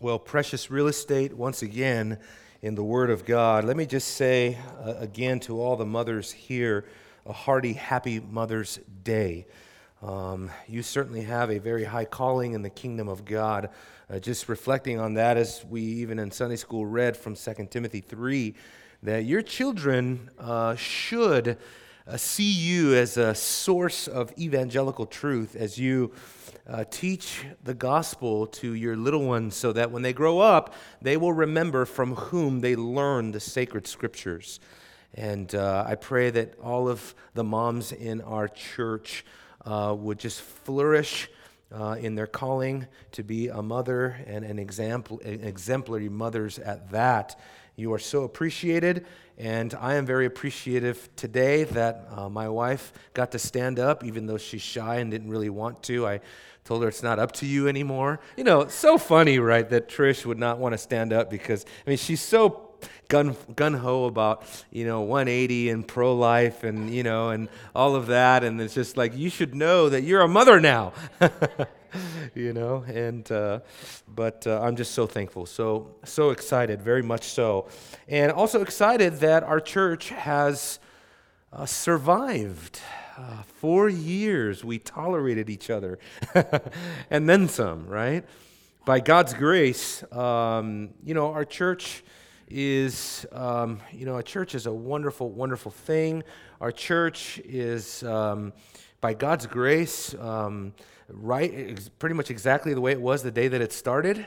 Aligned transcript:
Well, 0.00 0.20
precious 0.20 0.70
real 0.70 0.86
estate, 0.86 1.34
once 1.34 1.62
again, 1.62 2.20
in 2.62 2.76
the 2.76 2.84
Word 2.84 3.10
of 3.10 3.24
God. 3.24 3.64
Let 3.64 3.76
me 3.76 3.84
just 3.84 4.14
say 4.14 4.56
uh, 4.80 4.94
again 4.98 5.40
to 5.40 5.60
all 5.60 5.74
the 5.74 5.84
mothers 5.84 6.30
here 6.30 6.84
a 7.26 7.32
hearty, 7.32 7.72
happy 7.72 8.20
Mother's 8.20 8.78
Day. 9.02 9.48
Um, 10.00 10.52
you 10.68 10.84
certainly 10.84 11.22
have 11.22 11.50
a 11.50 11.58
very 11.58 11.82
high 11.82 12.04
calling 12.04 12.52
in 12.52 12.62
the 12.62 12.70
kingdom 12.70 13.08
of 13.08 13.24
God. 13.24 13.70
Uh, 14.08 14.20
just 14.20 14.48
reflecting 14.48 15.00
on 15.00 15.14
that, 15.14 15.36
as 15.36 15.64
we 15.68 15.82
even 15.82 16.20
in 16.20 16.30
Sunday 16.30 16.54
school 16.54 16.86
read 16.86 17.16
from 17.16 17.34
2 17.34 17.66
Timothy 17.68 18.00
3, 18.00 18.54
that 19.02 19.24
your 19.24 19.42
children 19.42 20.30
uh, 20.38 20.76
should 20.76 21.58
see 22.16 22.50
you 22.50 22.94
as 22.94 23.16
a 23.16 23.34
source 23.34 24.08
of 24.08 24.32
evangelical 24.38 25.04
truth 25.04 25.54
as 25.54 25.78
you 25.78 26.12
uh, 26.68 26.84
teach 26.90 27.44
the 27.64 27.74
gospel 27.74 28.46
to 28.46 28.74
your 28.74 28.96
little 28.96 29.24
ones 29.24 29.54
so 29.54 29.72
that 29.72 29.90
when 29.90 30.02
they 30.02 30.12
grow 30.12 30.38
up, 30.38 30.74
they 31.02 31.16
will 31.16 31.32
remember 31.32 31.84
from 31.84 32.14
whom 32.14 32.60
they 32.60 32.76
learned 32.76 33.34
the 33.34 33.40
sacred 33.40 33.86
scriptures. 33.86 34.60
And 35.14 35.54
uh, 35.54 35.84
I 35.86 35.94
pray 35.94 36.30
that 36.30 36.58
all 36.60 36.88
of 36.88 37.14
the 37.34 37.44
moms 37.44 37.92
in 37.92 38.20
our 38.20 38.48
church 38.48 39.24
uh, 39.64 39.94
would 39.98 40.18
just 40.18 40.40
flourish 40.40 41.28
uh, 41.72 41.96
in 42.00 42.14
their 42.14 42.26
calling 42.26 42.86
to 43.12 43.22
be 43.22 43.48
a 43.48 43.62
mother 43.62 44.16
and 44.26 44.44
an 44.44 44.58
example, 44.58 45.20
exemplary 45.24 46.08
mothers 46.08 46.58
at 46.58 46.90
that. 46.90 47.38
You 47.78 47.92
are 47.92 47.98
so 48.00 48.24
appreciated, 48.24 49.06
and 49.38 49.72
I 49.72 49.94
am 49.94 50.04
very 50.04 50.26
appreciative 50.26 51.08
today 51.14 51.62
that 51.62 52.08
uh, 52.10 52.28
my 52.28 52.48
wife 52.48 52.92
got 53.14 53.30
to 53.30 53.38
stand 53.38 53.78
up, 53.78 54.02
even 54.02 54.26
though 54.26 54.36
she's 54.36 54.62
shy 54.62 54.96
and 54.96 55.12
didn't 55.12 55.30
really 55.30 55.48
want 55.48 55.84
to. 55.84 56.04
I 56.04 56.20
told 56.64 56.82
her 56.82 56.88
it's 56.88 57.04
not 57.04 57.20
up 57.20 57.30
to 57.34 57.46
you 57.46 57.68
anymore. 57.68 58.18
You 58.36 58.42
know, 58.42 58.66
so 58.66 58.98
funny, 58.98 59.38
right, 59.38 59.68
that 59.70 59.88
Trish 59.88 60.26
would 60.26 60.40
not 60.40 60.58
want 60.58 60.72
to 60.72 60.78
stand 60.78 61.12
up 61.12 61.30
because, 61.30 61.64
I 61.86 61.90
mean, 61.90 61.98
she's 61.98 62.20
so 62.20 62.68
gun 63.06 63.36
gun 63.54 63.74
ho 63.74 64.06
about 64.06 64.42
you 64.70 64.84
know 64.84 65.02
180 65.02 65.70
and 65.70 65.86
pro 65.86 66.14
life 66.14 66.64
and 66.64 66.92
you 66.92 67.04
know 67.04 67.30
and 67.30 67.48
all 67.76 67.94
of 67.94 68.08
that, 68.08 68.42
and 68.42 68.60
it's 68.60 68.74
just 68.74 68.96
like 68.96 69.16
you 69.16 69.30
should 69.30 69.54
know 69.54 69.88
that 69.88 70.02
you're 70.02 70.22
a 70.22 70.26
mother 70.26 70.58
now. 70.60 70.94
you 72.34 72.52
know 72.52 72.84
and 72.86 73.30
uh, 73.32 73.60
but 74.06 74.46
uh, 74.46 74.60
i'm 74.62 74.76
just 74.76 74.92
so 74.92 75.06
thankful 75.06 75.46
so 75.46 75.94
so 76.04 76.30
excited 76.30 76.82
very 76.82 77.02
much 77.02 77.24
so 77.24 77.68
and 78.08 78.32
also 78.32 78.62
excited 78.62 79.14
that 79.20 79.42
our 79.42 79.60
church 79.60 80.10
has 80.10 80.78
uh, 81.52 81.64
survived 81.64 82.80
uh, 83.18 83.42
four 83.56 83.88
years 83.88 84.64
we 84.64 84.78
tolerated 84.78 85.50
each 85.50 85.70
other, 85.70 85.98
and 87.10 87.28
then 87.28 87.48
some, 87.48 87.86
right? 87.88 88.24
By 88.84 89.00
God's 89.00 89.34
grace, 89.34 90.04
um, 90.12 90.90
you 91.04 91.14
know, 91.14 91.32
our 91.32 91.44
church 91.44 92.04
is, 92.46 93.26
um, 93.32 93.80
you 93.92 94.06
know, 94.06 94.16
a 94.18 94.22
church 94.22 94.54
is 94.54 94.66
a 94.66 94.72
wonderful, 94.72 95.30
wonderful 95.30 95.72
thing. 95.72 96.22
Our 96.60 96.70
church 96.70 97.40
is, 97.44 98.02
um, 98.04 98.52
by 99.00 99.14
God's 99.14 99.46
grace, 99.46 100.14
um, 100.14 100.72
right, 101.08 101.78
pretty 101.98 102.14
much 102.14 102.30
exactly 102.30 102.74
the 102.74 102.80
way 102.80 102.92
it 102.92 103.00
was 103.00 103.22
the 103.22 103.30
day 103.30 103.48
that 103.48 103.60
it 103.60 103.72
started. 103.72 104.26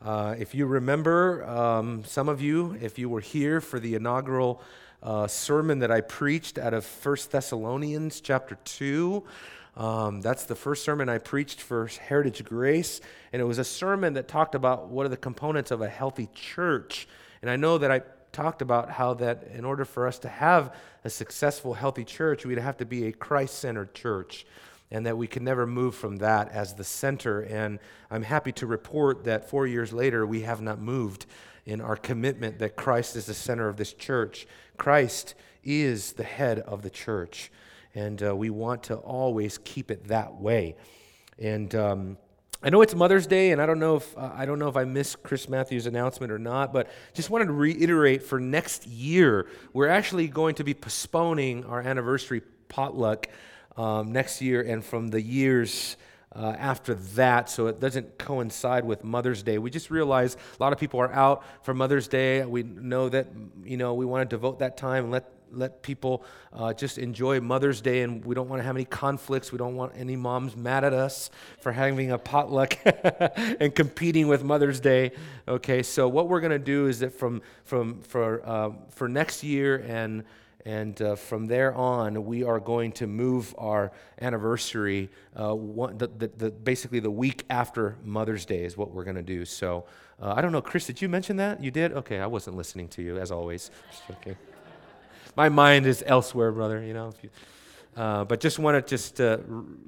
Uh, 0.00 0.34
if 0.38 0.54
you 0.54 0.66
remember, 0.66 1.44
um, 1.44 2.04
some 2.04 2.28
of 2.28 2.40
you, 2.40 2.76
if 2.80 2.98
you 2.98 3.08
were 3.08 3.20
here 3.20 3.60
for 3.60 3.78
the 3.78 3.94
inaugural 3.94 4.62
uh, 5.02 5.26
sermon 5.26 5.80
that 5.80 5.90
I 5.90 6.00
preached 6.00 6.58
out 6.58 6.74
of 6.74 6.84
First 6.84 7.32
Thessalonians 7.32 8.20
chapter 8.20 8.56
2. 8.64 9.24
Um, 9.76 10.20
that's 10.20 10.44
the 10.44 10.54
first 10.54 10.84
sermon 10.84 11.08
I 11.08 11.18
preached 11.18 11.60
for 11.60 11.86
Heritage 11.86 12.44
Grace. 12.44 13.00
And 13.32 13.42
it 13.42 13.44
was 13.44 13.58
a 13.58 13.64
sermon 13.64 14.14
that 14.14 14.28
talked 14.28 14.54
about 14.54 14.88
what 14.88 15.06
are 15.06 15.08
the 15.08 15.16
components 15.16 15.70
of 15.70 15.80
a 15.80 15.88
healthy 15.88 16.28
church. 16.34 17.08
And 17.40 17.50
I 17.50 17.56
know 17.56 17.78
that 17.78 17.90
I 17.90 18.02
talked 18.32 18.62
about 18.62 18.90
how 18.90 19.14
that 19.14 19.48
in 19.54 19.64
order 19.64 19.84
for 19.84 20.06
us 20.06 20.18
to 20.20 20.28
have 20.28 20.74
a 21.04 21.10
successful, 21.10 21.74
healthy 21.74 22.04
church, 22.04 22.46
we'd 22.46 22.58
have 22.58 22.76
to 22.78 22.86
be 22.86 23.06
a 23.06 23.12
Christ 23.12 23.58
centered 23.58 23.94
church. 23.94 24.46
And 24.92 25.06
that 25.06 25.16
we 25.16 25.26
can 25.26 25.42
never 25.42 25.66
move 25.66 25.96
from 25.96 26.18
that 26.18 26.52
as 26.52 26.74
the 26.74 26.84
center. 26.84 27.40
And 27.40 27.80
I'm 28.10 28.22
happy 28.22 28.52
to 28.52 28.66
report 28.66 29.24
that 29.24 29.48
four 29.48 29.66
years 29.66 29.92
later, 29.92 30.24
we 30.26 30.42
have 30.42 30.60
not 30.60 30.78
moved 30.80 31.26
in 31.64 31.80
our 31.80 31.96
commitment 31.96 32.58
that 32.58 32.76
Christ 32.76 33.16
is 33.16 33.26
the 33.26 33.34
center 33.34 33.68
of 33.68 33.76
this 33.76 33.92
church. 33.92 34.46
Christ 34.76 35.34
is 35.64 36.12
the 36.12 36.24
head 36.24 36.58
of 36.60 36.82
the 36.82 36.90
church, 36.90 37.50
and 37.94 38.22
uh, 38.22 38.34
we 38.34 38.50
want 38.50 38.84
to 38.84 38.96
always 38.96 39.58
keep 39.58 39.90
it 39.90 40.08
that 40.08 40.34
way. 40.34 40.76
And 41.38 41.74
um, 41.74 42.18
I 42.62 42.70
know 42.70 42.82
it's 42.82 42.94
Mother's 42.94 43.26
Day, 43.26 43.52
and 43.52 43.62
I 43.62 43.66
don't 43.66 43.78
know 43.78 43.96
if 43.96 44.18
uh, 44.18 44.30
I 44.34 44.44
don't 44.44 44.58
know 44.58 44.68
if 44.68 44.76
I 44.76 44.84
missed 44.84 45.22
Chris 45.22 45.48
Matthews' 45.48 45.86
announcement 45.86 46.32
or 46.32 46.38
not, 46.38 46.72
but 46.72 46.90
just 47.14 47.30
wanted 47.30 47.46
to 47.46 47.52
reiterate 47.52 48.22
for 48.22 48.40
next 48.40 48.86
year, 48.86 49.46
we're 49.72 49.88
actually 49.88 50.28
going 50.28 50.56
to 50.56 50.64
be 50.64 50.74
postponing 50.74 51.64
our 51.64 51.80
anniversary 51.80 52.42
potluck 52.68 53.28
um, 53.76 54.12
next 54.12 54.40
year, 54.40 54.62
and 54.62 54.84
from 54.84 55.08
the 55.08 55.20
years 55.20 55.96
uh, 56.34 56.54
after 56.58 56.94
that, 56.94 57.50
so 57.50 57.66
it 57.66 57.80
doesn't 57.80 58.18
coincide 58.18 58.84
with 58.84 59.04
Mother's 59.04 59.42
Day. 59.42 59.58
We 59.58 59.70
just 59.70 59.90
realize 59.90 60.34
a 60.58 60.62
lot 60.62 60.72
of 60.72 60.78
people 60.78 61.00
are 61.00 61.12
out 61.12 61.44
for 61.62 61.74
Mother's 61.74 62.08
Day. 62.08 62.44
We 62.44 62.62
know 62.62 63.08
that 63.08 63.28
you 63.64 63.76
know 63.76 63.94
we 63.94 64.06
want 64.06 64.28
to 64.28 64.36
devote 64.36 64.60
that 64.60 64.76
time 64.76 65.04
and 65.04 65.12
let 65.12 65.30
let 65.54 65.82
people 65.82 66.24
uh, 66.52 66.72
just 66.72 66.98
enjoy 66.98 67.40
Mother's 67.40 67.80
Day, 67.80 68.00
and 68.02 68.24
we 68.24 68.34
don't 68.34 68.48
want 68.48 68.60
to 68.60 68.64
have 68.64 68.76
any 68.76 68.84
conflicts. 68.84 69.52
We 69.52 69.58
don't 69.58 69.76
want 69.76 69.92
any 69.96 70.16
moms 70.16 70.56
mad 70.56 70.84
at 70.84 70.92
us 70.92 71.30
for 71.60 71.72
having 71.72 72.10
a 72.10 72.18
potluck 72.18 72.78
and 73.36 73.74
competing 73.74 74.28
with 74.28 74.42
Mother's 74.42 74.80
Day. 74.80 75.12
Okay, 75.46 75.82
so 75.82 76.08
what 76.08 76.28
we're 76.28 76.40
going 76.40 76.52
to 76.52 76.58
do 76.58 76.86
is 76.86 77.00
that 77.00 77.12
from 77.12 77.42
from 77.64 78.00
for 78.02 78.46
uh, 78.46 78.70
for 78.90 79.08
next 79.08 79.44
year 79.44 79.84
and 79.86 80.24
and 80.64 81.00
uh, 81.02 81.16
from 81.16 81.46
there 81.46 81.74
on, 81.74 82.24
we 82.24 82.44
are 82.44 82.60
going 82.60 82.92
to 82.92 83.06
move 83.06 83.54
our 83.58 83.92
anniversary, 84.20 85.10
uh, 85.38 85.54
one, 85.54 85.98
the, 85.98 86.06
the, 86.06 86.28
the, 86.28 86.50
basically 86.50 87.00
the 87.00 87.10
week 87.10 87.44
after 87.50 87.96
Mother's 88.04 88.44
Day 88.44 88.64
is 88.64 88.76
what 88.76 88.92
we're 88.92 89.04
going 89.04 89.16
to 89.16 89.22
do. 89.22 89.44
So 89.44 89.84
uh, 90.20 90.34
I 90.36 90.40
don't 90.40 90.52
know, 90.52 90.62
Chris, 90.62 90.86
did 90.86 91.02
you 91.02 91.08
mention 91.08 91.36
that? 91.38 91.62
You 91.62 91.72
did? 91.72 91.92
Okay, 91.92 92.20
I 92.20 92.26
wasn't 92.26 92.56
listening 92.56 92.88
to 92.88 93.02
you, 93.02 93.18
as 93.18 93.32
always. 93.32 93.70
My 95.34 95.48
mind 95.48 95.86
is 95.86 96.04
elsewhere, 96.06 96.52
brother, 96.52 96.80
you 96.82 96.94
know. 96.94 97.12
You, 97.22 97.30
uh, 97.96 98.24
but 98.24 98.38
just 98.40 98.58
want 98.58 98.74
to 98.74 98.88
just 98.88 99.20
uh, 99.20 99.38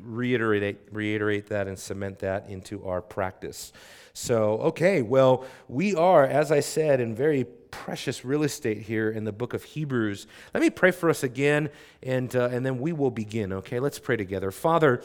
reiterate, 0.03 0.79
reiterate 0.91 1.47
that 1.49 1.69
and 1.69 1.79
cement 1.79 2.19
that 2.19 2.49
into 2.49 2.85
our 2.85 3.01
practice. 3.01 3.73
So, 4.13 4.59
okay, 4.59 5.03
well, 5.03 5.45
we 5.69 5.95
are, 5.95 6.25
as 6.25 6.51
I 6.51 6.61
said, 6.61 7.01
in 7.01 7.15
very 7.15 7.45
precious 7.75 8.25
real 8.25 8.45
estate 8.45 8.83
here 8.83 9.11
in 9.11 9.25
the 9.25 9.33
book 9.33 9.53
of 9.53 9.65
Hebrews. 9.65 10.27
Let 10.55 10.63
me 10.63 10.71
pray 10.71 10.93
for 10.93 11.11
us 11.11 11.25
again, 11.25 11.71
and, 12.03 12.35
uh, 12.35 12.49
and 12.53 12.65
then 12.65 12.79
we 12.79 12.93
will 12.93 13.11
begin, 13.11 13.53
okay? 13.53 13.81
Let's 13.81 13.99
pray 13.99 14.17
together. 14.17 14.51
Father, 14.53 15.03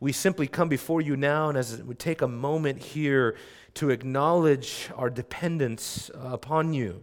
we 0.00 0.12
simply 0.12 0.46
come 0.46 0.68
before 0.68 1.00
you 1.00 1.16
now, 1.16 1.48
and 1.48 1.56
as 1.56 1.82
we 1.82 1.94
take 1.94 2.20
a 2.20 2.28
moment 2.28 2.78
here 2.82 3.36
to 3.74 3.88
acknowledge 3.88 4.90
our 4.96 5.08
dependence 5.08 6.10
uh, 6.14 6.28
upon 6.28 6.74
you, 6.74 7.02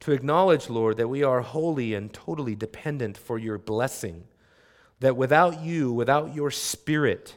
to 0.00 0.12
acknowledge, 0.12 0.68
Lord, 0.68 0.96
that 0.96 1.08
we 1.08 1.22
are 1.22 1.40
wholly 1.40 1.94
and 1.94 2.12
totally 2.12 2.56
dependent 2.56 3.16
for 3.16 3.38
your 3.38 3.56
blessing, 3.56 4.24
that 5.00 5.16
without 5.16 5.62
you, 5.62 5.92
without 5.92 6.34
your 6.34 6.50
spirit, 6.50 7.36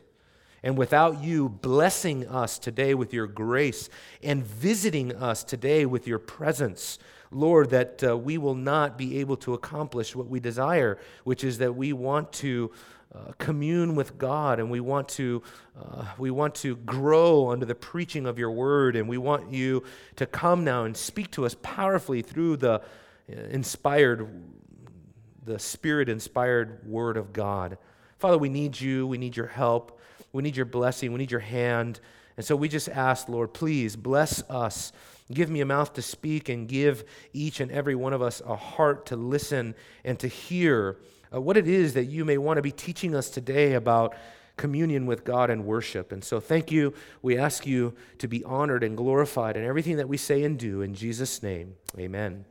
and 0.64 0.78
without 0.78 1.24
you 1.24 1.50
blessing 1.50 2.28
us 2.28 2.60
today 2.60 2.94
with 2.94 3.14
your 3.14 3.28
grace 3.28 3.90
and 4.22 4.46
visiting 4.46 5.16
us 5.16 5.44
today 5.44 5.86
with 5.86 6.08
your 6.08 6.20
presence, 6.20 7.00
Lord, 7.32 7.72
that 7.72 8.04
uh, 8.04 8.18
we 8.18 8.38
will 8.38 8.56
not 8.56 8.98
be 8.98 9.20
able 9.20 9.38
to 9.38 9.54
accomplish 9.54 10.16
what 10.16 10.28
we 10.28 10.40
desire, 10.40 11.00
which 11.24 11.44
is 11.44 11.58
that 11.60 11.76
we 11.76 11.94
want 11.94 12.32
to 12.34 12.72
uh, 13.14 13.32
commune 13.40 13.96
with 13.96 14.18
God 14.18 14.60
and 14.60 14.72
we 14.72 14.80
want 14.80 15.10
to 15.10 15.44
uh, 15.78 16.06
we 16.18 16.32
want 16.32 16.56
to 16.56 16.78
grow 16.78 17.50
under 17.50 17.66
the 17.66 17.76
preaching 17.76 18.26
of 18.26 18.40
your 18.40 18.52
word 18.52 18.96
and 18.96 19.10
we 19.10 19.18
want 19.18 19.52
you 19.52 19.84
to 20.16 20.26
come 20.26 20.64
now 20.64 20.86
and 20.86 20.96
speak 20.96 21.30
to 21.32 21.46
us 21.46 21.54
powerfully 21.62 22.22
through 22.22 22.56
the 22.56 22.76
uh, 22.76 22.82
inspired 23.50 24.30
the 25.44 25.60
spirit 25.60 26.08
inspired 26.08 26.88
word 26.88 27.18
of 27.18 27.34
God. 27.34 27.78
Father, 28.18 28.38
we 28.38 28.48
need 28.48 28.80
you, 28.80 29.08
we 29.08 29.18
need 29.18 29.36
your 29.36 29.48
help. 29.48 30.00
We 30.34 30.44
need 30.44 30.56
your 30.56 30.66
blessing. 30.66 31.12
We 31.12 31.20
need 31.20 31.32
your 31.32 31.40
hand. 31.40 32.00
And 32.38 32.46
so 32.46 32.56
we 32.56 32.70
just 32.70 32.90
ask, 32.90 33.28
Lord, 33.30 33.54
please 33.54 33.96
bless 33.96 34.42
us. 34.50 34.92
Give 35.32 35.50
me 35.50 35.62
a 35.62 35.66
mouth 35.66 35.94
to 35.94 36.02
speak 36.02 36.50
and 36.50 36.68
give 36.68 37.04
each 37.34 37.60
and 37.60 37.72
every 37.72 37.96
one 37.96 38.14
of 38.14 38.22
us 38.22 38.42
a 38.46 38.56
heart 38.56 39.06
to 39.08 39.16
listen 39.16 39.76
and 40.04 40.20
to 40.20 40.28
hear 40.28 40.98
uh, 41.34 41.40
what 41.40 41.58
it 41.58 41.68
is 41.68 41.94
that 41.94 42.06
you 42.06 42.26
may 42.26 42.38
want 42.38 42.58
to 42.58 42.62
be 42.62 42.72
teaching 42.72 43.16
us 43.16 43.30
today 43.30 43.74
about 43.74 44.16
communion 44.58 45.06
with 45.06 45.24
God 45.24 45.50
and 45.50 45.66
worship. 45.66 46.12
And 46.12 46.24
so 46.24 46.40
thank 46.40 46.72
you. 46.72 46.94
We 47.22 47.38
ask 47.38 47.66
you 47.66 47.94
to 48.20 48.28
be 48.28 48.44
honored 48.44 48.84
and 48.84 48.98
glorified 48.98 49.58
in 49.58 49.64
everything 49.64 49.98
that 49.98 50.08
we 50.08 50.18
say 50.18 50.44
and 50.44 50.60
do. 50.60 50.82
In 50.82 50.94
Jesus' 50.94 51.42
name, 51.42 51.76
amen. 51.98 52.46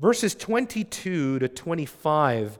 Verses 0.00 0.34
22 0.34 1.40
to 1.40 1.48
25 1.48 2.58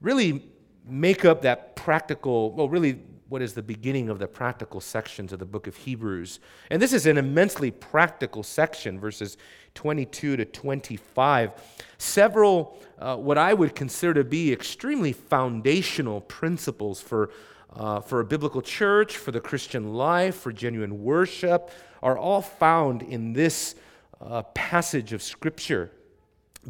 really 0.00 0.48
make 0.86 1.24
up 1.24 1.42
that 1.42 1.76
practical, 1.76 2.52
well, 2.52 2.68
really 2.68 3.00
what 3.30 3.42
is 3.42 3.54
the 3.54 3.62
beginning 3.62 4.08
of 4.08 4.18
the 4.18 4.26
practical 4.26 4.80
sections 4.80 5.32
of 5.32 5.38
the 5.38 5.44
book 5.44 5.68
of 5.68 5.76
Hebrews. 5.76 6.40
And 6.68 6.82
this 6.82 6.92
is 6.92 7.06
an 7.06 7.16
immensely 7.16 7.70
practical 7.70 8.42
section, 8.42 8.98
verses 8.98 9.36
22 9.74 10.36
to 10.36 10.44
25. 10.44 11.52
Several, 11.96 12.76
uh, 12.98 13.16
what 13.16 13.38
I 13.38 13.54
would 13.54 13.76
consider 13.76 14.14
to 14.14 14.24
be 14.24 14.52
extremely 14.52 15.12
foundational 15.12 16.22
principles 16.22 17.00
for, 17.00 17.30
uh, 17.72 18.00
for 18.00 18.18
a 18.18 18.24
biblical 18.24 18.62
church, 18.62 19.16
for 19.16 19.30
the 19.30 19.40
Christian 19.40 19.94
life, 19.94 20.34
for 20.34 20.52
genuine 20.52 21.04
worship, 21.04 21.70
are 22.02 22.18
all 22.18 22.42
found 22.42 23.00
in 23.00 23.32
this 23.32 23.76
uh, 24.20 24.42
passage 24.54 25.12
of 25.12 25.22
Scripture. 25.22 25.92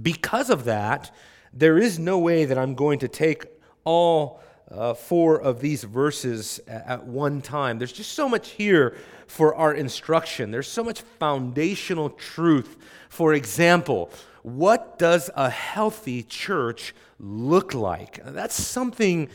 Because 0.03 0.51
of 0.51 0.65
that, 0.65 1.11
there 1.55 1.79
is 1.79 1.99
no 1.99 2.19
way 2.19 2.45
that 2.45 2.59
I'm 2.59 2.75
going 2.75 2.99
to 2.99 3.09
take 3.09 3.47
all 3.85 4.41
uh, 4.71 4.95
four 4.95 5.41
of 5.41 5.61
these 5.61 5.85
verses 5.85 6.61
at 6.67 7.05
one 7.05 7.43
time. 7.43 7.79
There's 7.79 7.93
just 7.93 8.13
so 8.13 8.29
much 8.29 8.51
here 8.51 8.97
for 9.27 9.55
our 9.55 9.75
instruction. 9.75 10.51
There's 10.51 10.69
so 10.69 10.85
much 10.85 11.03
foundational 11.19 12.11
truth. 12.11 12.77
For 13.09 13.35
example, 13.35 14.11
what 14.43 14.99
does 14.99 15.31
a 15.35 15.51
healthy 15.51 16.23
church 16.23 16.95
look 17.19 17.75
like? 17.75 18.21
That's 18.25 18.55
something 18.55 19.29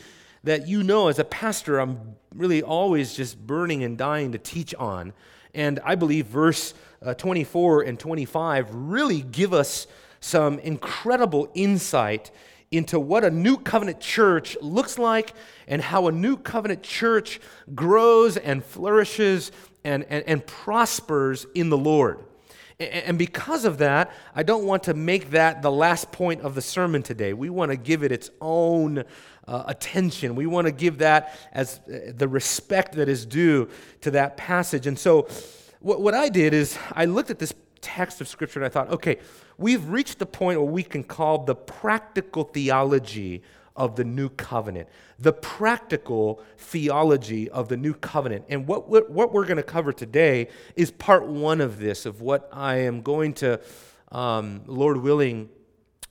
that 0.44 0.66
you 0.68 0.82
know 0.82 1.08
as 1.08 1.18
a 1.18 1.24
pastor, 1.24 1.78
I'm 1.78 2.16
really 2.34 2.62
always 2.62 3.14
just 3.14 3.38
burning 3.46 3.82
and 3.84 3.98
dying 3.98 4.32
to 4.32 4.38
teach 4.38 4.74
on. 4.74 5.12
And 5.54 5.80
I 5.84 5.94
believe 5.94 6.26
verse 6.26 6.74
uh, 7.02 7.14
24 7.14 7.82
and 7.82 7.98
25 7.98 8.68
really 8.72 9.22
give 9.22 9.52
us 9.52 9.86
some 10.20 10.58
incredible 10.60 11.50
insight 11.54 12.30
into 12.70 12.98
what 12.98 13.24
a 13.24 13.30
new 13.30 13.56
covenant 13.56 14.00
church 14.00 14.56
looks 14.60 14.98
like 14.98 15.34
and 15.68 15.80
how 15.80 16.08
a 16.08 16.12
new 16.12 16.36
covenant 16.36 16.82
church 16.82 17.40
grows 17.74 18.36
and 18.36 18.64
flourishes 18.64 19.52
and, 19.84 20.04
and, 20.04 20.24
and 20.26 20.46
prospers 20.46 21.46
in 21.54 21.70
the 21.70 21.78
Lord. 21.78 22.24
And 22.78 23.16
because 23.16 23.64
of 23.64 23.78
that, 23.78 24.12
I 24.34 24.42
don't 24.42 24.64
want 24.64 24.82
to 24.82 24.94
make 24.94 25.30
that 25.30 25.62
the 25.62 25.70
last 25.70 26.12
point 26.12 26.42
of 26.42 26.54
the 26.54 26.60
sermon 26.60 27.02
today. 27.02 27.32
We 27.32 27.48
want 27.48 27.70
to 27.70 27.76
give 27.76 28.02
it 28.02 28.12
its 28.12 28.28
own 28.38 29.04
uh, 29.48 29.64
attention. 29.66 30.34
We 30.34 30.46
want 30.46 30.66
to 30.66 30.72
give 30.72 30.98
that 30.98 31.38
as 31.52 31.80
uh, 31.88 32.12
the 32.14 32.28
respect 32.28 32.96
that 32.96 33.08
is 33.08 33.24
due 33.24 33.70
to 34.02 34.10
that 34.10 34.36
passage. 34.36 34.86
And 34.86 34.98
so, 34.98 35.26
what, 35.80 36.02
what 36.02 36.12
I 36.12 36.28
did 36.28 36.52
is 36.52 36.76
I 36.92 37.06
looked 37.06 37.30
at 37.30 37.38
this 37.38 37.54
text 37.80 38.20
of 38.20 38.28
Scripture 38.28 38.58
and 38.58 38.66
I 38.66 38.68
thought, 38.68 38.90
okay, 38.90 39.20
we've 39.58 39.88
reached 39.88 40.18
the 40.18 40.26
point 40.26 40.60
where 40.60 40.70
we 40.70 40.82
can 40.82 41.02
call 41.02 41.44
the 41.44 41.54
practical 41.54 42.44
theology 42.44 43.42
of 43.76 43.96
the 43.96 44.04
new 44.04 44.28
covenant, 44.30 44.88
the 45.18 45.32
practical 45.32 46.42
theology 46.56 47.48
of 47.50 47.68
the 47.68 47.76
new 47.76 47.92
covenant. 47.94 48.44
And 48.48 48.66
what, 48.66 48.88
what, 48.88 49.10
what 49.10 49.32
we're 49.32 49.44
going 49.44 49.58
to 49.58 49.62
cover 49.62 49.92
today 49.92 50.48
is 50.74 50.90
part 50.90 51.26
one 51.26 51.60
of 51.60 51.78
this, 51.78 52.06
of 52.06 52.20
what 52.20 52.48
I 52.52 52.76
am 52.76 53.02
going 53.02 53.34
to, 53.34 53.60
um, 54.12 54.62
Lord 54.66 54.98
willing, 54.98 55.50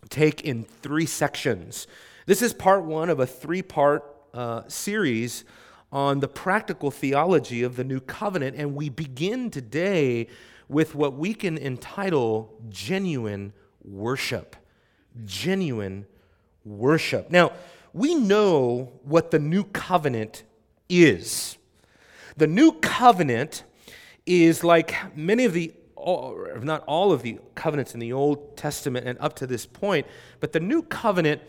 take 0.09 0.41
in 0.41 0.63
three 0.63 1.07
sections. 1.07 1.87
This 2.27 2.41
is 2.41 2.53
part 2.53 2.83
one 2.83 3.09
of 3.09 3.19
a 3.19 3.25
three 3.25 3.63
part 3.63 4.03
uh, 4.33 4.63
series 4.67 5.43
on 5.91 6.19
the 6.19 6.27
practical 6.27 6.91
theology 6.91 7.63
of 7.63 7.77
the 7.77 7.83
new 7.83 7.99
covenant. 7.99 8.55
And 8.57 8.75
we 8.75 8.89
begin 8.89 9.49
today 9.49 10.27
with 10.67 10.95
what 10.95 11.13
we 11.13 11.33
can 11.33 11.57
entitle 11.57 12.53
genuine 12.69 13.53
worship. 13.83 14.55
Genuine 15.25 16.05
worship. 16.63 17.29
Now, 17.29 17.51
we 17.93 18.15
know 18.15 18.91
what 19.03 19.31
the 19.31 19.39
new 19.39 19.63
covenant 19.63 20.43
is. 20.89 21.57
The 22.37 22.47
new 22.47 22.73
covenant 22.73 23.63
is 24.25 24.63
like 24.63 25.15
many 25.15 25.45
of 25.45 25.53
the, 25.53 25.73
if 25.97 26.63
not 26.63 26.83
all 26.87 27.11
of 27.11 27.21
the 27.21 27.39
covenants 27.53 27.93
in 27.93 27.99
the 27.99 28.11
Old 28.11 28.57
Testament 28.57 29.07
and 29.07 29.17
up 29.19 29.35
to 29.37 29.47
this 29.47 29.65
point, 29.65 30.05
but 30.39 30.51
the 30.51 30.59
new 30.59 30.81
covenant 30.81 31.41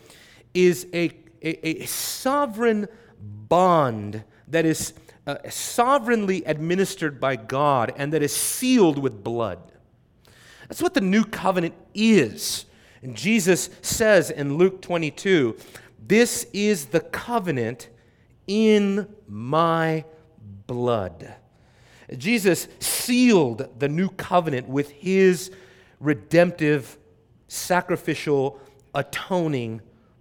is 0.55 0.87
a, 0.93 1.11
a, 1.43 1.83
a 1.83 1.87
sovereign 1.87 2.87
bond 3.19 4.23
that 4.49 4.65
is 4.65 4.93
uh, 5.26 5.37
sovereignly 5.49 6.44
administered 6.44 7.20
by 7.20 7.37
God 7.37 7.93
and 7.96 8.12
that 8.12 8.23
is 8.23 8.34
sealed 8.34 8.99
with 8.99 9.25
blood. 9.25 9.58
That's 10.69 10.82
what 10.82 10.94
the 10.94 11.00
new 11.00 11.25
covenant 11.25 11.75
is. 11.94 12.67
And 13.02 13.17
Jesus 13.17 13.70
says 13.82 14.31
in 14.31 14.56
Luke 14.56 14.82
22 14.82 15.56
This 16.05 16.46
is 16.52 16.87
the 16.87 17.00
covenant 17.00 17.88
in 18.46 19.08
my 19.28 20.05
blood. 20.67 21.34
Jesus 22.17 22.69
sealed 22.79 23.69
the 23.79 23.88
new 23.88 24.11
covenant 24.11 24.69
with 24.69 24.90
his 24.90 25.50
redemptive, 25.99 26.99
sacrificial, 27.49 28.61
atoning 28.94 29.81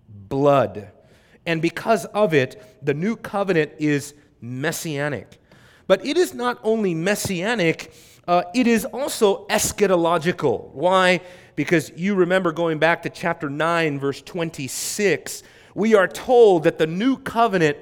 blood. 0.09 0.91
And 1.45 1.61
because 1.61 2.05
of 2.05 2.33
it, 2.33 2.79
the 2.83 2.93
new 2.93 3.15
covenant 3.15 3.73
is 3.77 4.15
messianic. 4.45 5.39
But 5.87 6.05
it 6.05 6.17
is 6.17 6.33
not 6.33 6.59
only 6.63 6.93
messianic, 6.93 7.93
uh, 8.27 8.43
it 8.53 8.67
is 8.67 8.85
also 8.85 9.45
eschatological. 9.47 10.71
Why? 10.71 11.21
Because 11.55 11.91
you 11.95 12.15
remember 12.15 12.51
going 12.51 12.79
back 12.79 13.03
to 13.03 13.09
chapter 13.09 13.49
9, 13.49 13.99
verse 13.99 14.21
26, 14.21 15.43
we 15.73 15.93
are 15.93 16.07
told 16.07 16.63
that 16.63 16.77
the 16.77 16.87
new 16.87 17.17
covenant 17.17 17.77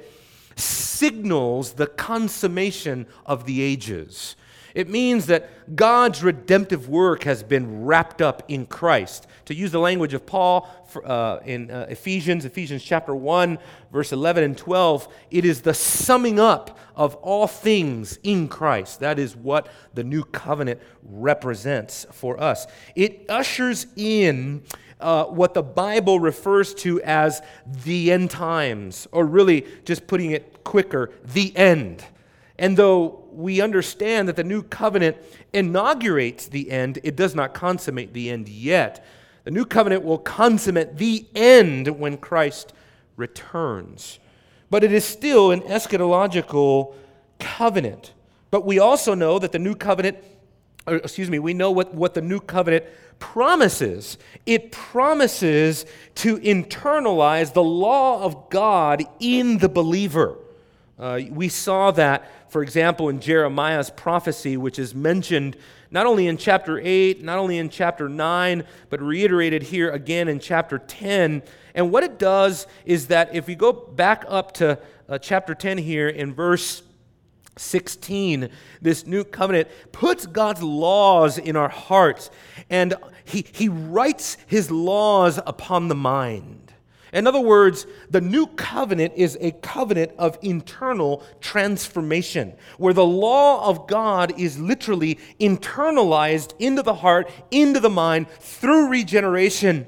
signals 0.55 1.73
the 1.73 1.87
consummation 1.87 3.07
of 3.25 3.45
the 3.45 3.61
ages. 3.61 4.35
It 4.73 4.89
means 4.89 5.27
that 5.27 5.75
God's 5.75 6.23
redemptive 6.23 6.89
work 6.89 7.23
has 7.23 7.43
been 7.43 7.85
wrapped 7.85 8.21
up 8.21 8.43
in 8.47 8.65
Christ. 8.65 9.27
To 9.45 9.53
use 9.53 9.71
the 9.71 9.79
language 9.79 10.13
of 10.13 10.25
Paul 10.25 10.67
uh, 11.05 11.39
in 11.45 11.69
uh, 11.69 11.85
Ephesians, 11.89 12.43
Ephesians 12.43 12.83
chapter 12.83 13.13
1, 13.13 13.59
verse 13.93 14.11
11 14.11 14.43
and 14.43 14.57
12, 14.57 15.07
it 15.29 15.45
is 15.45 15.61
the 15.61 15.73
summing 15.73 16.39
up 16.39 16.79
of 16.95 17.13
all 17.15 17.45
things 17.47 18.17
in 18.23 18.47
Christ. 18.47 18.99
That 18.99 19.19
is 19.19 19.35
what 19.35 19.67
the 19.93 20.03
new 20.03 20.23
covenant 20.23 20.81
represents 21.03 22.05
for 22.11 22.41
us. 22.41 22.65
It 22.95 23.25
ushers 23.29 23.85
in 23.95 24.63
uh, 24.99 25.25
what 25.25 25.53
the 25.53 25.61
Bible 25.61 26.19
refers 26.19 26.73
to 26.75 27.01
as 27.03 27.41
the 27.67 28.11
end 28.11 28.31
times, 28.31 29.07
or 29.11 29.25
really, 29.25 29.65
just 29.85 30.07
putting 30.07 30.31
it 30.31 30.63
quicker, 30.63 31.11
the 31.23 31.55
end. 31.55 32.03
And 32.57 32.75
though 32.75 33.25
we 33.31 33.61
understand 33.61 34.27
that 34.27 34.35
the 34.35 34.43
new 34.43 34.63
covenant 34.63 35.17
inaugurates 35.53 36.47
the 36.47 36.71
end, 36.71 36.99
it 37.03 37.15
does 37.15 37.35
not 37.35 37.53
consummate 37.53 38.13
the 38.13 38.31
end 38.31 38.49
yet. 38.49 39.05
The 39.43 39.51
new 39.51 39.65
covenant 39.65 40.03
will 40.03 40.19
consummate 40.19 40.97
the 40.97 41.27
end 41.35 41.87
when 41.99 42.17
Christ 42.17 42.73
returns. 43.15 44.19
But 44.69 44.83
it 44.83 44.91
is 44.91 45.05
still 45.05 45.51
an 45.51 45.61
eschatological 45.61 46.95
covenant. 47.39 48.13
But 48.51 48.65
we 48.65 48.79
also 48.79 49.13
know 49.13 49.39
that 49.39 49.51
the 49.51 49.59
new 49.59 49.75
covenant, 49.75 50.17
excuse 50.87 51.29
me, 51.29 51.39
we 51.39 51.53
know 51.53 51.71
what, 51.71 51.93
what 51.93 52.13
the 52.13 52.21
new 52.21 52.39
covenant 52.39 52.85
promises. 53.19 54.17
It 54.45 54.71
promises 54.71 55.85
to 56.15 56.37
internalize 56.39 57.53
the 57.53 57.63
law 57.63 58.23
of 58.23 58.49
God 58.49 59.03
in 59.19 59.59
the 59.59 59.69
believer. 59.69 60.37
Uh, 60.99 61.21
we 61.31 61.49
saw 61.49 61.91
that, 61.91 62.51
for 62.51 62.61
example, 62.61 63.09
in 63.09 63.19
Jeremiah's 63.19 63.89
prophecy, 63.89 64.57
which 64.57 64.77
is 64.77 64.93
mentioned 64.93 65.57
not 65.89 66.05
only 66.05 66.27
in 66.27 66.37
chapter 66.37 66.79
8, 66.79 67.23
not 67.23 67.37
only 67.37 67.57
in 67.57 67.69
chapter 67.69 68.09
9, 68.09 68.63
but 68.89 69.01
reiterated 69.01 69.63
here 69.63 69.91
again 69.91 70.27
in 70.27 70.39
chapter 70.39 70.79
10. 70.79 71.43
And 71.75 71.91
what 71.91 72.03
it 72.03 72.19
does 72.19 72.67
is 72.85 73.07
that 73.07 73.35
if 73.35 73.47
we 73.47 73.55
go 73.55 73.73
back 73.73 74.25
up 74.27 74.53
to 74.53 74.79
uh, 75.09 75.17
chapter 75.17 75.55
10 75.55 75.77
here 75.79 76.07
in 76.07 76.33
verse 76.33 76.83
16, 77.57 78.49
this 78.81 79.05
new 79.05 79.23
covenant 79.23 79.67
puts 79.91 80.25
God's 80.25 80.63
laws 80.63 81.37
in 81.37 81.55
our 81.55 81.69
hearts, 81.69 82.29
and 82.69 82.95
he, 83.25 83.45
he 83.51 83.69
writes 83.69 84.37
his 84.47 84.71
laws 84.71 85.39
upon 85.45 85.87
the 85.87 85.95
mind. 85.95 86.73
In 87.13 87.27
other 87.27 87.39
words, 87.39 87.85
the 88.09 88.21
new 88.21 88.47
covenant 88.47 89.13
is 89.15 89.37
a 89.39 89.51
covenant 89.51 90.13
of 90.17 90.39
internal 90.41 91.23
transformation, 91.41 92.53
where 92.79 92.93
the 92.93 93.05
law 93.05 93.69
of 93.69 93.87
God 93.87 94.39
is 94.39 94.57
literally 94.57 95.19
internalized 95.39 96.53
into 96.57 96.81
the 96.81 96.95
heart, 96.95 97.29
into 97.51 97.79
the 97.79 97.89
mind, 97.89 98.27
through 98.29 98.89
regeneration. 98.89 99.87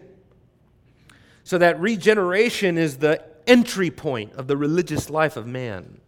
So 1.46 1.58
that 1.60 1.80
regeneration 1.80 2.78
is 2.78 2.98
the 2.98 3.24
entry 3.48 3.90
point 3.90 4.34
of 4.34 4.48
the 4.48 4.58
religious 4.58 5.10
life 5.10 5.38
of 5.38 5.48
man. 5.48 6.02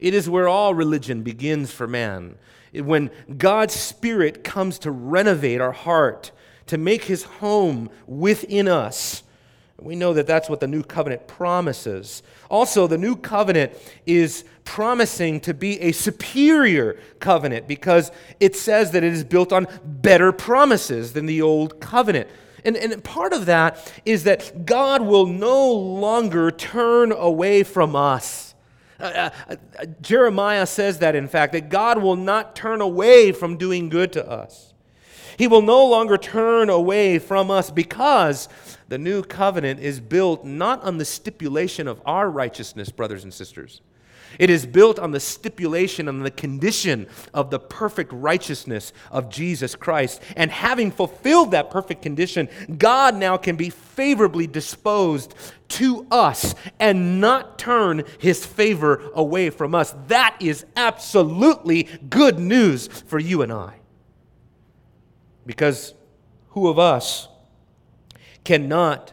It 0.00 0.14
is 0.14 0.30
where 0.30 0.48
all 0.48 0.72
religion 0.72 1.22
begins 1.22 1.70
for 1.70 1.86
man. 1.86 2.38
When 2.72 3.10
God's 3.36 3.74
Spirit 3.74 4.44
comes 4.44 4.78
to 4.80 4.90
renovate 4.90 5.60
our 5.60 5.72
heart, 5.72 6.30
to 6.66 6.78
make 6.78 7.04
his 7.04 7.24
home 7.24 7.90
within 8.06 8.68
us 8.68 9.24
We 9.80 9.94
know 9.94 10.12
that 10.14 10.26
that's 10.26 10.48
what 10.48 10.58
the 10.58 10.66
new 10.66 10.82
covenant 10.82 11.28
promises. 11.28 12.24
Also, 12.50 12.88
the 12.88 12.98
new 12.98 13.14
covenant 13.14 13.72
is 14.06 14.44
promising 14.64 15.38
to 15.40 15.54
be 15.54 15.80
a 15.80 15.92
superior 15.92 16.98
covenant 17.20 17.68
because 17.68 18.10
it 18.40 18.56
says 18.56 18.90
that 18.90 19.04
it 19.04 19.12
is 19.12 19.22
built 19.22 19.52
on 19.52 19.68
better 19.84 20.32
promises 20.32 21.12
than 21.12 21.26
the 21.26 21.42
old 21.42 21.80
covenant. 21.80 22.28
And, 22.68 22.76
and 22.76 23.02
part 23.02 23.32
of 23.32 23.46
that 23.46 23.90
is 24.04 24.24
that 24.24 24.66
God 24.66 25.00
will 25.00 25.24
no 25.24 25.72
longer 25.72 26.50
turn 26.50 27.12
away 27.12 27.62
from 27.62 27.96
us. 27.96 28.54
Uh, 29.00 29.04
uh, 29.04 29.30
uh, 29.48 29.86
Jeremiah 30.02 30.66
says 30.66 30.98
that, 30.98 31.14
in 31.14 31.28
fact, 31.28 31.54
that 31.54 31.70
God 31.70 32.02
will 32.02 32.14
not 32.14 32.54
turn 32.54 32.82
away 32.82 33.32
from 33.32 33.56
doing 33.56 33.88
good 33.88 34.12
to 34.12 34.30
us. 34.30 34.74
He 35.38 35.46
will 35.46 35.62
no 35.62 35.86
longer 35.86 36.18
turn 36.18 36.68
away 36.68 37.18
from 37.18 37.50
us 37.50 37.70
because 37.70 38.50
the 38.88 38.98
new 38.98 39.22
covenant 39.22 39.80
is 39.80 39.98
built 39.98 40.44
not 40.44 40.82
on 40.82 40.98
the 40.98 41.06
stipulation 41.06 41.88
of 41.88 42.02
our 42.04 42.28
righteousness, 42.28 42.90
brothers 42.90 43.24
and 43.24 43.32
sisters. 43.32 43.80
It 44.38 44.50
is 44.50 44.66
built 44.66 44.98
on 44.98 45.12
the 45.12 45.20
stipulation 45.20 46.08
and 46.08 46.24
the 46.24 46.30
condition 46.30 47.06
of 47.32 47.50
the 47.50 47.58
perfect 47.58 48.12
righteousness 48.12 48.92
of 49.10 49.28
Jesus 49.28 49.74
Christ. 49.74 50.22
And 50.36 50.50
having 50.50 50.90
fulfilled 50.90 51.50
that 51.52 51.70
perfect 51.70 52.02
condition, 52.02 52.48
God 52.76 53.14
now 53.16 53.36
can 53.36 53.56
be 53.56 53.70
favorably 53.70 54.46
disposed 54.46 55.34
to 55.68 56.06
us 56.10 56.54
and 56.78 57.20
not 57.20 57.58
turn 57.58 58.04
his 58.18 58.44
favor 58.44 59.10
away 59.14 59.50
from 59.50 59.74
us. 59.74 59.94
That 60.06 60.36
is 60.40 60.64
absolutely 60.76 61.84
good 62.08 62.38
news 62.38 62.86
for 62.86 63.18
you 63.18 63.42
and 63.42 63.52
I. 63.52 63.74
Because 65.46 65.94
who 66.50 66.68
of 66.68 66.78
us 66.78 67.28
cannot 68.44 69.12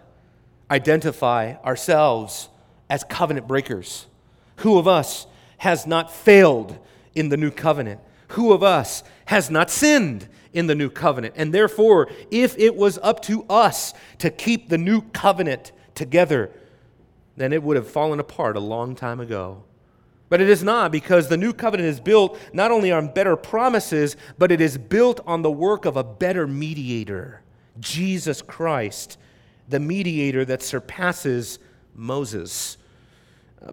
identify 0.70 1.56
ourselves 1.64 2.50
as 2.90 3.04
covenant 3.04 3.48
breakers? 3.48 4.08
Who 4.58 4.78
of 4.78 4.88
us 4.88 5.28
has 5.58 5.86
not 5.86 6.12
failed 6.12 6.78
in 7.14 7.30
the 7.30 7.38
new 7.38 7.52
covenant? 7.52 8.00
Who 8.30 8.54
of 8.54 8.64
us 8.64 9.04
has 9.26 9.50
not 9.50 9.70
sinned 9.70 10.28
in 10.54 10.68
the 10.68 10.76
new 10.76 10.90
covenant? 10.90 11.36
And 11.38 11.54
therefore, 11.54 12.10
if 12.32 12.58
it 12.58 12.76
was 12.76 12.98
up 13.02 13.22
to 13.24 13.44
us 13.50 13.94
to 14.20 14.30
keep 14.30 14.70
the 14.70 14.78
new 14.78 15.02
covenant 15.02 15.72
together, 15.94 16.52
then 17.38 17.54
it 17.54 17.64
would 17.64 17.76
have 17.76 17.90
fallen 17.90 18.20
apart 18.20 18.58
a 18.58 18.62
long 18.62 18.96
time 18.96 19.20
ago. 19.20 19.64
But 20.30 20.42
it 20.42 20.50
is 20.50 20.64
not 20.64 20.92
because 20.92 21.28
the 21.28 21.38
new 21.38 21.54
covenant 21.54 21.88
is 21.88 22.00
built 22.00 22.40
not 22.52 22.72
only 22.72 22.92
on 22.92 23.14
better 23.14 23.36
promises, 23.36 24.18
but 24.38 24.52
it 24.52 24.60
is 24.60 24.78
built 24.78 25.22
on 25.28 25.44
the 25.44 25.52
work 25.52 25.86
of 25.86 25.98
a 25.98 26.04
better 26.04 26.48
mediator, 26.48 27.42
Jesus 27.80 28.42
Christ, 28.42 29.18
the 29.70 29.80
mediator 29.80 30.44
that 30.46 30.64
surpasses 30.64 31.60
Moses. 31.94 32.78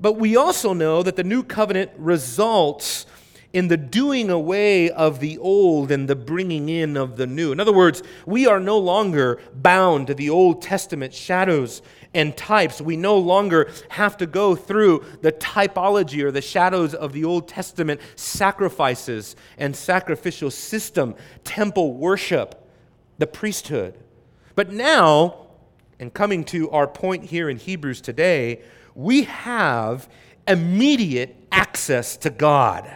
But 0.01 0.15
we 0.15 0.37
also 0.37 0.73
know 0.73 1.03
that 1.03 1.17
the 1.17 1.25
new 1.25 1.43
covenant 1.43 1.91
results 1.97 3.07
in 3.53 3.69
the 3.69 3.77
doing 3.77 4.31
away 4.31 4.91
of 4.91 5.21
the 5.21 5.37
old 5.39 5.91
and 5.91 6.09
the 6.09 6.17
bringing 6.17 6.69
in 6.69 6.97
of 6.97 7.17
the 7.17 7.27
new. 7.27 7.53
In 7.53 7.61
other 7.61 7.73
words, 7.73 8.03
we 8.25 8.47
are 8.47 8.61
no 8.61 8.79
longer 8.79 9.41
bound 9.55 10.07
to 10.07 10.15
the 10.15 10.31
Old 10.31 10.63
Testament 10.63 11.13
shadows 11.13 11.83
and 12.15 12.37
types. 12.37 12.81
We 12.81 12.97
no 12.97 13.19
longer 13.19 13.71
have 13.91 14.17
to 14.19 14.27
go 14.27 14.55
through 14.55 15.05
the 15.21 15.33
typology 15.33 16.23
or 16.23 16.31
the 16.31 16.41
shadows 16.41 16.95
of 16.95 17.13
the 17.13 17.25
Old 17.25 17.49
Testament 17.49 18.01
sacrifices 18.17 19.37
and 19.59 19.77
sacrificial 19.77 20.51
system, 20.51 21.15
temple 21.45 21.95
worship, 21.95 22.71
the 23.19 23.27
priesthood. 23.27 23.99
But 24.55 24.73
now, 24.73 25.47
and 25.99 26.13
coming 26.13 26.45
to 26.45 26.71
our 26.71 26.87
point 26.87 27.25
here 27.25 27.49
in 27.49 27.59
Hebrews 27.59 28.01
today, 28.01 28.63
we 28.95 29.25
have 29.25 30.09
immediate 30.47 31.37
access 31.51 32.17
to 32.19 32.31
God. 32.31 32.91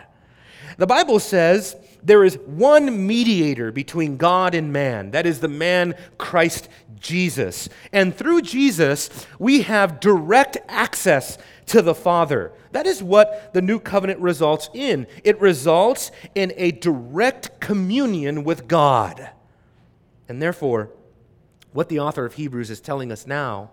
The 0.78 0.86
Bible 0.86 1.20
says 1.20 1.76
there 2.02 2.24
is 2.24 2.38
one 2.46 3.06
mediator 3.06 3.72
between 3.72 4.16
God 4.16 4.54
and 4.54 4.72
man. 4.72 5.10
That 5.10 5.26
is 5.26 5.40
the 5.40 5.48
man 5.48 5.94
Christ 6.18 6.68
Jesus. 7.00 7.68
And 7.92 8.14
through 8.14 8.42
Jesus, 8.42 9.26
we 9.38 9.62
have 9.62 10.00
direct 10.00 10.58
access 10.68 11.38
to 11.66 11.82
the 11.82 11.94
Father. 11.94 12.52
That 12.72 12.86
is 12.86 13.02
what 13.02 13.52
the 13.54 13.62
new 13.62 13.80
covenant 13.80 14.20
results 14.20 14.70
in. 14.72 15.06
It 15.24 15.40
results 15.40 16.12
in 16.34 16.52
a 16.56 16.72
direct 16.72 17.60
communion 17.60 18.44
with 18.44 18.68
God. 18.68 19.30
And 20.28 20.40
therefore, 20.40 20.90
what 21.72 21.88
the 21.88 22.00
author 22.00 22.24
of 22.24 22.34
Hebrews 22.34 22.70
is 22.70 22.80
telling 22.80 23.10
us 23.10 23.26
now 23.26 23.70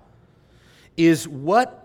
is 0.98 1.28
what 1.28 1.83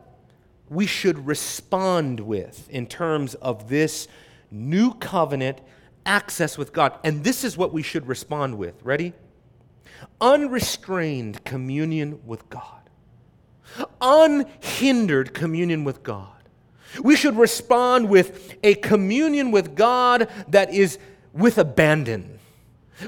we 0.71 0.87
should 0.87 1.27
respond 1.27 2.21
with 2.21 2.69
in 2.71 2.87
terms 2.87 3.35
of 3.37 3.69
this 3.69 4.09
new 4.51 4.95
covenant 4.95 5.61
access 6.05 6.57
with 6.57 6.73
God. 6.73 6.99
And 7.05 7.25
this 7.25 7.45
is 7.45 7.57
what 7.57 7.73
we 7.73 7.83
should 7.83 8.07
respond 8.07 8.59
with. 8.59 8.83
Ready? 8.83 9.13
Unrestrained 10.21 11.45
communion 11.45 12.21
with 12.25 12.49
God, 12.51 12.89
unhindered 14.01 15.35
communion 15.35 15.85
with 15.85 16.03
God. 16.03 16.29
We 17.03 17.17
should 17.17 17.37
respond 17.37 18.09
with 18.09 18.57
a 18.63 18.75
communion 18.77 19.51
with 19.51 19.75
God 19.75 20.29
that 20.49 20.73
is 20.73 20.99
with 21.33 21.59
abandon. 21.59 22.39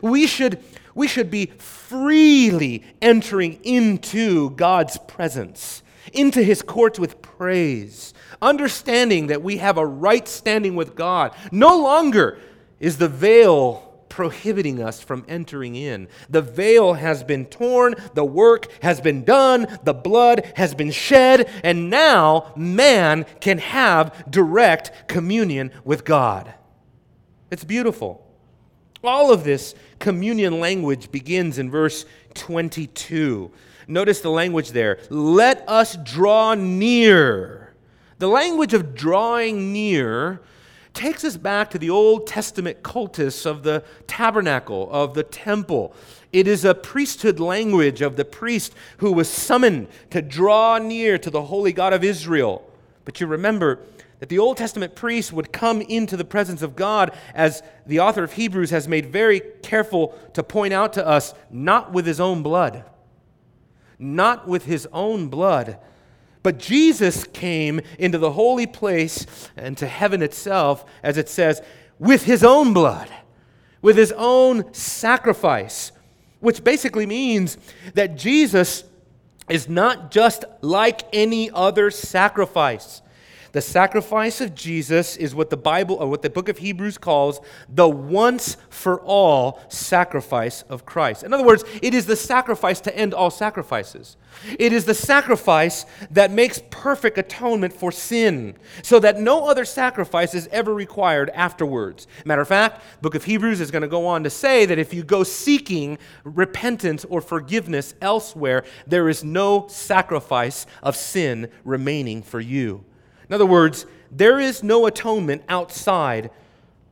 We 0.02 0.26
should, 0.26 0.62
we 0.94 1.08
should 1.08 1.30
be 1.30 1.46
freely 1.46 2.84
entering 3.00 3.60
into 3.64 4.50
God's 4.50 4.98
presence 4.98 5.82
into 6.12 6.42
his 6.42 6.62
courts 6.62 6.98
with 6.98 7.22
praise, 7.22 8.14
understanding 8.42 9.28
that 9.28 9.42
we 9.42 9.58
have 9.58 9.78
a 9.78 9.86
right 9.86 10.26
standing 10.26 10.76
with 10.76 10.94
God. 10.94 11.34
No 11.50 11.78
longer 11.78 12.38
is 12.78 12.98
the 12.98 13.08
veil 13.08 13.86
prohibiting 14.08 14.82
us 14.82 15.02
from 15.02 15.24
entering 15.28 15.76
in. 15.76 16.08
The 16.28 16.42
veil 16.42 16.94
has 16.94 17.24
been 17.24 17.46
torn, 17.46 17.94
the 18.14 18.24
work 18.24 18.66
has 18.82 19.00
been 19.00 19.24
done, 19.24 19.78
the 19.84 19.94
blood 19.94 20.52
has 20.56 20.74
been 20.74 20.90
shed, 20.90 21.48
and 21.64 21.88
now 21.88 22.52
man 22.56 23.24
can 23.40 23.58
have 23.58 24.30
direct 24.30 25.08
communion 25.08 25.70
with 25.84 26.04
God. 26.04 26.52
It's 27.50 27.64
beautiful. 27.64 28.26
All 29.02 29.32
of 29.32 29.44
this 29.44 29.74
communion 29.98 30.60
language 30.60 31.10
begins 31.10 31.58
in 31.58 31.70
verse 31.70 32.04
22. 32.34 33.50
Notice 33.90 34.20
the 34.20 34.30
language 34.30 34.70
there. 34.70 34.98
Let 35.10 35.68
us 35.68 35.96
draw 35.96 36.54
near. 36.54 37.74
The 38.18 38.28
language 38.28 38.72
of 38.72 38.94
drawing 38.94 39.72
near 39.72 40.40
takes 40.94 41.24
us 41.24 41.36
back 41.36 41.70
to 41.70 41.78
the 41.78 41.90
Old 41.90 42.28
Testament 42.28 42.84
cultus 42.84 43.44
of 43.44 43.64
the 43.64 43.82
tabernacle, 44.06 44.88
of 44.92 45.14
the 45.14 45.24
temple. 45.24 45.92
It 46.32 46.46
is 46.46 46.64
a 46.64 46.72
priesthood 46.72 47.40
language 47.40 48.00
of 48.00 48.14
the 48.14 48.24
priest 48.24 48.74
who 48.98 49.10
was 49.10 49.28
summoned 49.28 49.88
to 50.10 50.22
draw 50.22 50.78
near 50.78 51.18
to 51.18 51.30
the 51.30 51.42
holy 51.42 51.72
God 51.72 51.92
of 51.92 52.04
Israel. 52.04 52.62
But 53.04 53.20
you 53.20 53.26
remember 53.26 53.80
that 54.20 54.28
the 54.28 54.38
Old 54.38 54.56
Testament 54.56 54.94
priest 54.94 55.32
would 55.32 55.52
come 55.52 55.80
into 55.82 56.16
the 56.16 56.24
presence 56.24 56.62
of 56.62 56.76
God, 56.76 57.12
as 57.34 57.60
the 57.86 57.98
author 57.98 58.22
of 58.22 58.34
Hebrews 58.34 58.70
has 58.70 58.86
made 58.86 59.06
very 59.06 59.40
careful 59.62 60.16
to 60.34 60.44
point 60.44 60.72
out 60.72 60.92
to 60.92 61.04
us, 61.04 61.34
not 61.50 61.92
with 61.92 62.06
his 62.06 62.20
own 62.20 62.44
blood 62.44 62.84
not 64.00 64.48
with 64.48 64.64
his 64.64 64.88
own 64.92 65.28
blood. 65.28 65.78
But 66.42 66.58
Jesus 66.58 67.24
came 67.24 67.80
into 67.98 68.18
the 68.18 68.32
holy 68.32 68.66
place 68.66 69.26
and 69.56 69.76
to 69.78 69.86
heaven 69.86 70.22
itself, 70.22 70.84
as 71.02 71.18
it 71.18 71.28
says, 71.28 71.60
with 71.98 72.24
his 72.24 72.42
own 72.42 72.72
blood, 72.72 73.10
with 73.82 73.96
his 73.96 74.12
own 74.16 74.72
sacrifice, 74.72 75.92
which 76.40 76.64
basically 76.64 77.04
means 77.04 77.58
that 77.94 78.16
Jesus 78.16 78.84
is 79.50 79.68
not 79.68 80.10
just 80.10 80.44
like 80.62 81.02
any 81.12 81.50
other 81.50 81.90
sacrifice. 81.90 83.02
The 83.52 83.60
sacrifice 83.60 84.40
of 84.40 84.54
Jesus 84.54 85.16
is 85.16 85.34
what 85.34 85.50
the 85.50 85.56
Bible, 85.56 85.96
or 85.96 86.08
what 86.08 86.22
the 86.22 86.30
book 86.30 86.48
of 86.48 86.58
Hebrews 86.58 86.98
calls 86.98 87.40
the 87.68 87.88
once 87.88 88.56
for 88.68 89.00
all 89.00 89.60
sacrifice 89.68 90.62
of 90.62 90.86
Christ. 90.86 91.24
In 91.24 91.34
other 91.34 91.44
words, 91.44 91.64
it 91.82 91.94
is 91.94 92.06
the 92.06 92.16
sacrifice 92.16 92.80
to 92.82 92.96
end 92.96 93.12
all 93.12 93.30
sacrifices. 93.30 94.16
It 94.58 94.72
is 94.72 94.84
the 94.84 94.94
sacrifice 94.94 95.84
that 96.10 96.30
makes 96.30 96.62
perfect 96.70 97.18
atonement 97.18 97.72
for 97.72 97.90
sin, 97.90 98.56
so 98.82 99.00
that 99.00 99.20
no 99.20 99.46
other 99.46 99.64
sacrifice 99.64 100.34
is 100.34 100.48
ever 100.52 100.72
required 100.72 101.30
afterwards. 101.30 102.06
Matter 102.24 102.42
of 102.42 102.48
fact, 102.48 102.82
book 103.02 103.14
of 103.14 103.24
Hebrews 103.24 103.60
is 103.60 103.70
going 103.70 103.82
to 103.82 103.88
go 103.88 104.06
on 104.06 104.22
to 104.24 104.30
say 104.30 104.64
that 104.66 104.78
if 104.78 104.94
you 104.94 105.02
go 105.02 105.24
seeking 105.24 105.98
repentance 106.22 107.04
or 107.06 107.20
forgiveness 107.20 107.94
elsewhere, 108.00 108.64
there 108.86 109.08
is 109.08 109.24
no 109.24 109.66
sacrifice 109.68 110.66
of 110.82 110.94
sin 110.94 111.50
remaining 111.64 112.22
for 112.22 112.40
you. 112.40 112.84
In 113.30 113.34
other 113.34 113.46
words, 113.46 113.86
there 114.10 114.40
is 114.40 114.64
no 114.64 114.86
atonement 114.86 115.44
outside 115.48 116.32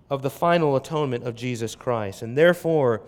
of 0.08 0.22
the 0.22 0.30
final 0.30 0.76
atonement 0.76 1.24
of 1.24 1.34
Jesus 1.34 1.74
Christ. 1.74 2.22
And 2.22 2.38
therefore, 2.38 3.02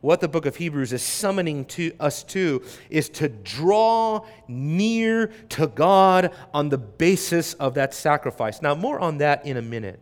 what 0.00 0.20
the 0.20 0.28
book 0.28 0.46
of 0.46 0.54
Hebrews 0.54 0.92
is 0.92 1.02
summoning 1.02 1.64
to 1.64 1.92
us 1.98 2.22
to 2.24 2.62
is 2.88 3.08
to 3.10 3.28
draw 3.28 4.24
near 4.46 5.26
to 5.48 5.66
God 5.66 6.32
on 6.54 6.68
the 6.68 6.78
basis 6.78 7.54
of 7.54 7.74
that 7.74 7.94
sacrifice. 7.94 8.62
Now, 8.62 8.76
more 8.76 9.00
on 9.00 9.18
that 9.18 9.44
in 9.44 9.56
a 9.56 9.62
minute. 9.62 9.98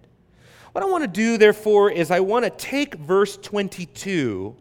What 0.73 0.85
I 0.85 0.87
want 0.87 1.02
to 1.02 1.09
do, 1.09 1.38
therefore, 1.38 1.90
is 1.90 2.11
I 2.11 2.21
want 2.21 2.45
to 2.45 2.50
take 2.50 2.97
verse 2.97 3.38
22 3.38 4.54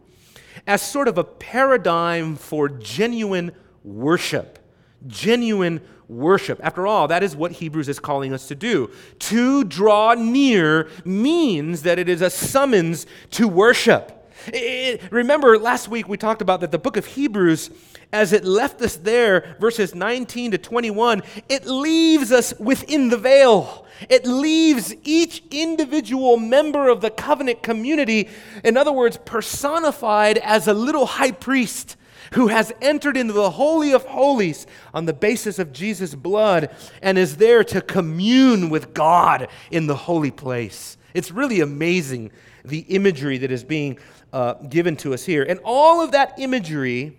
as 0.66 0.80
sort 0.80 1.08
of 1.08 1.18
a 1.18 1.24
paradigm 1.24 2.36
for 2.36 2.70
genuine 2.70 3.52
worship. 3.84 4.58
Genuine 5.06 5.82
worship. 6.08 6.60
After 6.62 6.86
all, 6.86 7.08
that 7.08 7.22
is 7.22 7.34
what 7.34 7.52
Hebrews 7.52 7.88
is 7.88 7.98
calling 7.98 8.32
us 8.32 8.48
to 8.48 8.54
do. 8.54 8.90
To 9.20 9.64
draw 9.64 10.14
near 10.14 10.88
means 11.04 11.82
that 11.82 11.98
it 11.98 12.08
is 12.08 12.22
a 12.22 12.30
summons 12.30 13.06
to 13.32 13.48
worship. 13.48 14.12
It, 14.48 15.02
remember, 15.10 15.58
last 15.58 15.88
week 15.88 16.08
we 16.08 16.16
talked 16.16 16.42
about 16.42 16.60
that 16.60 16.70
the 16.70 16.78
book 16.78 16.96
of 16.96 17.06
Hebrews, 17.06 17.70
as 18.12 18.32
it 18.32 18.44
left 18.44 18.80
us 18.82 18.96
there, 18.96 19.56
verses 19.58 19.94
19 19.94 20.52
to 20.52 20.58
21, 20.58 21.22
it 21.48 21.66
leaves 21.66 22.30
us 22.30 22.54
within 22.58 23.08
the 23.08 23.16
veil. 23.16 23.86
It 24.08 24.26
leaves 24.26 24.94
each 25.04 25.42
individual 25.50 26.36
member 26.36 26.88
of 26.88 27.00
the 27.00 27.10
covenant 27.10 27.62
community, 27.62 28.28
in 28.62 28.76
other 28.76 28.92
words, 28.92 29.18
personified 29.24 30.38
as 30.38 30.68
a 30.68 30.74
little 30.74 31.06
high 31.06 31.32
priest 31.32 31.96
who 32.32 32.48
has 32.48 32.72
entered 32.80 33.16
into 33.16 33.32
the 33.32 33.50
Holy 33.50 33.92
of 33.92 34.04
Holies 34.04 34.66
on 34.92 35.06
the 35.06 35.12
basis 35.12 35.58
of 35.58 35.72
Jesus' 35.72 36.14
blood 36.14 36.74
and 37.02 37.18
is 37.18 37.36
there 37.36 37.64
to 37.64 37.80
commune 37.80 38.70
with 38.70 38.94
God 38.94 39.48
in 39.70 39.86
the 39.86 39.96
holy 39.96 40.30
place. 40.30 40.96
It's 41.14 41.30
really 41.30 41.60
amazing 41.60 42.30
the 42.64 42.80
imagery 42.80 43.38
that 43.38 43.50
is 43.50 43.64
being 43.64 43.98
uh, 44.32 44.54
given 44.54 44.96
to 44.96 45.14
us 45.14 45.24
here. 45.24 45.42
And 45.42 45.60
all 45.64 46.00
of 46.00 46.12
that 46.12 46.38
imagery 46.38 47.18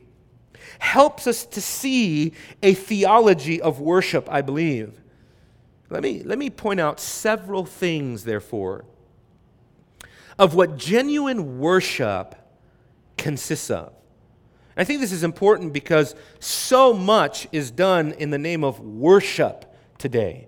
helps 0.79 1.25
us 1.25 1.45
to 1.45 1.61
see 1.61 2.33
a 2.61 2.73
theology 2.73 3.61
of 3.61 3.79
worship, 3.79 4.27
I 4.29 4.41
believe. 4.41 5.01
Let 5.89 6.03
me, 6.03 6.21
let 6.23 6.37
me 6.37 6.49
point 6.49 6.79
out 6.79 6.99
several 6.99 7.65
things, 7.65 8.23
therefore, 8.23 8.85
of 10.37 10.53
what 10.53 10.77
genuine 10.77 11.59
worship 11.59 12.35
consists 13.17 13.71
of. 13.71 13.93
I 14.77 14.84
think 14.84 15.01
this 15.01 15.12
is 15.12 15.24
important 15.24 15.74
because 15.74 16.13
so 16.39 16.93
much 16.93 17.48
is 17.51 17.72
done 17.72 18.13
in 18.13 18.29
the 18.29 18.38
name 18.38 18.63
of 18.63 18.79
worship 18.79 19.74
today 19.98 20.48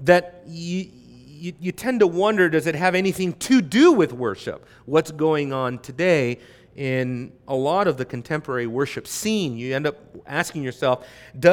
that 0.00 0.42
you, 0.46 0.90
you, 1.26 1.52
you, 1.58 1.72
tend 1.72 2.00
to 2.00 2.06
wonder 2.06 2.50
does 2.50 2.66
it 2.66 2.74
have 2.74 2.94
anything 2.94 3.32
to 3.34 3.62
do 3.62 3.92
with 3.92 4.12
worship? 4.12 4.66
What's 4.84 5.10
going 5.10 5.54
on 5.54 5.78
today 5.78 6.40
in 6.76 7.32
a 7.48 7.54
lot 7.54 7.86
of 7.86 7.96
the 7.96 8.04
contemporary 8.04 8.66
worship 8.66 9.06
scene? 9.06 9.56
You 9.56 9.74
end 9.74 9.86
up 9.86 9.96
asking 10.26 10.62
yourself, 10.62 11.06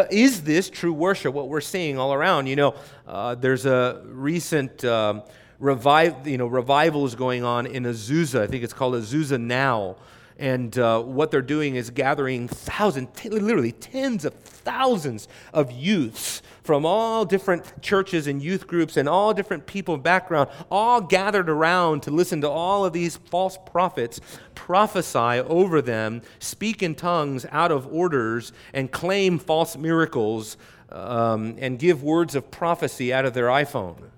is 0.10 0.44
this 0.44 0.70
true 0.70 0.94
worship, 0.94 1.34
what 1.34 1.48
we're 1.48 1.62
seeing 1.62 1.98
all 1.98 2.14
around? 2.14 2.48
You 2.48 2.58
know, 2.58 2.76
uh, 3.08 3.36
there's 3.36 3.66
a 3.66 4.02
recent. 4.06 4.84
Um, 4.84 5.24
revive, 5.62 6.28
you 6.28 6.40
know, 6.40 6.48
revival 6.48 7.06
is 7.06 7.14
going 7.14 7.44
on 7.44 7.68
in 7.68 7.84
Azusa. 7.84 8.42
I 8.42 8.48
think 8.48 8.64
it's 8.64 8.74
called 8.74 8.96
Azusa 8.96 9.40
Now, 9.40 9.96
and 10.42 10.76
uh, 10.80 11.00
what 11.04 11.30
they're 11.30 11.44
doing 11.44 11.76
is 11.76 11.92
gathering 11.92 12.48
thousands, 12.48 13.10
t- 13.16 13.30
literally 13.30 13.72
tens 13.72 14.26
of 14.26 14.34
thousands 14.34 15.28
of 15.54 15.72
youths 15.72 16.42
from 16.64 16.84
all 16.84 17.26
different 17.26 17.80
churches 17.84 18.26
and 18.26 18.42
youth 18.42 18.66
groups 18.66 18.98
and 18.98 19.08
all 19.08 19.36
different 19.36 19.68
people 19.68 19.98
background, 19.98 20.50
all 20.72 21.00
gathered 21.00 21.48
around 21.48 22.02
to 22.02 22.12
listen 22.12 22.42
to 22.42 22.50
all 22.50 22.84
of 22.84 22.92
these 22.92 23.18
false 23.18 23.56
prophets 23.68 24.20
prophesy 24.56 25.40
over 25.46 25.80
them, 25.80 26.24
speak 26.40 26.82
in 26.82 26.96
tongues 26.96 27.46
out 27.52 27.72
of 27.72 27.86
orders, 27.94 28.52
and 28.74 28.92
claim 28.92 29.38
false 29.38 29.78
miracles 29.78 30.58
um, 30.92 31.56
and 31.60 31.78
give 31.78 32.02
words 32.02 32.34
of 32.34 32.50
prophecy 32.50 33.14
out 33.14 33.26
of 33.26 33.36
their 33.36 33.48
iPhone. 33.48 34.10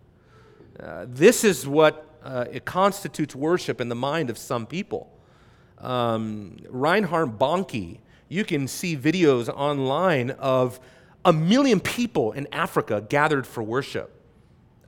Uh, 0.80 1.06
this 1.06 1.44
is 1.44 1.68
what 1.68 2.08
uh, 2.24 2.46
it 2.50 2.64
constitutes 2.64 3.36
worship 3.36 3.82
in 3.82 3.90
the 3.90 3.96
mind 3.96 4.30
of 4.30 4.38
some 4.38 4.66
people 4.66 5.13
um, 5.84 6.58
Reinhard 6.70 7.38
Bonnke, 7.38 8.00
you 8.30 8.44
can 8.44 8.68
see 8.68 8.98
videos 8.98 9.50
online 9.50 10.32
of 10.32 10.80
a 11.26 11.34
million 11.34 11.80
people 11.80 12.32
in 12.32 12.48
Africa 12.52 13.06
gathered 13.08 13.46
for 13.46 13.62
worship. 13.62 14.10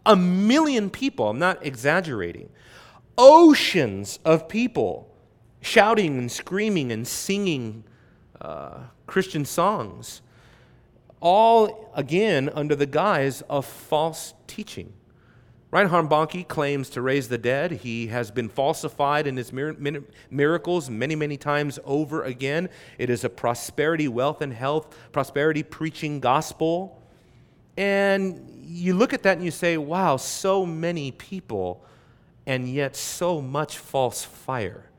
A 0.05 0.15
million 0.15 0.89
people, 0.89 1.29
I'm 1.29 1.39
not 1.39 1.65
exaggerating. 1.65 2.49
Oceans 3.17 4.19
of 4.25 4.47
people 4.47 5.12
shouting 5.62 6.17
and 6.17 6.31
screaming 6.31 6.91
and 6.91 7.08
singing 7.08 7.84
uh, 8.41 8.79
Christian 9.08 9.45
songs, 9.45 10.21
all 11.19 11.91
again 11.95 12.49
under 12.53 12.75
the 12.75 12.86
guise 12.86 13.41
of 13.41 13.65
false 13.65 14.34
teaching. 14.47 14.93
Reinhard 15.75 16.07
Bonnke 16.07 16.47
claims 16.47 16.89
to 16.91 17.01
raise 17.01 17.27
the 17.27 17.38
dead. 17.38 17.69
He 17.73 18.07
has 18.07 18.31
been 18.31 18.47
falsified 18.47 19.27
in 19.27 19.35
his 19.35 19.51
miracles 20.31 20.89
many, 20.89 21.15
many 21.17 21.35
times 21.35 21.79
over 21.83 22.23
again. 22.23 22.69
It 22.97 23.09
is 23.09 23.25
a 23.25 23.29
prosperity, 23.29 24.07
wealth, 24.07 24.39
and 24.39 24.53
health, 24.53 24.95
prosperity 25.11 25.63
preaching 25.63 26.21
gospel. 26.21 27.01
And 27.75 28.49
you 28.63 28.93
look 28.93 29.11
at 29.11 29.23
that 29.23 29.35
and 29.35 29.43
you 29.43 29.51
say, 29.51 29.75
wow, 29.75 30.15
so 30.15 30.65
many 30.65 31.11
people, 31.11 31.83
and 32.45 32.69
yet 32.69 32.95
so 32.95 33.41
much 33.41 33.77
false 33.77 34.23
fire, 34.23 34.89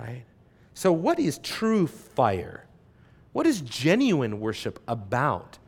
right? 0.00 0.24
So, 0.72 0.90
what 0.90 1.18
is 1.18 1.36
true 1.36 1.86
fire? 1.86 2.64
What 3.32 3.46
is 3.46 3.60
genuine 3.60 4.40
worship 4.40 4.80
about? 4.88 5.58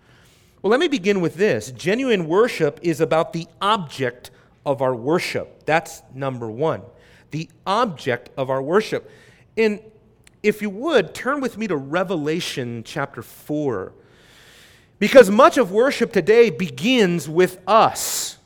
Well, 0.65 0.71
let 0.71 0.81
me 0.81 0.89
begin 0.89 1.21
with 1.21 1.35
this. 1.35 1.73
Genuine 1.73 2.27
worship 2.27 2.81
is 2.81 3.03
about 3.03 3.35
the 3.35 3.47
object 3.61 4.31
of 4.65 4.81
our 4.81 4.95
worship. 4.95 5.67
That's 5.67 6.01
number 6.15 6.51
one. 6.51 6.81
The 7.33 7.51
object 7.67 8.31
of 8.39 8.49
our 8.49 8.63
worship. 8.63 9.11
And 9.59 9.81
if 10.43 10.63
you 10.63 10.71
would, 10.71 11.15
turn 11.15 11.43
with 11.43 11.59
me 11.59 11.67
to 11.67 11.77
Revelation 11.77 12.83
chapter 12.83 13.21
4. 13.21 13.93
Because 14.99 15.31
much 15.31 15.59
of 15.59 15.71
worship 15.71 16.15
today 16.15 16.49
begins 16.49 17.29
with 17.29 17.61
us. 17.67 18.39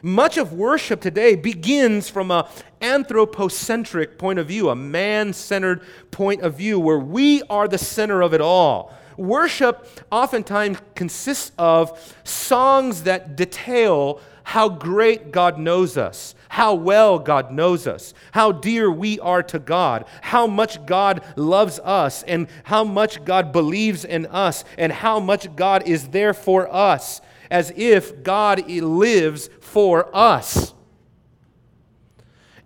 Much 0.00 0.38
of 0.38 0.54
worship 0.54 1.02
today 1.02 1.36
begins 1.36 2.08
from 2.08 2.30
an 2.30 2.44
anthropocentric 2.80 4.16
point 4.16 4.38
of 4.38 4.48
view, 4.48 4.70
a 4.70 4.74
man 4.74 5.34
centered 5.34 5.82
point 6.10 6.40
of 6.40 6.54
view, 6.54 6.80
where 6.80 6.98
we 6.98 7.42
are 7.50 7.68
the 7.68 7.76
center 7.76 8.22
of 8.22 8.32
it 8.32 8.40
all 8.40 8.94
worship 9.20 9.86
oftentimes 10.10 10.78
consists 10.94 11.52
of 11.58 12.16
songs 12.24 13.04
that 13.04 13.36
detail 13.36 14.20
how 14.42 14.68
great 14.68 15.30
God 15.30 15.58
knows 15.58 15.96
us, 15.96 16.34
how 16.48 16.74
well 16.74 17.20
God 17.20 17.52
knows 17.52 17.86
us, 17.86 18.14
how 18.32 18.50
dear 18.50 18.90
we 18.90 19.20
are 19.20 19.44
to 19.44 19.60
God, 19.60 20.06
how 20.22 20.48
much 20.48 20.84
God 20.86 21.22
loves 21.36 21.78
us, 21.80 22.24
and 22.24 22.48
how 22.64 22.82
much 22.82 23.24
God 23.24 23.52
believes 23.52 24.04
in 24.04 24.26
us, 24.26 24.64
and 24.76 24.90
how 24.90 25.20
much 25.20 25.54
God 25.54 25.86
is 25.86 26.08
there 26.08 26.34
for 26.34 26.72
us, 26.74 27.20
as 27.50 27.72
if 27.76 28.24
God 28.24 28.68
lives 28.68 29.50
for 29.60 30.10
us. 30.16 30.74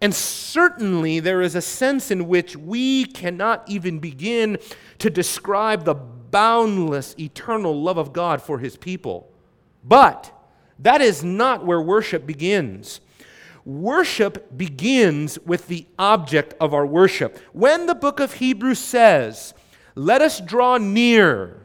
And 0.01 0.15
certainly, 0.15 1.21
there 1.21 1.41
is 1.41 1.55
a 1.55 1.63
sense 1.63 2.11
in 2.11 2.29
which 2.29 2.57
we 2.57 3.05
cannot 3.05 3.65
even 3.69 3.99
begin 3.99 4.59
to 4.99 5.11
describe 5.11 5.85
the 5.85 5.95
boundless, 6.35 7.15
eternal 7.17 7.81
love 7.81 7.97
of 7.97 8.13
God 8.13 8.43
for 8.43 8.59
his 8.59 8.77
people. 8.77 9.31
But 9.85 10.33
that 10.81 11.01
is 11.01 11.23
not 11.23 11.65
where 11.65 11.81
worship 11.81 12.27
begins. 12.27 13.01
Worship 13.65 14.59
begins 14.59 15.39
with 15.47 15.69
the 15.69 15.87
object 15.97 16.53
of 16.61 16.75
our 16.75 16.85
worship. 16.85 17.39
When 17.53 17.87
the 17.87 17.95
book 17.95 18.19
of 18.19 18.33
Hebrews 18.33 18.81
says, 18.81 19.55
Let 19.95 20.23
us 20.23 20.41
draw 20.41 20.77
near, 20.77 21.63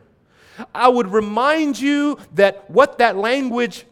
I 0.75 0.87
would 0.87 1.11
remind 1.11 1.81
you 1.81 2.19
that 2.35 2.69
what 2.69 2.99
that 2.99 3.17
language 3.17 3.85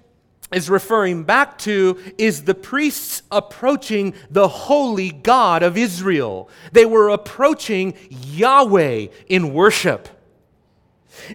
is 0.53 0.69
referring 0.69 1.23
back 1.23 1.57
to 1.57 1.97
is 2.19 2.43
the 2.43 2.53
priests 2.53 3.23
approaching 3.31 4.13
the 4.29 4.47
holy 4.47 5.09
God 5.09 5.63
of 5.63 5.75
Israel. 5.75 6.51
They 6.71 6.85
were 6.85 7.09
approaching 7.09 7.95
Yahweh 8.11 9.07
in 9.27 9.55
worship. 9.55 10.09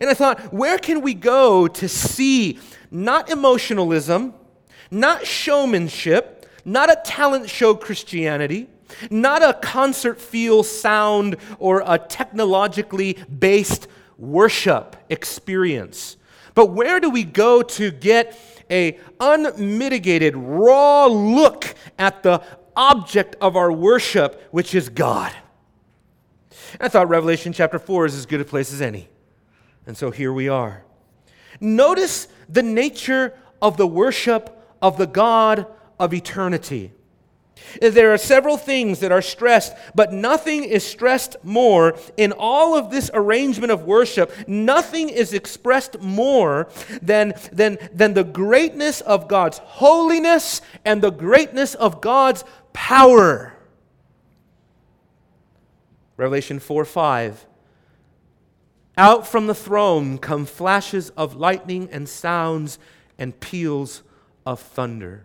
And 0.01 0.09
I 0.09 0.14
thought, 0.14 0.53
where 0.53 0.79
can 0.79 1.01
we 1.01 1.14
go 1.14 1.68
to 1.68 1.88
see 1.88 2.59
not 2.90 3.31
emotionalism, 3.31 4.35
not 4.90 5.27
showmanship, 5.27 6.47
not 6.64 6.90
a 6.90 7.01
talent 7.05 7.49
show 7.49 7.75
Christianity, 7.75 8.68
not 9.11 9.42
a 9.42 9.55
concert 9.55 10.21
feel 10.21 10.62
sound 10.62 11.37
or 11.59 11.83
a 11.87 11.99
technologically 11.99 13.14
based 13.14 13.88
worship 14.18 14.97
experience. 15.09 16.16
But 16.55 16.66
where 16.66 17.01
do 17.01 17.11
we 17.11 17.25
go 17.25 17.62
to 17.62 17.90
get 17.90 18.38
a 18.71 18.99
unmitigated 19.18 20.37
raw 20.37 21.07
look 21.07 21.75
at 21.99 22.23
the 22.23 22.42
object 22.77 23.37
of 23.40 23.57
our 23.57 23.73
worship, 23.73 24.49
which 24.51 24.75
is 24.75 24.88
God? 24.88 25.33
I 26.81 26.88
thought 26.88 27.09
Revelation 27.09 27.53
chapter 27.53 27.79
4 27.79 28.07
is 28.07 28.14
as 28.14 28.27
good 28.27 28.40
a 28.40 28.45
place 28.45 28.73
as 28.73 28.81
any. 28.81 29.09
And 29.87 29.97
so 29.97 30.11
here 30.11 30.33
we 30.33 30.49
are. 30.49 30.85
Notice 31.61 32.29
the 32.49 32.62
nature 32.62 33.35
of 33.61 33.77
the 33.77 33.87
worship 33.87 34.59
of 34.81 34.99
the 34.99 35.07
God 35.07 35.66
of 35.99 36.12
eternity. 36.12 36.92
There 37.81 38.12
are 38.12 38.18
several 38.18 38.57
things 38.57 39.01
that 39.01 39.12
are 39.12 39.23
stressed, 39.23 39.73
but 39.95 40.12
nothing 40.12 40.64
is 40.64 40.85
stressed 40.85 41.37
more 41.42 41.97
in 42.16 42.33
all 42.33 42.77
of 42.77 42.90
this 42.90 43.11
arrangement 43.14 43.71
of 43.71 43.85
worship. 43.85 44.33
Nothing 44.49 45.09
is 45.09 45.33
expressed 45.33 46.01
more 46.01 46.68
than, 47.01 47.35
than, 47.53 47.79
than 47.92 48.14
the 48.14 48.25
greatness 48.25 49.01
of 49.01 49.29
God's 49.29 49.59
holiness 49.59 50.61
and 50.85 51.03
the 51.03 51.11
greatness 51.11 51.75
of 51.75 52.01
God's 52.01 52.45
power. 52.73 53.55
Revelation 56.16 56.59
4 56.59 56.85
5. 56.85 57.47
Out 58.98 59.26
from 59.26 59.46
the 59.46 59.55
throne 59.55 60.18
come 60.18 60.44
flashes 60.44 61.11
of 61.11 61.35
lightning 61.35 61.88
and 61.90 62.07
sounds 62.09 62.78
and 63.18 63.38
peals 63.40 64.02
of 64.44 64.61
thunder. 64.61 65.24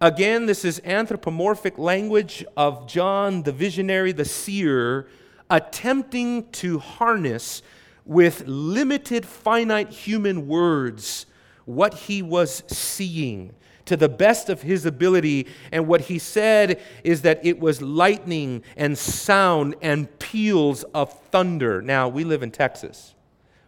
Again, 0.00 0.46
this 0.46 0.64
is 0.64 0.80
anthropomorphic 0.84 1.78
language 1.78 2.44
of 2.56 2.88
John 2.88 3.44
the 3.44 3.52
visionary, 3.52 4.12
the 4.12 4.24
seer, 4.24 5.06
attempting 5.48 6.50
to 6.50 6.80
harness 6.80 7.62
with 8.04 8.42
limited, 8.46 9.24
finite 9.24 9.90
human 9.90 10.48
words 10.48 11.26
what 11.66 11.94
he 11.94 12.20
was 12.20 12.62
seeing 12.66 13.54
to 13.86 13.96
the 13.96 14.08
best 14.08 14.48
of 14.48 14.62
his 14.62 14.84
ability. 14.84 15.46
And 15.72 15.88
what 15.88 16.02
he 16.02 16.18
said 16.18 16.80
is 17.02 17.22
that 17.22 17.44
it 17.44 17.58
was 17.58 17.80
lightning 17.80 18.62
and 18.76 18.96
sound 18.96 19.76
and 19.80 20.16
peals 20.18 20.82
of 20.94 21.12
thunder. 21.30 21.80
Now, 21.80 22.08
we 22.08 22.24
live 22.24 22.42
in 22.42 22.50
Texas. 22.50 23.14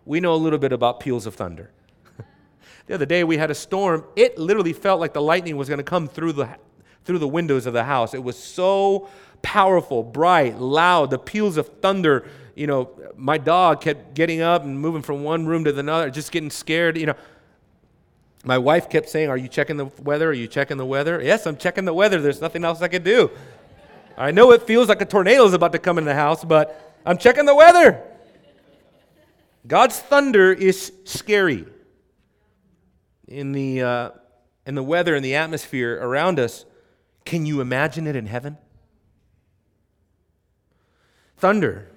We 0.04 0.20
know 0.20 0.34
a 0.34 0.36
little 0.36 0.58
bit 0.58 0.72
about 0.72 1.00
peals 1.00 1.26
of 1.26 1.34
thunder. 1.34 1.70
the 2.86 2.94
other 2.94 3.06
day 3.06 3.24
we 3.24 3.38
had 3.38 3.50
a 3.50 3.54
storm. 3.54 4.04
It 4.16 4.38
literally 4.38 4.72
felt 4.72 5.00
like 5.00 5.12
the 5.12 5.22
lightning 5.22 5.56
was 5.56 5.68
going 5.68 5.78
to 5.78 5.84
come 5.84 6.08
through 6.08 6.32
the, 6.32 6.48
through 7.04 7.18
the 7.18 7.28
windows 7.28 7.66
of 7.66 7.72
the 7.72 7.84
house. 7.84 8.12
It 8.12 8.22
was 8.22 8.36
so 8.36 9.08
powerful, 9.42 10.02
bright, 10.02 10.58
loud, 10.58 11.10
the 11.10 11.18
peals 11.18 11.56
of 11.56 11.68
thunder. 11.80 12.26
You 12.56 12.66
know, 12.66 12.90
my 13.16 13.38
dog 13.38 13.80
kept 13.80 14.14
getting 14.14 14.40
up 14.40 14.64
and 14.64 14.80
moving 14.80 15.02
from 15.02 15.22
one 15.22 15.46
room 15.46 15.62
to 15.64 15.78
another, 15.78 16.10
just 16.10 16.32
getting 16.32 16.50
scared. 16.50 16.98
You 16.98 17.06
know, 17.06 17.14
my 18.44 18.58
wife 18.58 18.88
kept 18.88 19.08
saying, 19.08 19.28
Are 19.28 19.36
you 19.36 19.48
checking 19.48 19.76
the 19.76 19.86
weather? 20.02 20.30
Are 20.30 20.34
you 20.34 20.46
checking 20.46 20.76
the 20.76 20.86
weather? 20.86 21.20
Yes, 21.22 21.46
I'm 21.46 21.56
checking 21.56 21.84
the 21.84 21.94
weather. 21.94 22.20
There's 22.20 22.40
nothing 22.40 22.64
else 22.64 22.80
I 22.82 22.88
can 22.88 23.02
do. 23.02 23.30
I 24.16 24.30
know 24.30 24.52
it 24.52 24.62
feels 24.62 24.88
like 24.88 25.00
a 25.00 25.04
tornado 25.04 25.44
is 25.44 25.52
about 25.52 25.72
to 25.72 25.78
come 25.78 25.98
in 25.98 26.04
the 26.04 26.14
house, 26.14 26.44
but 26.44 27.00
I'm 27.04 27.18
checking 27.18 27.46
the 27.46 27.54
weather. 27.54 28.02
God's 29.66 29.98
thunder 29.98 30.52
is 30.52 30.92
scary. 31.04 31.66
In 33.26 33.52
the, 33.52 33.82
uh, 33.82 34.10
in 34.66 34.74
the 34.74 34.82
weather 34.82 35.14
and 35.14 35.24
the 35.24 35.34
atmosphere 35.34 35.98
around 36.00 36.40
us, 36.40 36.64
can 37.24 37.44
you 37.44 37.60
imagine 37.60 38.06
it 38.06 38.16
in 38.16 38.26
heaven? 38.26 38.56
Thunder. 41.36 41.90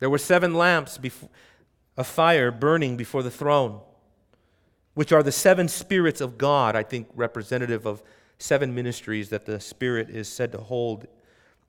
There 0.00 0.08
were 0.08 0.18
seven 0.18 0.54
lamps 0.54 0.96
before, 0.96 1.28
of 1.96 2.06
fire 2.06 2.50
burning 2.50 2.96
before 2.96 3.22
the 3.22 3.30
throne 3.30 3.80
which 4.94 5.12
are 5.12 5.22
the 5.22 5.32
seven 5.32 5.68
spirits 5.68 6.20
of 6.20 6.38
God, 6.38 6.76
I 6.76 6.82
think 6.82 7.08
representative 7.14 7.86
of 7.86 8.02
seven 8.38 8.74
ministries 8.74 9.28
that 9.30 9.46
the 9.46 9.60
Spirit 9.60 10.10
is 10.10 10.28
said 10.28 10.52
to 10.52 10.58
hold 10.58 11.06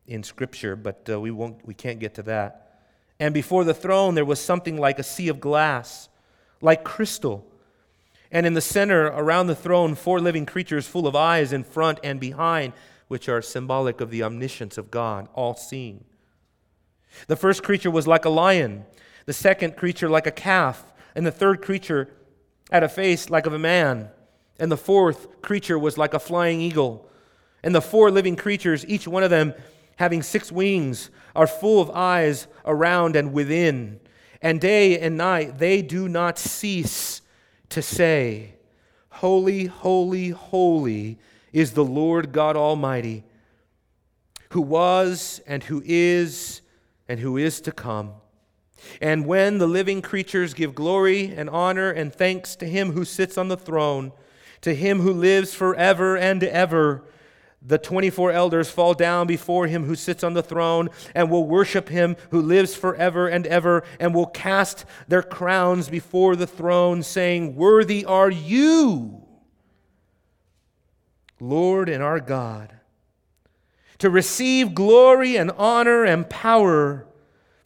in 0.08 0.24
Scripture, 0.24 0.76
but 0.76 1.08
uh, 1.10 1.20
we, 1.20 1.32
won't, 1.32 1.66
we 1.66 1.74
can't 1.74 2.00
get 2.00 2.16
to 2.16 2.24
that. 2.24 2.80
And 3.20 3.34
before 3.34 3.64
the 3.64 3.74
throne, 3.74 4.16
there 4.16 4.26
was 4.26 4.40
something 4.40 4.78
like 4.78 4.98
a 4.98 5.04
sea 5.04 5.28
of 5.28 5.40
glass, 5.40 6.10
like 6.60 6.84
crystal. 6.84 7.46
And 8.32 8.46
in 8.46 8.54
the 8.54 8.62
center, 8.62 9.08
around 9.08 9.48
the 9.48 9.56
throne, 9.56 9.94
four 9.94 10.20
living 10.20 10.46
creatures 10.46 10.88
full 10.88 11.06
of 11.06 11.16
eyes 11.16 11.54
in 11.54 11.64
front 11.64 12.00
and 12.04 12.20
behind, 12.20 12.74
which 13.10 13.30
are 13.30 13.42
symbolic 13.42 14.02
of 14.02 14.10
the 14.10 14.24
omniscience 14.24 14.78
of 14.78 14.90
God, 14.90 15.28
all 15.34 15.54
seeing. 15.54 16.06
The 17.28 17.36
first 17.36 17.62
creature 17.62 17.92
was 17.92 18.08
like 18.08 18.26
a 18.26 18.30
lion, 18.30 18.86
the 19.26 19.34
second 19.34 19.76
creature 19.76 20.10
like 20.10 20.26
a 20.26 20.32
calf, 20.32 20.94
and 21.14 21.26
the 21.26 21.32
third 21.32 21.62
creature 21.62 22.10
had 22.72 22.84
a 22.84 22.90
face 22.90 23.30
like 23.30 23.46
of 23.46 23.54
a 23.54 23.60
man, 23.60 24.10
and 24.60 24.72
the 24.72 24.78
fourth 24.78 25.42
creature 25.42 25.78
was 25.78 25.98
like 25.98 26.14
a 26.14 26.20
flying 26.20 26.62
eagle. 26.62 27.10
And 27.64 27.76
the 27.76 27.82
four 27.82 28.10
living 28.10 28.36
creatures, 28.36 28.86
each 28.88 29.08
one 29.08 29.24
of 29.24 29.30
them 29.30 29.54
having 29.98 30.24
six 30.24 30.52
wings, 30.52 31.10
are 31.36 31.48
full 31.48 31.82
of 31.82 31.92
eyes 31.92 32.48
around 32.66 33.16
and 33.16 33.34
within. 33.34 34.00
And 34.42 34.60
day 34.60 35.00
and 35.00 35.18
night 35.18 35.60
they 35.60 35.82
do 35.82 36.08
not 36.08 36.40
cease 36.40 37.22
to 37.70 37.82
say, 37.82 38.56
Holy, 39.10 39.66
holy, 39.66 40.30
holy 40.30 41.20
is 41.52 41.74
the 41.74 41.86
Lord 41.86 42.32
God 42.32 42.56
Almighty, 42.56 43.24
who 44.52 44.62
was 44.62 45.42
and 45.46 45.64
who 45.64 45.84
is 45.86 46.62
and 47.08 47.20
who 47.20 47.38
is 47.38 47.62
to 47.62 47.72
come. 47.72 48.14
And 49.02 49.26
when 49.26 49.58
the 49.58 49.68
living 49.68 50.02
creatures 50.02 50.54
give 50.54 50.76
glory 50.76 51.34
and 51.36 51.50
honor 51.50 51.92
and 51.92 52.14
thanks 52.14 52.56
to 52.58 52.66
him 52.66 52.92
who 52.92 53.06
sits 53.06 53.38
on 53.38 53.48
the 53.48 53.58
throne, 53.58 54.12
to 54.62 54.76
him 54.76 55.00
who 55.00 55.14
lives 55.14 55.54
forever 55.54 56.18
and 56.18 56.44
ever, 56.44 57.04
the 57.64 57.78
24 57.78 58.32
elders 58.32 58.72
fall 58.72 58.94
down 58.94 59.28
before 59.28 59.68
him 59.68 59.86
who 59.86 59.96
sits 59.96 60.24
on 60.24 60.34
the 60.34 60.42
throne 60.42 60.90
and 61.14 61.30
will 61.30 61.46
worship 61.46 61.90
him 61.90 62.16
who 62.32 62.42
lives 62.42 62.76
forever 62.76 63.28
and 63.28 63.46
ever 63.46 63.84
and 64.00 64.16
will 64.16 64.26
cast 64.26 64.86
their 65.08 65.22
crowns 65.22 65.88
before 65.88 66.36
the 66.36 66.48
throne, 66.48 67.04
saying, 67.04 67.56
Worthy 67.56 68.04
are 68.04 68.32
you, 68.32 69.22
Lord 71.40 71.88
and 71.88 72.02
our 72.02 72.20
God, 72.20 72.74
to 74.00 74.10
receive 74.10 74.74
glory 74.74 75.36
and 75.36 75.52
honor 75.52 76.04
and 76.04 76.28
power. 76.28 77.06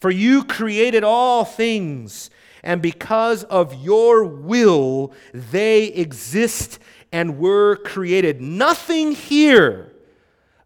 For 0.06 0.12
you 0.12 0.44
created 0.44 1.04
all 1.04 1.44
things, 1.44 2.30
and 2.62 2.80
because 2.80 3.44
of 3.46 3.74
your 3.84 4.24
will, 4.24 5.14
they 5.34 5.86
exist 5.86 6.78
and 7.12 7.40
were 7.40 7.78
created. 7.78 8.40
Nothing 8.40 9.14
here 9.14 9.96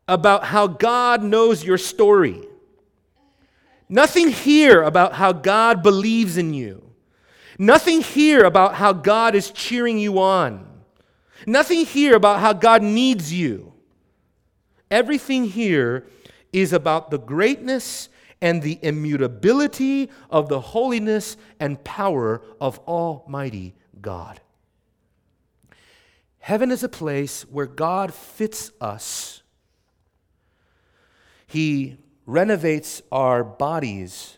about 0.09 0.43
how 0.43 0.67
God 0.67 1.23
knows 1.23 1.63
your 1.63 1.77
story. 1.77 2.43
Nothing 3.87 4.27
here 4.27 4.81
about 4.83 5.13
how 5.13 5.31
God 5.31 5.83
believes 5.83 6.35
in 6.35 6.53
you. 6.53 6.83
Nothing 7.57 8.01
here 8.01 8.43
about 8.43 8.75
how 8.75 8.91
God 8.91 9.35
is 9.35 9.51
cheering 9.51 9.97
you 9.97 10.19
on. 10.19 10.67
Nothing 11.47 11.85
here 11.85 12.17
about 12.17 12.41
how 12.41 12.51
God 12.51 12.83
needs 12.83 13.31
you. 13.31 13.71
Everything 14.91 15.45
here 15.45 16.07
is 16.51 16.73
about 16.73 17.09
the 17.09 17.19
greatness 17.19 18.09
and 18.41 18.61
the 18.61 18.79
immutability 18.81 20.09
of 20.29 20.49
the 20.49 20.59
holiness 20.59 21.37
and 21.59 21.83
power 21.83 22.41
of 22.61 22.79
Almighty 22.79 23.75
God. 24.01 24.39
Heaven 26.39 26.71
is 26.71 26.83
a 26.83 26.89
place 26.89 27.43
where 27.43 27.65
God 27.65 28.13
fits 28.13 28.71
us. 28.79 29.43
He 31.45 31.97
renovates 32.25 33.01
our 33.11 33.43
bodies 33.43 34.37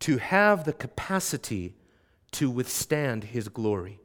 to 0.00 0.18
have 0.18 0.64
the 0.64 0.72
capacity 0.72 1.74
to 2.32 2.50
withstand 2.50 3.24
His 3.24 3.48
glory. 3.48 3.98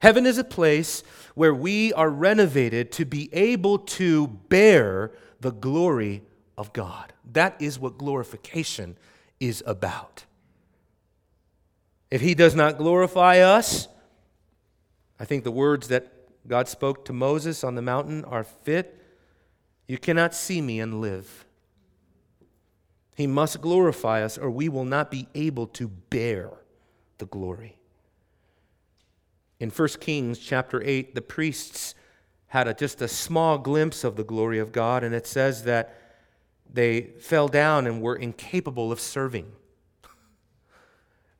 Heaven 0.00 0.26
is 0.26 0.38
a 0.38 0.44
place 0.44 1.02
where 1.34 1.54
we 1.54 1.92
are 1.92 2.10
renovated 2.10 2.92
to 2.92 3.04
be 3.04 3.32
able 3.32 3.78
to 3.78 4.28
bear 4.28 5.12
the 5.40 5.52
glory 5.52 6.22
of 6.58 6.72
God. 6.72 7.12
That 7.32 7.56
is 7.60 7.78
what 7.78 7.98
glorification 7.98 8.96
is 9.40 9.62
about. 9.66 10.24
If 12.10 12.20
He 12.20 12.34
does 12.34 12.54
not 12.54 12.78
glorify 12.78 13.38
us, 13.38 13.88
I 15.18 15.24
think 15.24 15.44
the 15.44 15.50
words 15.50 15.88
that 15.88 16.12
God 16.46 16.68
spoke 16.68 17.04
to 17.06 17.12
Moses 17.12 17.64
on 17.64 17.74
the 17.74 17.82
mountain 17.82 18.24
are 18.24 18.44
fit. 18.44 19.02
You 19.88 19.98
cannot 19.98 20.34
see 20.34 20.60
me 20.60 20.80
and 20.80 21.00
live. 21.00 21.44
He 23.16 23.26
must 23.26 23.60
glorify 23.60 24.22
us, 24.22 24.36
or 24.36 24.50
we 24.50 24.68
will 24.68 24.84
not 24.84 25.10
be 25.10 25.26
able 25.34 25.66
to 25.68 25.88
bear 25.88 26.50
the 27.18 27.26
glory. 27.26 27.78
In 29.58 29.70
1 29.70 29.88
Kings 30.00 30.38
chapter 30.38 30.82
8, 30.84 31.14
the 31.14 31.22
priests 31.22 31.94
had 32.48 32.68
a, 32.68 32.74
just 32.74 33.00
a 33.00 33.08
small 33.08 33.58
glimpse 33.58 34.04
of 34.04 34.16
the 34.16 34.24
glory 34.24 34.58
of 34.58 34.70
God, 34.70 35.02
and 35.02 35.14
it 35.14 35.26
says 35.26 35.64
that 35.64 35.98
they 36.72 37.02
fell 37.20 37.48
down 37.48 37.86
and 37.86 38.02
were 38.02 38.16
incapable 38.16 38.92
of 38.92 39.00
serving. 39.00 39.52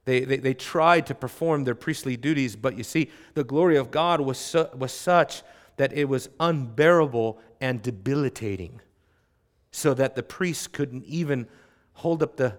They, 0.05 0.21
they, 0.21 0.37
they, 0.37 0.55
tried 0.55 1.07
to 1.07 1.15
perform 1.17 1.65
their 1.65 1.75
priestly 1.75 2.17
duties, 2.17 2.55
but 2.55 2.77
you 2.79 2.85
see, 2.85 3.11
the 3.35 3.43
glory 3.43 3.77
of 3.77 3.91
God 3.91 4.21
was, 4.21 4.39
su- 4.39 4.69
was 4.73 4.93
such 4.93 5.43
that 5.77 5.93
it 5.93 6.09
was 6.09 6.29
unbearable 6.39 7.41
and 7.61 7.83
debilitating. 7.83 8.81
so 9.73 9.93
that 9.95 10.15
the 10.15 10.23
priests 10.23 10.69
couldn't 10.69 11.05
even 11.05 11.47
hold 11.95 12.23
up 12.23 12.37
the, 12.37 12.57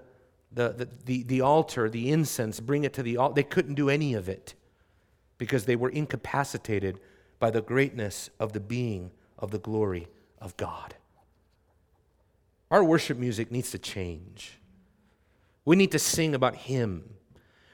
the, 0.52 0.70
the, 0.70 0.90
the, 1.06 1.24
the 1.24 1.42
altar, 1.42 1.90
the 1.90 2.12
incense, 2.12 2.60
bring 2.60 2.84
it 2.84 2.94
to 2.94 3.02
the 3.02 3.18
altar. 3.18 3.36
They 3.36 3.44
couldn't 3.44 3.76
do 3.76 3.90
any 3.90 4.14
of 4.14 4.30
it 4.30 4.54
because 5.38 5.66
they 5.66 5.76
were 5.76 5.90
incapacitated 5.90 7.00
by 7.40 7.50
the 7.50 7.62
greatness 7.62 8.30
of 8.40 8.54
the 8.54 8.60
being 8.60 9.12
of 9.40 9.52
the 9.52 9.60
glory 9.60 10.08
of 10.40 10.56
God. 10.58 10.96
Our 12.70 12.84
worship 12.84 13.18
music 13.18 13.52
needs 13.52 13.72
to 13.72 13.78
change. 13.78 14.60
We 15.66 15.76
need 15.76 15.92
to 15.92 16.00
sing 16.00 16.36
about 16.36 16.56
Him. 16.56 17.04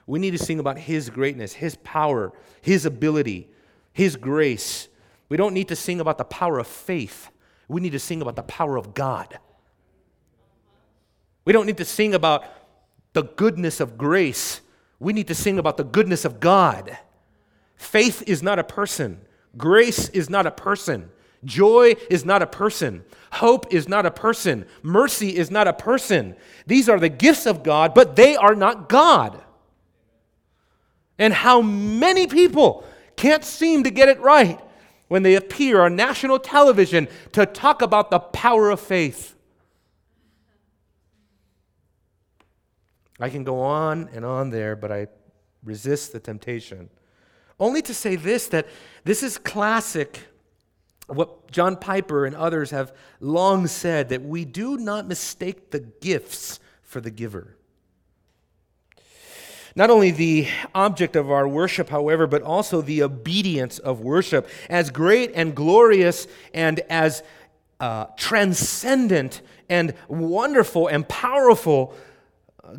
We 0.05 0.19
need 0.19 0.31
to 0.31 0.37
sing 0.37 0.59
about 0.59 0.77
His 0.77 1.09
greatness, 1.09 1.53
His 1.53 1.75
power, 1.77 2.33
His 2.61 2.85
ability, 2.85 3.49
His 3.91 4.15
grace. 4.15 4.87
We 5.29 5.37
don't 5.37 5.53
need 5.53 5.69
to 5.69 5.75
sing 5.75 5.99
about 5.99 6.17
the 6.17 6.25
power 6.25 6.59
of 6.59 6.67
faith. 6.67 7.29
We 7.67 7.81
need 7.81 7.93
to 7.93 7.99
sing 7.99 8.21
about 8.21 8.35
the 8.35 8.43
power 8.43 8.77
of 8.77 8.93
God. 8.93 9.39
We 11.45 11.53
don't 11.53 11.65
need 11.65 11.77
to 11.77 11.85
sing 11.85 12.13
about 12.13 12.45
the 13.13 13.23
goodness 13.23 13.79
of 13.79 13.97
grace. 13.97 14.61
We 14.99 15.13
need 15.13 15.27
to 15.27 15.35
sing 15.35 15.59
about 15.59 15.77
the 15.77 15.83
goodness 15.83 16.25
of 16.25 16.39
God. 16.39 16.97
Faith 17.75 18.23
is 18.27 18.41
not 18.41 18.59
a 18.59 18.63
person, 18.63 19.21
grace 19.57 20.09
is 20.09 20.29
not 20.29 20.45
a 20.45 20.51
person. 20.51 21.09
Joy 21.45 21.95
is 22.09 22.25
not 22.25 22.41
a 22.41 22.47
person. 22.47 23.03
Hope 23.33 23.73
is 23.73 23.87
not 23.87 24.05
a 24.05 24.11
person. 24.11 24.65
Mercy 24.81 25.35
is 25.35 25.49
not 25.51 25.67
a 25.67 25.73
person. 25.73 26.35
These 26.67 26.87
are 26.87 26.99
the 26.99 27.09
gifts 27.09 27.45
of 27.45 27.63
God, 27.63 27.93
but 27.93 28.15
they 28.15 28.35
are 28.35 28.55
not 28.55 28.89
God. 28.89 29.41
And 31.17 31.33
how 31.33 31.61
many 31.61 32.27
people 32.27 32.85
can't 33.15 33.43
seem 33.43 33.83
to 33.83 33.91
get 33.91 34.09
it 34.09 34.19
right 34.19 34.59
when 35.07 35.23
they 35.23 35.35
appear 35.35 35.81
on 35.81 35.95
national 35.95 36.39
television 36.39 37.07
to 37.33 37.45
talk 37.45 37.81
about 37.81 38.09
the 38.09 38.19
power 38.19 38.69
of 38.69 38.79
faith? 38.79 39.35
I 43.19 43.29
can 43.29 43.43
go 43.43 43.59
on 43.59 44.09
and 44.13 44.25
on 44.25 44.49
there, 44.49 44.75
but 44.75 44.91
I 44.91 45.07
resist 45.63 46.13
the 46.13 46.19
temptation. 46.19 46.89
Only 47.59 47.81
to 47.83 47.93
say 47.93 48.15
this 48.15 48.47
that 48.47 48.67
this 49.03 49.23
is 49.23 49.37
classic 49.37 50.27
what 51.07 51.51
John 51.51 51.75
Piper 51.75 52.25
and 52.25 52.35
others 52.35 52.71
have 52.71 52.93
long 53.19 53.67
said 53.67 54.09
that 54.09 54.21
we 54.21 54.45
do 54.45 54.77
not 54.77 55.07
mistake 55.07 55.71
the 55.71 55.79
gifts 55.79 56.59
for 56.81 57.01
the 57.01 57.11
giver. 57.11 57.57
Not 59.75 59.89
only 59.89 60.11
the 60.11 60.47
object 60.75 61.15
of 61.15 61.31
our 61.31 61.47
worship, 61.47 61.89
however, 61.89 62.27
but 62.27 62.43
also 62.43 62.81
the 62.81 63.01
obedience 63.01 63.79
of 63.79 64.01
worship. 64.01 64.47
As 64.69 64.91
great 64.91 65.31
and 65.33 65.55
glorious 65.55 66.27
and 66.53 66.79
as 66.89 67.23
uh, 67.79 68.05
transcendent 68.15 69.41
and 69.69 69.95
wonderful 70.07 70.87
and 70.87 71.07
powerful 71.09 71.95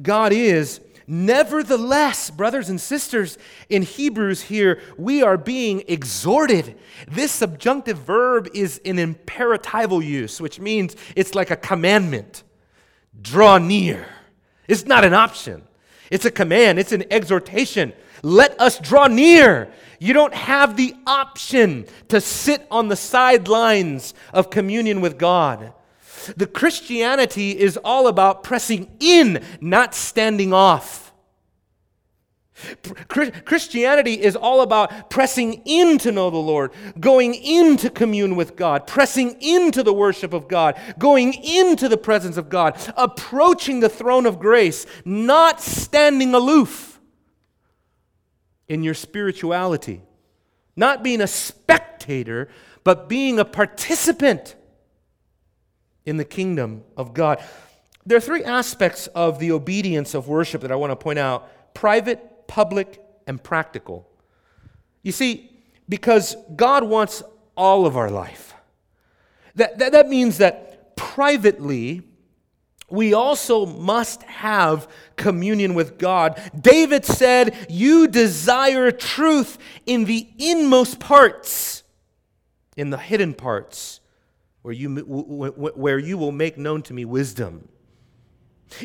God 0.00 0.32
is, 0.32 0.80
Nevertheless, 1.06 2.30
brothers 2.30 2.70
and 2.70 2.80
sisters, 2.80 3.36
in 3.68 3.82
Hebrews 3.82 4.42
here, 4.42 4.80
we 4.96 5.22
are 5.22 5.36
being 5.36 5.84
exhorted. 5.86 6.76
This 7.06 7.30
subjunctive 7.30 7.98
verb 7.98 8.48
is 8.54 8.78
in 8.78 8.96
imperatival 8.96 10.04
use, 10.04 10.40
which 10.40 10.58
means 10.58 10.96
it's 11.14 11.34
like 11.34 11.50
a 11.50 11.56
commandment 11.56 12.42
draw 13.20 13.58
near. 13.58 14.06
It's 14.66 14.86
not 14.86 15.04
an 15.04 15.14
option, 15.14 15.62
it's 16.10 16.24
a 16.24 16.30
command, 16.30 16.78
it's 16.78 16.92
an 16.92 17.04
exhortation. 17.10 17.92
Let 18.22 18.58
us 18.58 18.78
draw 18.78 19.06
near. 19.06 19.70
You 19.98 20.14
don't 20.14 20.34
have 20.34 20.76
the 20.76 20.94
option 21.06 21.84
to 22.08 22.20
sit 22.20 22.66
on 22.70 22.88
the 22.88 22.96
sidelines 22.96 24.14
of 24.32 24.48
communion 24.48 25.02
with 25.02 25.18
God. 25.18 25.74
The 26.36 26.46
Christianity 26.46 27.58
is 27.58 27.76
all 27.76 28.06
about 28.06 28.42
pressing 28.44 28.96
in, 29.00 29.42
not 29.60 29.94
standing 29.94 30.52
off. 30.52 31.04
Christianity 33.08 34.14
is 34.14 34.36
all 34.36 34.60
about 34.60 35.10
pressing 35.10 35.62
in 35.64 35.98
to 35.98 36.12
know 36.12 36.30
the 36.30 36.36
Lord, 36.36 36.72
going 37.00 37.34
into 37.34 37.90
commune 37.90 38.36
with 38.36 38.54
God, 38.54 38.86
pressing 38.86 39.42
into 39.42 39.82
the 39.82 39.92
worship 39.92 40.32
of 40.32 40.46
God, 40.46 40.78
going 40.96 41.34
into 41.34 41.88
the 41.88 41.96
presence 41.96 42.36
of 42.36 42.48
God, 42.48 42.76
approaching 42.96 43.80
the 43.80 43.88
throne 43.88 44.24
of 44.24 44.38
grace, 44.38 44.86
not 45.04 45.60
standing 45.60 46.32
aloof 46.32 47.00
in 48.68 48.84
your 48.84 48.94
spirituality, 48.94 50.02
not 50.76 51.02
being 51.02 51.20
a 51.20 51.26
spectator, 51.26 52.48
but 52.84 53.08
being 53.08 53.40
a 53.40 53.44
participant 53.44 54.54
in 56.06 56.16
the 56.16 56.24
kingdom 56.24 56.82
of 56.96 57.14
God. 57.14 57.42
There 58.06 58.18
are 58.18 58.20
three 58.20 58.44
aspects 58.44 59.06
of 59.08 59.38
the 59.38 59.52
obedience 59.52 60.14
of 60.14 60.28
worship 60.28 60.60
that 60.62 60.70
I 60.70 60.76
want 60.76 60.90
to 60.90 60.96
point 60.96 61.18
out 61.18 61.74
private, 61.74 62.46
public, 62.46 63.00
and 63.26 63.42
practical. 63.42 64.08
You 65.02 65.12
see, 65.12 65.50
because 65.88 66.36
God 66.54 66.84
wants 66.84 67.22
all 67.56 67.86
of 67.86 67.96
our 67.96 68.10
life. 68.10 68.54
That, 69.54 69.78
that, 69.78 69.92
that 69.92 70.08
means 70.08 70.38
that 70.38 70.96
privately, 70.96 72.02
we 72.90 73.14
also 73.14 73.64
must 73.64 74.22
have 74.24 74.88
communion 75.16 75.74
with 75.74 75.98
God. 75.98 76.40
David 76.58 77.04
said, 77.04 77.66
You 77.70 78.08
desire 78.08 78.90
truth 78.90 79.58
in 79.86 80.04
the 80.04 80.28
inmost 80.38 81.00
parts, 81.00 81.84
in 82.76 82.90
the 82.90 82.98
hidden 82.98 83.32
parts 83.32 84.00
where 84.64 84.72
you, 84.72 84.88
where 84.96 85.98
you 85.98 86.16
will 86.16 86.32
make 86.32 86.56
known 86.56 86.80
to 86.80 86.94
me 86.94 87.04
wisdom. 87.04 87.68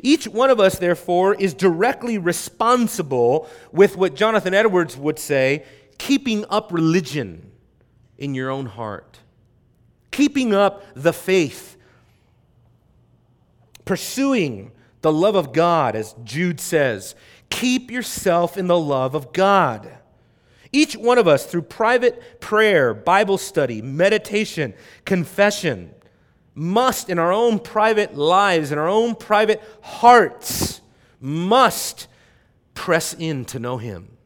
Each 0.04 0.28
one 0.28 0.50
of 0.50 0.60
us, 0.60 0.78
therefore, 0.78 1.36
is 1.36 1.54
directly 1.54 2.18
responsible 2.18 3.48
with 3.72 3.96
what 3.96 4.14
Jonathan 4.14 4.54
Edwards 4.54 4.98
would 4.98 5.18
say 5.18 5.64
keeping 5.98 6.44
up 6.50 6.74
religion 6.74 7.50
in 8.18 8.36
your 8.36 8.50
own 8.50 8.66
heart, 8.66 9.20
keeping 10.12 10.54
up 10.54 10.84
the 10.96 11.14
faith, 11.14 11.78
pursuing 13.86 14.74
the 15.00 15.14
love 15.14 15.36
of 15.36 15.54
God, 15.54 15.96
as 15.96 16.14
Jude 16.26 16.60
says. 16.60 17.16
Keep 17.50 17.90
yourself 17.90 18.58
in 18.58 18.68
the 18.68 18.78
love 18.78 19.16
of 19.16 19.32
God. 19.32 19.90
Each 20.72 20.96
one 20.96 21.18
of 21.18 21.28
us, 21.28 21.46
through 21.46 21.64
private 21.64 22.40
prayer, 22.40 22.94
Bible 22.94 23.38
study, 23.38 23.82
meditation, 23.82 24.74
confession, 25.06 25.94
must, 26.54 27.10
in 27.10 27.18
our 27.18 27.32
own 27.32 27.60
private 27.60 28.16
lives, 28.16 28.72
in 28.72 28.78
our 28.78 28.88
own 28.88 29.16
private 29.16 29.62
hearts, 29.82 30.82
must 31.20 32.08
press 32.74 33.16
in 33.18 33.46
to 33.46 33.60
know 33.60 33.78
Him. 33.78 34.18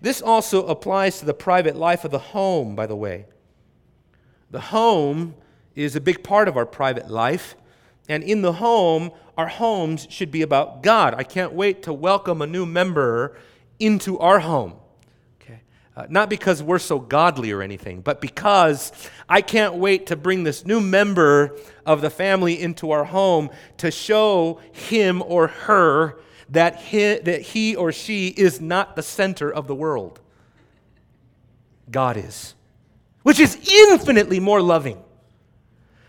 This 0.00 0.22
also 0.22 0.66
applies 0.66 1.18
to 1.18 1.24
the 1.24 1.34
private 1.34 1.76
life 1.76 2.04
of 2.04 2.10
the 2.10 2.18
home, 2.18 2.76
by 2.76 2.86
the 2.86 2.96
way. 2.96 3.26
The 4.50 4.60
home 4.60 5.34
is 5.74 5.96
a 5.96 6.00
big 6.00 6.22
part 6.22 6.48
of 6.48 6.56
our 6.56 6.66
private 6.66 7.10
life. 7.10 7.56
And 8.08 8.22
in 8.22 8.42
the 8.42 8.54
home, 8.54 9.10
our 9.36 9.48
homes 9.48 10.06
should 10.10 10.30
be 10.30 10.42
about 10.42 10.82
God. 10.82 11.14
I 11.14 11.22
can't 11.22 11.52
wait 11.52 11.82
to 11.84 11.92
welcome 11.92 12.40
a 12.40 12.46
new 12.46 12.64
member 12.64 13.36
into 13.78 14.18
our 14.18 14.40
home. 14.40 14.74
Uh, 15.98 16.06
not 16.08 16.30
because 16.30 16.62
we're 16.62 16.78
so 16.78 17.00
godly 17.00 17.50
or 17.50 17.60
anything, 17.60 18.00
but 18.02 18.20
because 18.20 18.92
I 19.28 19.40
can't 19.40 19.74
wait 19.74 20.06
to 20.06 20.16
bring 20.16 20.44
this 20.44 20.64
new 20.64 20.80
member 20.80 21.58
of 21.84 22.02
the 22.02 22.08
family 22.08 22.62
into 22.62 22.92
our 22.92 23.02
home 23.02 23.50
to 23.78 23.90
show 23.90 24.60
him 24.70 25.20
or 25.26 25.48
her 25.48 26.20
that 26.50 26.76
he, 26.76 27.18
that 27.18 27.42
he 27.42 27.74
or 27.74 27.90
she 27.90 28.28
is 28.28 28.60
not 28.60 28.94
the 28.94 29.02
center 29.02 29.52
of 29.52 29.66
the 29.66 29.74
world. 29.74 30.20
God 31.90 32.16
is, 32.16 32.54
which 33.24 33.40
is 33.40 33.56
infinitely 33.68 34.38
more 34.38 34.62
loving 34.62 35.02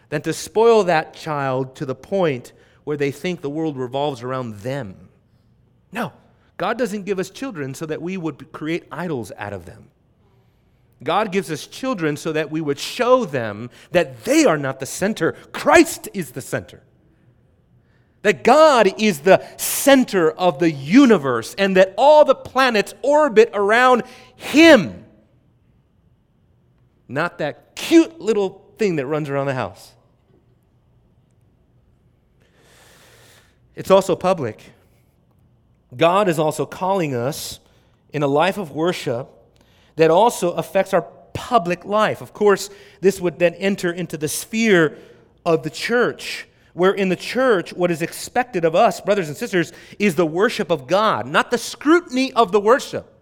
than 0.10 0.22
to 0.22 0.34
spoil 0.34 0.84
that 0.84 1.16
child 1.16 1.76
to 1.78 1.88
the 1.88 1.96
point 1.96 2.54
where 2.84 2.96
they 2.96 3.10
think 3.10 3.42
the 3.42 3.50
world 3.50 3.76
revolves 3.76 4.22
around 4.22 4.58
them. 4.58 5.10
No, 5.92 6.14
God 6.60 6.78
doesn't 6.78 7.04
give 7.04 7.20
us 7.20 7.30
children 7.30 7.74
so 7.74 7.86
that 7.86 8.02
we 8.02 8.18
would 8.18 8.52
create 8.52 8.84
idols 8.92 9.32
out 9.38 9.54
of 9.54 9.66
them. 9.66 9.88
God 11.02 11.32
gives 11.32 11.50
us 11.50 11.66
children 11.66 12.18
so 12.18 12.34
that 12.34 12.52
we 12.52 12.60
would 12.60 12.78
show 12.78 13.24
them 13.24 13.70
that 13.92 14.26
they 14.26 14.44
are 14.44 14.58
not 14.58 14.82
the 14.82 14.86
center, 14.86 15.32
Christ 15.54 16.10
is 16.14 16.32
the 16.32 16.42
center. 16.42 16.84
That 18.24 18.44
God 18.44 18.94
is 19.02 19.22
the 19.22 19.42
center 19.56 20.32
of 20.32 20.60
the 20.60 20.70
universe 20.70 21.56
and 21.58 21.78
that 21.78 21.94
all 21.98 22.26
the 22.26 22.36
planets 22.36 22.94
orbit 23.04 23.52
around 23.54 24.04
Him. 24.36 25.06
Not 27.08 27.38
that 27.38 27.78
cute 27.78 28.20
little 28.20 28.70
thing 28.78 28.98
that 28.98 29.08
runs 29.08 29.30
around 29.30 29.48
the 29.48 29.54
house. 29.54 29.94
It's 33.78 33.90
also 33.90 34.18
public. 34.18 34.74
God 35.96 36.30
is 36.30 36.40
also 36.40 36.66
calling 36.66 37.16
us 37.16 37.60
in 38.12 38.24
a 38.24 38.28
life 38.28 38.58
of 38.58 38.72
worship 38.72 39.28
that 39.96 40.12
also 40.12 40.54
affects 40.54 40.94
our 40.94 41.02
public 41.34 41.86
life. 41.86 42.22
Of 42.22 42.34
course, 42.34 42.70
this 43.02 43.20
would 43.20 43.40
then 43.40 43.54
enter 43.56 43.92
into 43.92 44.18
the 44.18 44.28
sphere 44.28 44.98
of 45.46 45.64
the 45.64 45.70
church. 45.70 46.48
Where 46.74 46.92
in 46.92 47.10
the 47.10 47.16
church, 47.16 47.74
what 47.74 47.92
is 47.92 48.02
expected 48.02 48.64
of 48.64 48.76
us, 48.76 49.02
brothers 49.02 49.28
and 49.28 49.36
sisters, 49.36 49.74
is 49.98 50.16
the 50.16 50.26
worship 50.26 50.70
of 50.70 50.88
God, 50.88 51.26
not 51.26 51.52
the 51.52 51.58
scrutiny 51.58 52.32
of 52.34 52.52
the 52.52 52.60
worship. 52.60 53.14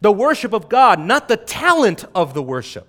The 0.00 0.12
worship 0.12 0.52
of 0.52 0.68
God, 0.68 0.98
not 0.98 1.28
the 1.28 1.36
talent 1.36 2.04
of 2.14 2.34
the 2.34 2.42
worship. 2.42 2.88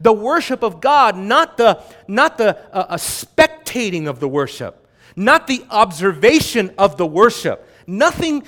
The 0.00 0.12
worship 0.12 0.62
of 0.62 0.80
God, 0.80 1.16
not 1.16 1.56
the, 1.56 1.82
not 2.08 2.38
the 2.38 2.58
uh, 2.74 2.96
spectating 2.96 4.08
of 4.08 4.18
the 4.18 4.28
worship, 4.28 4.88
not 5.14 5.46
the 5.46 5.64
observation 5.70 6.74
of 6.76 6.96
the 6.96 7.06
worship. 7.06 7.68
Nothing 7.86 8.44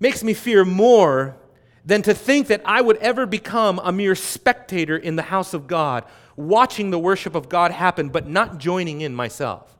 makes 0.00 0.22
me 0.22 0.34
fear 0.34 0.64
more 0.64 1.36
than 1.84 2.02
to 2.02 2.14
think 2.14 2.48
that 2.48 2.62
I 2.64 2.80
would 2.80 2.96
ever 2.98 3.26
become 3.26 3.80
a 3.82 3.92
mere 3.92 4.14
spectator 4.14 4.96
in 4.96 5.16
the 5.16 5.22
house 5.22 5.54
of 5.54 5.66
God, 5.66 6.04
watching 6.34 6.90
the 6.90 6.98
worship 6.98 7.34
of 7.34 7.48
God 7.48 7.70
happen, 7.70 8.08
but 8.08 8.26
not 8.26 8.58
joining 8.58 9.00
in 9.00 9.14
myself. 9.14 9.76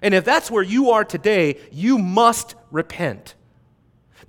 And 0.00 0.14
if 0.14 0.24
that's 0.24 0.50
where 0.50 0.62
you 0.62 0.90
are 0.90 1.04
today, 1.04 1.58
you 1.72 1.98
must 1.98 2.54
repent 2.70 3.34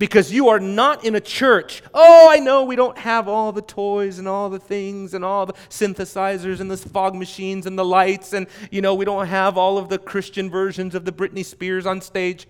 because 0.00 0.32
you 0.32 0.48
are 0.48 0.58
not 0.58 1.04
in 1.04 1.14
a 1.14 1.20
church. 1.20 1.82
Oh, 1.92 2.28
I 2.28 2.38
know 2.38 2.64
we 2.64 2.74
don't 2.74 2.98
have 2.98 3.28
all 3.28 3.52
the 3.52 3.62
toys 3.62 4.18
and 4.18 4.26
all 4.26 4.48
the 4.48 4.58
things 4.58 5.14
and 5.14 5.24
all 5.24 5.46
the 5.46 5.52
synthesizers 5.68 6.58
and 6.58 6.70
the 6.70 6.76
fog 6.76 7.14
machines 7.14 7.66
and 7.66 7.78
the 7.78 7.84
lights, 7.84 8.32
and 8.32 8.48
you 8.70 8.80
know, 8.80 8.94
we 8.94 9.04
don't 9.04 9.26
have 9.26 9.56
all 9.56 9.78
of 9.78 9.88
the 9.88 9.98
Christian 9.98 10.50
versions 10.50 10.94
of 10.94 11.04
the 11.04 11.12
Britney 11.12 11.44
Spears 11.44 11.86
on 11.86 12.00
stage. 12.00 12.48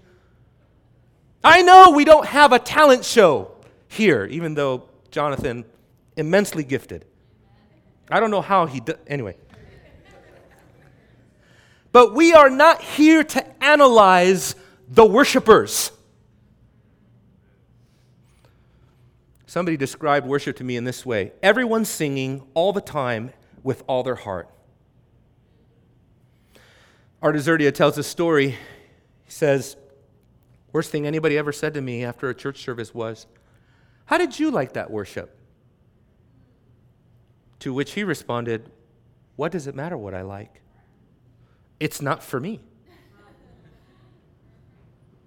I 1.43 1.63
know 1.63 1.91
we 1.91 2.05
don't 2.05 2.27
have 2.27 2.53
a 2.53 2.59
talent 2.59 3.05
show 3.05 3.53
here, 3.89 4.27
even 4.27 4.55
though 4.55 4.89
Jonathan, 5.11 5.65
immensely 6.17 6.65
gifted. 6.65 7.05
I 8.11 8.21
don't 8.21 8.31
know 8.31 8.43
how 8.43 8.67
he 8.67 8.81
did, 8.81 8.99
anyway. 9.07 9.37
But 11.93 12.15
we 12.15 12.33
are 12.33 12.51
not 12.51 12.83
here 12.83 13.25
to 13.25 13.65
analyze 13.65 14.55
the 14.89 15.05
worshipers. 15.05 15.91
Somebody 19.47 19.77
described 19.77 20.27
worship 20.27 20.57
to 20.59 20.65
me 20.65 20.77
in 20.77 20.85
this 20.85 21.05
way 21.05 21.33
everyone 21.43 21.85
singing 21.85 22.47
all 22.55 22.73
the 22.73 22.81
time 22.81 23.33
with 23.65 23.83
all 23.89 24.05
their 24.05 24.15
heart. 24.15 24.49
Art 27.21 27.35
Azurdia 27.35 27.75
tells 27.75 27.99
a 27.99 28.05
story. 28.05 28.51
He 28.51 29.31
says, 29.31 29.77
Worst 30.73 30.91
thing 30.91 31.07
anybody 31.07 31.37
ever 31.37 31.53
said 31.53 31.75
to 31.75 31.81
me 31.81 32.05
after 32.05 32.29
a 32.29 32.35
church 32.35 32.63
service 32.63 32.95
was, 32.95 33.27
How 34.07 34.19
did 34.19 34.39
you 34.39 34.51
like 34.51 34.75
that 34.75 34.91
worship? 34.91 35.37
To 37.61 37.75
which 37.75 37.93
he 37.93 38.05
responded, 38.05 38.71
What 39.37 39.53
does 39.53 39.67
it 39.67 39.75
matter 39.75 39.97
what 39.97 40.15
I 40.15 40.23
like? 40.23 40.61
It's 41.79 42.01
not 42.01 42.23
for 42.23 42.39
me. 42.39 42.61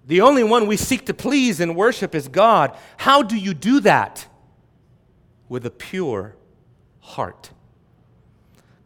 The 0.06 0.20
only 0.20 0.44
one 0.44 0.66
we 0.66 0.76
seek 0.76 1.06
to 1.06 1.14
please 1.14 1.60
and 1.60 1.74
worship 1.74 2.14
is 2.14 2.28
God. 2.28 2.76
How 2.98 3.22
do 3.22 3.36
you 3.36 3.54
do 3.54 3.80
that? 3.80 4.26
With 5.48 5.64
a 5.66 5.70
pure 5.70 6.36
heart. 7.00 7.50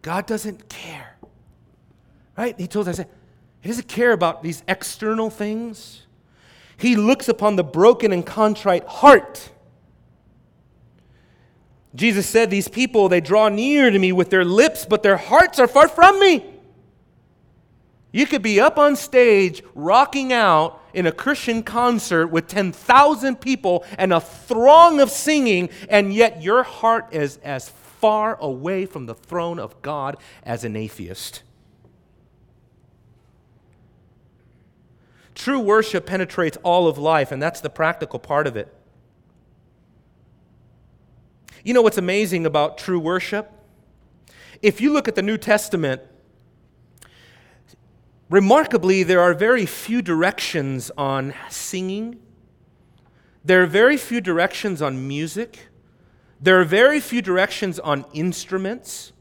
God 0.03 0.27
doesn't 0.27 0.68
care. 0.68 1.16
Right? 2.37 2.59
He 2.59 2.68
told 2.68 2.88
us, 2.88 2.99
He 3.61 3.68
doesn't 3.68 3.88
care 3.88 4.12
about 4.12 4.42
these 4.42 4.62
external 4.68 5.29
things. 5.31 6.07
He 6.79 6.95
looks 6.95 7.29
upon 7.29 7.57
the 7.57 7.64
broken 7.64 8.12
and 8.12 8.25
contrite 8.25 8.85
heart. 8.85 9.51
Jesus 11.95 12.27
said, 12.27 12.51
These 12.51 12.69
people, 12.69 13.09
they 13.09 13.21
draw 13.21 13.49
near 13.49 13.91
to 13.91 13.99
me 13.99 14.12
with 14.12 14.31
their 14.31 14.45
lips, 14.45 14.87
but 14.87 15.03
their 15.03 15.17
hearts 15.17 15.59
are 15.59 15.67
far 15.67 15.88
from 15.88 16.21
me. 16.21 16.45
You 18.12 18.27
could 18.27 18.43
be 18.43 18.61
up 18.61 18.79
on 18.79 18.95
stage 18.95 19.62
rocking 19.75 20.33
out 20.33 20.81
in 20.95 21.07
a 21.07 21.12
Christian 21.12 21.62
concert 21.64 22.29
with 22.29 22.47
10,000 22.47 23.41
people 23.41 23.85
and 23.99 24.12
a 24.12 24.21
throng 24.21 25.01
of 25.01 25.11
singing, 25.11 25.71
and 25.91 26.14
yet 26.14 26.43
your 26.43 26.62
heart 26.62 27.09
is 27.12 27.38
as 27.38 27.69
far 27.69 28.38
away 28.41 28.87
from 28.87 29.07
the 29.07 29.14
throne 29.14 29.59
of 29.59 29.83
God 29.83 30.17
as 30.45 30.62
an 30.62 30.77
atheist. 30.77 31.43
True 35.38 35.61
worship 35.61 36.05
penetrates 36.05 36.59
all 36.62 36.87
of 36.87 36.98
life, 36.98 37.33
and 37.33 37.40
that's 37.40 37.62
the 37.62 37.70
practical 37.70 38.18
part 38.18 38.46
of 38.46 38.57
it. 38.57 38.74
You 41.64 41.72
know 41.72 41.81
what's 41.81 41.96
amazing 41.96 42.44
about 42.44 42.77
true 42.77 43.01
worship? 43.01 43.51
If 44.61 44.83
you 44.83 44.92
look 44.92 45.09
at 45.09 45.14
the 45.14 45.22
New 45.22 45.38
Testament, 45.38 46.03
Remarkably, 48.31 49.03
there 49.03 49.20
are 49.20 49.33
very 49.33 49.64
few 49.64 50.03
directions 50.03 50.90
on 50.98 51.33
singing. 51.48 52.20
There 53.42 53.62
are 53.62 53.66
very 53.66 53.96
few 53.96 54.20
directions 54.20 54.83
on 54.83 55.09
music. 55.09 55.68
There 56.38 56.61
are 56.61 56.64
very 56.64 57.01
few 57.01 57.22
directions 57.22 57.79
on 57.79 58.05
instruments. 58.12 59.12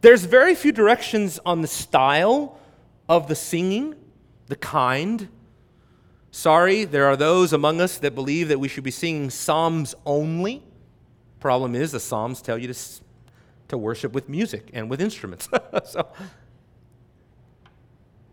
There's 0.00 0.24
very 0.24 0.54
few 0.54 0.72
directions 0.72 1.38
on 1.44 1.60
the 1.60 1.66
style 1.66 2.58
of 3.10 3.28
the 3.28 3.34
singing, 3.34 3.94
the 4.46 4.56
kind. 4.56 5.28
Sorry, 6.30 6.84
there 6.84 7.06
are 7.06 7.16
those 7.16 7.52
among 7.52 7.80
us 7.80 7.98
that 7.98 8.14
believe 8.14 8.48
that 8.48 8.60
we 8.60 8.68
should 8.68 8.84
be 8.84 8.90
singing 8.90 9.30
psalms 9.30 9.94
only. 10.06 10.62
Problem 11.40 11.74
is, 11.74 11.92
the 11.92 12.00
psalms 12.00 12.40
tell 12.40 12.58
you 12.58 12.72
to, 12.72 12.78
to 13.68 13.78
worship 13.78 14.12
with 14.12 14.28
music 14.28 14.70
and 14.72 14.88
with 14.88 15.00
instruments. 15.00 15.48
so 15.86 16.06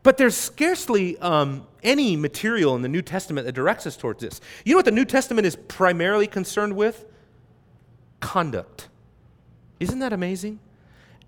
but 0.08 0.16
there's 0.16 0.38
scarcely 0.38 1.18
um, 1.18 1.68
any 1.84 2.16
material 2.16 2.78
in 2.78 2.82
the 2.82 2.88
New 2.88 3.02
Testament 3.02 3.46
that 3.46 3.52
directs 3.52 3.86
us 3.86 3.98
towards 3.98 4.22
this. 4.22 4.40
You 4.64 4.72
know 4.72 4.78
what 4.78 4.86
the 4.86 4.92
New 4.92 5.04
Testament 5.04 5.46
is 5.46 5.58
primarily 5.58 6.28
concerned 6.28 6.78
with? 6.78 7.04
Conduct. 8.22 8.88
Isn't 9.82 10.00
that 10.00 10.14
amazing? 10.14 10.62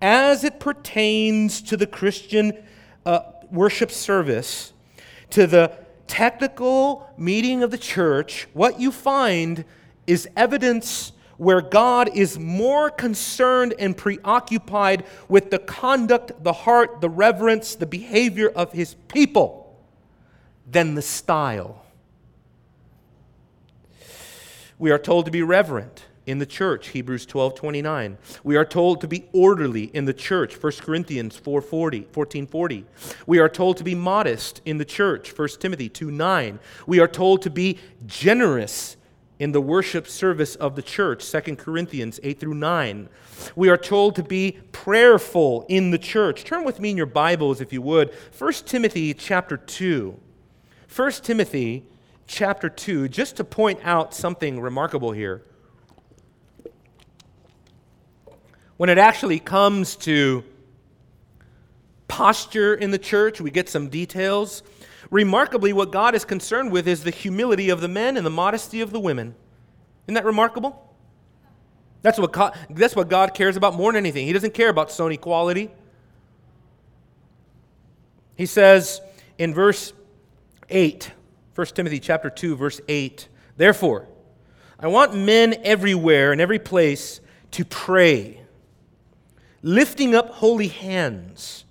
As 0.00 0.44
it 0.44 0.60
pertains 0.60 1.60
to 1.60 1.76
the 1.76 1.86
Christian 1.86 2.54
uh, 3.04 3.20
worship 3.50 3.90
service, 3.90 4.72
to 5.28 5.46
the 5.46 5.76
technical 6.10 7.08
meeting 7.16 7.62
of 7.62 7.70
the 7.70 7.78
church, 7.78 8.48
what 8.52 8.80
you 8.80 8.90
find 8.90 9.64
is 10.08 10.28
evidence 10.36 11.12
where 11.36 11.62
God 11.62 12.14
is 12.14 12.38
more 12.38 12.90
concerned 12.90 13.74
and 13.78 13.96
preoccupied 13.96 15.06
with 15.28 15.50
the 15.50 15.60
conduct, 15.60 16.42
the 16.42 16.52
heart, 16.52 17.00
the 17.00 17.08
reverence, 17.08 17.76
the 17.76 17.86
behavior 17.86 18.48
of 18.48 18.72
his 18.72 18.94
people 19.08 19.80
than 20.70 20.96
the 20.96 21.02
style. 21.02 21.86
We 24.78 24.90
are 24.90 24.98
told 24.98 25.26
to 25.26 25.30
be 25.30 25.42
reverent 25.42 26.04
in 26.30 26.38
the 26.38 26.46
church, 26.46 26.88
Hebrews 26.88 27.26
12 27.26 27.54
29. 27.54 28.16
We 28.44 28.56
are 28.56 28.64
told 28.64 29.00
to 29.00 29.08
be 29.08 29.28
orderly 29.32 29.84
in 29.84 30.04
the 30.04 30.14
church, 30.14 30.54
1 30.54 30.72
Corinthians 30.80 31.36
4 31.36 31.60
40, 31.60 32.06
14 32.12 32.46
40. 32.46 32.86
We 33.26 33.38
are 33.40 33.48
told 33.48 33.76
to 33.78 33.84
be 33.84 33.94
modest 33.94 34.62
in 34.64 34.78
the 34.78 34.84
church, 34.84 35.36
1 35.36 35.48
Timothy 35.58 35.88
2 35.88 36.10
9. 36.10 36.60
We 36.86 37.00
are 37.00 37.08
told 37.08 37.42
to 37.42 37.50
be 37.50 37.78
generous 38.06 38.96
in 39.40 39.52
the 39.52 39.60
worship 39.60 40.06
service 40.06 40.54
of 40.54 40.76
the 40.76 40.82
church, 40.82 41.28
2 41.28 41.56
Corinthians 41.56 42.20
8 42.22 42.38
through 42.38 42.54
9. 42.54 43.08
We 43.56 43.68
are 43.68 43.78
told 43.78 44.14
to 44.16 44.22
be 44.22 44.58
prayerful 44.70 45.64
in 45.68 45.90
the 45.90 45.98
church. 45.98 46.44
Turn 46.44 46.62
with 46.62 46.78
me 46.78 46.90
in 46.90 46.96
your 46.96 47.06
Bibles, 47.06 47.60
if 47.60 47.72
you 47.72 47.82
would. 47.82 48.14
1 48.38 48.52
Timothy 48.66 49.14
chapter 49.14 49.56
2. 49.56 50.18
1 50.94 51.12
Timothy 51.12 51.86
chapter 52.26 52.68
2, 52.68 53.08
just 53.08 53.36
to 53.36 53.44
point 53.44 53.80
out 53.82 54.14
something 54.14 54.60
remarkable 54.60 55.12
here. 55.12 55.42
When 58.80 58.88
it 58.88 58.96
actually 58.96 59.40
comes 59.40 59.94
to 59.96 60.42
posture 62.08 62.72
in 62.74 62.92
the 62.92 62.98
church, 62.98 63.38
we 63.38 63.50
get 63.50 63.68
some 63.68 63.90
details. 63.90 64.62
Remarkably, 65.10 65.74
what 65.74 65.92
God 65.92 66.14
is 66.14 66.24
concerned 66.24 66.72
with 66.72 66.88
is 66.88 67.04
the 67.04 67.10
humility 67.10 67.68
of 67.68 67.82
the 67.82 67.88
men 67.88 68.16
and 68.16 68.24
the 68.24 68.30
modesty 68.30 68.80
of 68.80 68.90
the 68.90 68.98
women. 68.98 69.34
Isn't 70.06 70.14
that 70.14 70.24
remarkable? 70.24 70.96
That's 72.00 72.18
what, 72.18 72.32
God, 72.32 72.56
that's 72.70 72.96
what 72.96 73.10
God 73.10 73.34
cares 73.34 73.54
about 73.54 73.74
more 73.74 73.92
than 73.92 73.98
anything. 73.98 74.26
He 74.26 74.32
doesn't 74.32 74.54
care 74.54 74.70
about 74.70 74.88
Sony 74.88 75.20
quality. 75.20 75.70
He 78.34 78.46
says 78.46 79.02
in 79.36 79.52
verse 79.52 79.92
8, 80.70 81.12
1 81.54 81.66
Timothy 81.66 82.00
chapter 82.00 82.30
2, 82.30 82.56
verse 82.56 82.80
8, 82.88 83.28
Therefore, 83.58 84.08
I 84.78 84.86
want 84.86 85.14
men 85.14 85.54
everywhere 85.64 86.32
and 86.32 86.40
every 86.40 86.58
place 86.58 87.20
to 87.50 87.66
pray, 87.66 88.39
lifting 89.62 90.14
up 90.14 90.30
holy 90.30 90.68
hands 90.68 91.64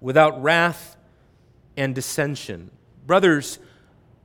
without 0.00 0.42
wrath 0.42 0.96
and 1.76 1.94
dissension. 1.94 2.70
Brothers, 3.06 3.58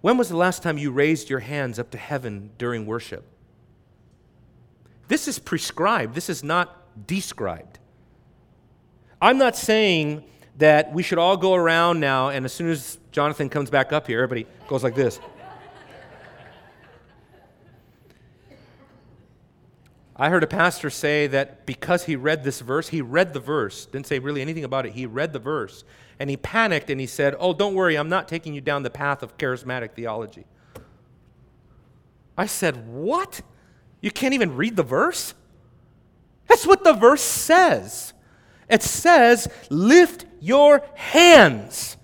when 0.01 0.17
was 0.17 0.29
the 0.29 0.37
last 0.37 0.63
time 0.63 0.77
you 0.77 0.91
raised 0.91 1.29
your 1.29 1.39
hands 1.39 1.79
up 1.79 1.91
to 1.91 1.97
heaven 1.97 2.51
during 2.57 2.85
worship? 2.85 3.25
This 5.07 5.27
is 5.27 5.39
prescribed, 5.39 6.15
this 6.15 6.29
is 6.29 6.43
not 6.43 7.07
described. 7.07 7.79
I'm 9.21 9.37
not 9.37 9.55
saying 9.55 10.23
that 10.57 10.91
we 10.93 11.03
should 11.03 11.17
all 11.17 11.37
go 11.37 11.53
around 11.53 11.99
now, 11.99 12.29
and 12.29 12.45
as 12.45 12.53
soon 12.53 12.69
as 12.69 12.97
Jonathan 13.11 13.49
comes 13.49 13.69
back 13.69 13.93
up 13.93 14.07
here, 14.07 14.21
everybody 14.21 14.47
goes 14.67 14.83
like 14.83 14.95
this. 14.95 15.19
I 20.19 20.29
heard 20.29 20.43
a 20.43 20.47
pastor 20.47 20.89
say 20.89 21.27
that 21.27 21.65
because 21.67 22.05
he 22.05 22.15
read 22.15 22.43
this 22.43 22.59
verse, 22.59 22.89
he 22.89 23.01
read 23.01 23.33
the 23.33 23.39
verse, 23.39 23.85
didn't 23.85 24.07
say 24.07 24.17
really 24.17 24.41
anything 24.41 24.63
about 24.63 24.87
it. 24.87 24.93
He 24.93 25.05
read 25.05 25.31
the 25.31 25.39
verse 25.39 25.83
and 26.19 26.29
he 26.29 26.37
panicked 26.37 26.89
and 26.89 26.99
he 26.99 27.05
said, 27.05 27.35
Oh, 27.39 27.53
don't 27.53 27.75
worry, 27.75 27.95
I'm 27.95 28.09
not 28.09 28.27
taking 28.27 28.53
you 28.53 28.61
down 28.61 28.81
the 28.81 28.89
path 28.89 29.21
of 29.21 29.37
charismatic 29.37 29.91
theology. 29.91 30.45
I 32.35 32.47
said, 32.47 32.87
What? 32.87 33.41
You 34.01 34.11
can't 34.11 34.33
even 34.33 34.55
read 34.55 34.75
the 34.75 34.83
verse? 34.83 35.35
That's 36.47 36.65
what 36.65 36.83
the 36.83 36.93
verse 36.93 37.21
says. 37.21 38.13
It 38.69 38.81
says, 38.81 39.47
Lift 39.69 40.25
your 40.39 40.83
hands 40.95 41.97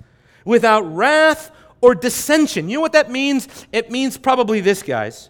without 0.45 0.81
wrath 0.81 1.51
or 1.81 1.95
dissension. 1.95 2.69
You 2.69 2.77
know 2.77 2.81
what 2.81 2.93
that 2.93 3.09
means? 3.09 3.47
It 3.71 3.89
means 3.89 4.17
probably 4.17 4.61
this, 4.61 4.83
guys. 4.83 5.29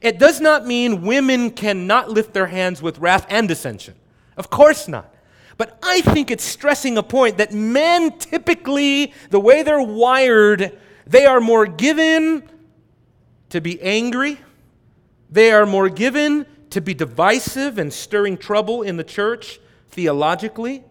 It 0.00 0.18
does 0.18 0.40
not 0.40 0.66
mean 0.66 1.02
women 1.02 1.50
cannot 1.50 2.10
lift 2.10 2.34
their 2.34 2.46
hands 2.46 2.82
with 2.82 2.98
wrath 2.98 3.26
and 3.28 3.48
dissension. 3.48 3.94
Of 4.36 4.50
course 4.50 4.88
not. 4.88 5.14
But 5.56 5.78
I 5.82 6.00
think 6.00 6.30
it's 6.30 6.44
stressing 6.44 6.98
a 6.98 7.02
point 7.02 7.38
that 7.38 7.52
men 7.52 8.18
typically, 8.18 9.12
the 9.30 9.38
way 9.38 9.62
they're 9.62 9.80
wired, 9.80 10.76
they 11.06 11.26
are 11.26 11.40
more 11.40 11.66
given 11.66 12.42
to 13.50 13.60
be 13.60 13.80
angry, 13.80 14.40
they 15.30 15.52
are 15.52 15.66
more 15.66 15.88
given 15.88 16.46
to 16.70 16.80
be 16.80 16.92
divisive 16.92 17.78
and 17.78 17.92
stirring 17.92 18.36
trouble 18.36 18.82
in 18.82 18.96
the 18.96 19.04
church 19.04 19.60
theologically. 19.90 20.82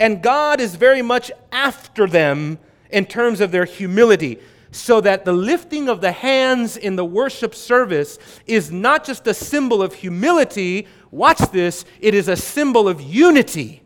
And 0.00 0.22
God 0.22 0.60
is 0.60 0.74
very 0.74 1.02
much 1.02 1.30
after 1.52 2.06
them 2.06 2.58
in 2.90 3.04
terms 3.04 3.40
of 3.40 3.50
their 3.50 3.66
humility 3.66 4.38
so 4.72 5.02
that 5.02 5.26
the 5.26 5.32
lifting 5.32 5.88
of 5.88 6.00
the 6.00 6.12
hands 6.12 6.78
in 6.78 6.96
the 6.96 7.04
worship 7.04 7.54
service 7.54 8.18
is 8.46 8.72
not 8.72 9.04
just 9.04 9.26
a 9.26 9.34
symbol 9.34 9.82
of 9.82 9.92
humility, 9.92 10.88
watch 11.10 11.38
this, 11.52 11.84
it 12.00 12.14
is 12.14 12.26
a 12.26 12.36
symbol 12.36 12.88
of 12.88 13.00
unity. 13.00 13.82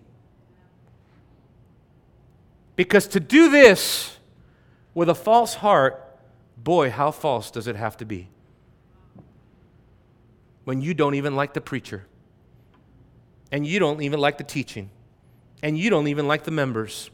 Because 2.76 3.08
to 3.08 3.20
do 3.20 3.50
this 3.50 4.16
with 4.94 5.08
a 5.08 5.14
false 5.14 5.54
heart, 5.54 6.18
boy, 6.56 6.90
how 6.90 7.10
false 7.10 7.50
does 7.50 7.66
it 7.66 7.74
have 7.74 7.96
to 7.96 8.04
be? 8.04 8.28
When 10.64 10.80
you 10.80 10.94
don't 10.94 11.14
even 11.14 11.34
like 11.34 11.52
the 11.52 11.60
preacher, 11.60 12.06
and 13.50 13.66
you 13.66 13.80
don't 13.80 14.02
even 14.02 14.20
like 14.20 14.38
the 14.38 14.44
teaching, 14.44 14.90
and 15.62 15.76
you 15.76 15.90
don't 15.90 16.06
even 16.06 16.28
like 16.28 16.44
the 16.44 16.50
members, 16.52 17.10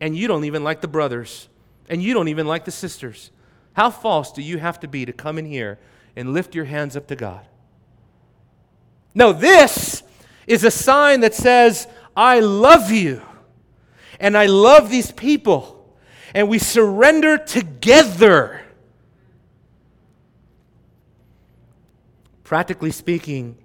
and 0.00 0.16
you 0.16 0.28
don't 0.28 0.44
even 0.44 0.62
like 0.62 0.80
the 0.80 0.88
brothers 0.88 1.48
and 1.88 2.02
you 2.02 2.14
don't 2.14 2.28
even 2.28 2.46
like 2.46 2.64
the 2.64 2.70
sisters. 2.70 3.30
How 3.74 3.90
false 3.90 4.32
do 4.32 4.42
you 4.42 4.58
have 4.58 4.80
to 4.80 4.88
be 4.88 5.04
to 5.04 5.12
come 5.12 5.38
in 5.38 5.44
here 5.44 5.78
and 6.14 6.32
lift 6.32 6.54
your 6.54 6.64
hands 6.64 6.96
up 6.96 7.06
to 7.08 7.16
God? 7.16 7.46
No, 9.14 9.32
this 9.32 10.02
is 10.46 10.64
a 10.64 10.70
sign 10.70 11.20
that 11.20 11.34
says, 11.34 11.86
I 12.16 12.40
love 12.40 12.90
you 12.90 13.22
and 14.18 14.36
I 14.36 14.46
love 14.46 14.90
these 14.90 15.12
people, 15.12 15.94
and 16.34 16.48
we 16.48 16.58
surrender 16.58 17.36
together. 17.36 18.62
Practically 22.44 22.92
speaking, 22.92 23.58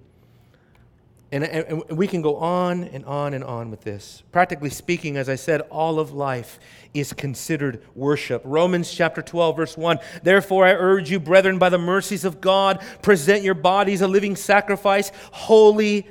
and, 1.32 1.44
and, 1.44 1.82
we 1.88 2.06
can 2.06 2.20
go 2.20 2.36
on 2.36 2.84
and 2.84 3.06
on 3.06 3.32
and 3.32 3.42
on 3.42 3.70
with 3.70 3.80
this. 3.80 4.22
Practically 4.32 4.68
speaking, 4.68 5.16
as 5.16 5.30
I 5.30 5.34
said, 5.34 5.62
all 5.62 5.98
of 5.98 6.12
life 6.12 6.60
is 6.92 7.14
considered 7.14 7.82
worship. 7.94 8.42
Romans 8.44 8.92
chapter 8.92 9.22
12, 9.22 9.56
verse 9.56 9.76
1 9.76 9.98
Therefore, 10.22 10.66
I 10.66 10.74
urge 10.74 11.10
you, 11.10 11.18
brethren, 11.18 11.58
by 11.58 11.70
the 11.70 11.78
mercies 11.78 12.26
of 12.26 12.42
God, 12.42 12.84
present 13.00 13.42
your 13.42 13.54
bodies 13.54 14.02
a 14.02 14.08
living 14.08 14.36
sacrifice, 14.36 15.10
holy, 15.32 16.06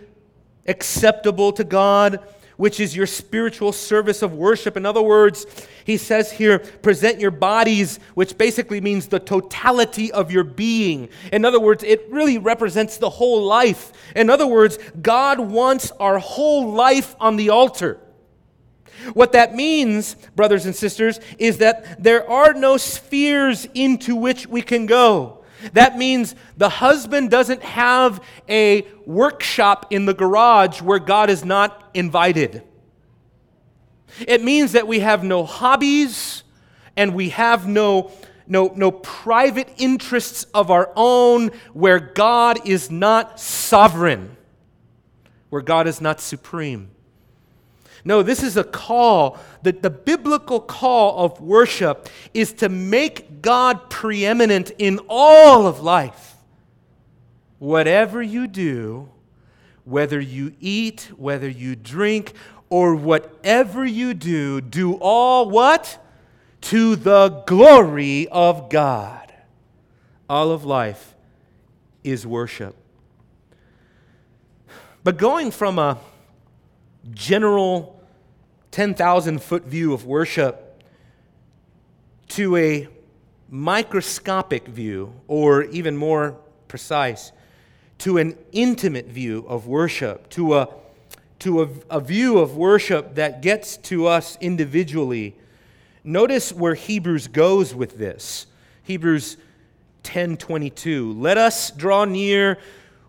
acceptable 0.65 1.51
to 1.53 1.63
God 1.63 2.19
which 2.61 2.79
is 2.79 2.95
your 2.95 3.07
spiritual 3.07 3.71
service 3.71 4.21
of 4.21 4.35
worship. 4.35 4.77
In 4.77 4.85
other 4.85 5.01
words, 5.01 5.47
he 5.83 5.97
says 5.97 6.31
here, 6.31 6.59
present 6.59 7.19
your 7.19 7.31
bodies, 7.31 7.99
which 8.13 8.37
basically 8.37 8.79
means 8.79 9.07
the 9.07 9.19
totality 9.19 10.11
of 10.11 10.31
your 10.31 10.43
being. 10.43 11.09
In 11.33 11.43
other 11.43 11.59
words, 11.59 11.83
it 11.83 12.05
really 12.11 12.37
represents 12.37 12.97
the 12.97 13.09
whole 13.09 13.43
life. 13.43 13.91
In 14.15 14.29
other 14.29 14.45
words, 14.45 14.77
God 15.01 15.39
wants 15.39 15.89
our 15.99 16.19
whole 16.19 16.71
life 16.71 17.15
on 17.19 17.35
the 17.35 17.49
altar. 17.49 17.99
What 19.13 19.31
that 19.31 19.55
means, 19.55 20.15
brothers 20.35 20.67
and 20.67 20.75
sisters, 20.75 21.19
is 21.39 21.57
that 21.57 22.03
there 22.03 22.29
are 22.29 22.53
no 22.53 22.77
spheres 22.77 23.65
into 23.73 24.15
which 24.15 24.45
we 24.45 24.61
can 24.61 24.85
go. 24.85 25.40
That 25.73 25.97
means 25.97 26.35
the 26.57 26.69
husband 26.69 27.29
doesn't 27.29 27.61
have 27.63 28.23
a 28.49 28.85
workshop 29.05 29.87
in 29.91 30.05
the 30.05 30.13
garage 30.13 30.81
where 30.81 30.99
God 30.99 31.29
is 31.29 31.45
not 31.45 31.89
invited. 31.93 32.63
It 34.19 34.43
means 34.43 34.73
that 34.73 34.87
we 34.87 34.99
have 34.99 35.23
no 35.23 35.45
hobbies 35.45 36.43
and 36.97 37.13
we 37.13 37.29
have 37.29 37.67
no, 37.67 38.11
no, 38.47 38.71
no 38.75 38.91
private 38.91 39.69
interests 39.77 40.45
of 40.53 40.69
our 40.69 40.91
own 40.95 41.51
where 41.73 41.99
God 41.99 42.67
is 42.67 42.91
not 42.91 43.39
sovereign, 43.39 44.35
where 45.49 45.61
God 45.61 45.87
is 45.87 46.01
not 46.01 46.19
supreme. 46.19 46.89
No, 48.03 48.23
this 48.23 48.43
is 48.43 48.57
a 48.57 48.63
call. 48.63 49.37
that 49.63 49.83
the 49.83 49.89
biblical 49.89 50.59
call 50.59 51.25
of 51.25 51.39
worship 51.39 52.09
is 52.33 52.53
to 52.53 52.69
make 52.69 53.41
God 53.41 53.89
preeminent 53.89 54.71
in 54.77 54.99
all 55.07 55.67
of 55.67 55.81
life. 55.81 56.35
Whatever 57.59 58.23
you 58.23 58.47
do, 58.47 59.09
whether 59.85 60.19
you 60.19 60.53
eat, 60.59 61.11
whether 61.15 61.47
you 61.47 61.75
drink, 61.75 62.33
or 62.69 62.95
whatever 62.95 63.85
you 63.85 64.13
do, 64.13 64.61
do 64.61 64.93
all 64.95 65.49
what? 65.49 66.03
To 66.61 66.95
the 66.95 67.43
glory 67.45 68.27
of 68.29 68.69
God. 68.69 69.31
All 70.29 70.51
of 70.51 70.63
life 70.63 71.13
is 72.03 72.25
worship. 72.25 72.75
But 75.03 75.17
going 75.17 75.51
from 75.51 75.77
a 75.77 75.97
general 77.09 77.99
10,000 78.71 79.41
foot 79.41 79.65
view 79.65 79.93
of 79.93 80.05
worship 80.05 80.83
to 82.29 82.55
a 82.55 82.87
microscopic 83.49 84.67
view, 84.67 85.13
or 85.27 85.63
even 85.63 85.97
more 85.97 86.37
precise, 86.69 87.33
to 87.97 88.17
an 88.17 88.37
intimate 88.53 89.07
view 89.07 89.45
of 89.47 89.67
worship, 89.67 90.29
to 90.29 90.55
a, 90.55 90.69
to 91.39 91.63
a, 91.63 91.69
a 91.89 91.99
view 91.99 92.39
of 92.39 92.55
worship 92.55 93.15
that 93.15 93.41
gets 93.41 93.75
to 93.75 94.07
us 94.07 94.37
individually. 94.39 95.35
Notice 96.03 96.53
where 96.53 96.75
Hebrews 96.75 97.27
goes 97.27 97.75
with 97.75 97.97
this. 97.97 98.47
Hebrews 98.83 99.35
10:22. 100.03 101.19
Let 101.19 101.37
us 101.37 101.71
draw 101.71 102.05
near 102.05 102.57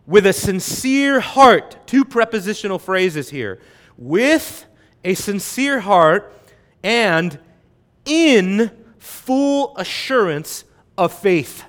with 0.07 0.27
a 0.27 0.33
sincere 0.33 1.21
heart. 1.21 1.87
Two 1.87 2.05
prepositional 2.05 2.81
phrases 2.81 3.31
here 3.31 3.61
with 3.97 4.67
a 5.05 5.15
sincere 5.15 5.81
heart 5.81 6.33
and 6.83 7.39
in 8.05 8.71
full 8.99 9.77
assurance 9.77 10.65
of 10.97 11.13
faith. 11.13 11.65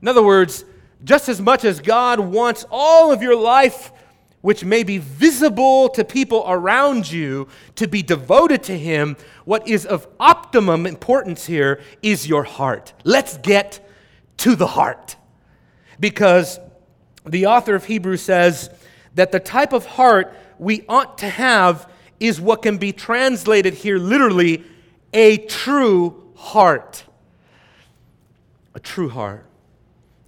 In 0.00 0.08
other 0.08 0.22
words, 0.22 0.64
just 1.02 1.28
as 1.28 1.40
much 1.40 1.64
as 1.64 1.80
God 1.80 2.20
wants 2.20 2.64
all 2.70 3.12
of 3.12 3.22
your 3.22 3.36
life, 3.36 3.92
which 4.40 4.64
may 4.64 4.82
be 4.82 4.98
visible 4.98 5.88
to 5.88 6.04
people 6.04 6.44
around 6.46 7.10
you, 7.10 7.48
to 7.76 7.88
be 7.88 8.02
devoted 8.02 8.62
to 8.64 8.78
Him, 8.78 9.16
what 9.44 9.66
is 9.66 9.86
of 9.86 10.06
optimum 10.20 10.86
importance 10.86 11.46
here 11.46 11.80
is 12.02 12.28
your 12.28 12.44
heart. 12.44 12.92
Let's 13.04 13.38
get 13.38 13.88
to 14.38 14.54
the 14.54 14.66
heart. 14.66 15.16
Because 15.98 16.58
the 17.24 17.46
author 17.46 17.74
of 17.74 17.86
Hebrews 17.86 18.20
says 18.20 18.68
that 19.14 19.32
the 19.32 19.40
type 19.40 19.72
of 19.72 19.86
heart 19.86 20.36
we 20.58 20.84
ought 20.88 21.18
to 21.18 21.28
have 21.28 21.90
is 22.20 22.40
what 22.40 22.62
can 22.62 22.78
be 22.78 22.92
translated 22.92 23.74
here 23.74 23.98
literally 23.98 24.64
a 25.12 25.38
true 25.38 26.32
heart. 26.36 27.04
A 28.74 28.80
true 28.80 29.08
heart. 29.08 29.46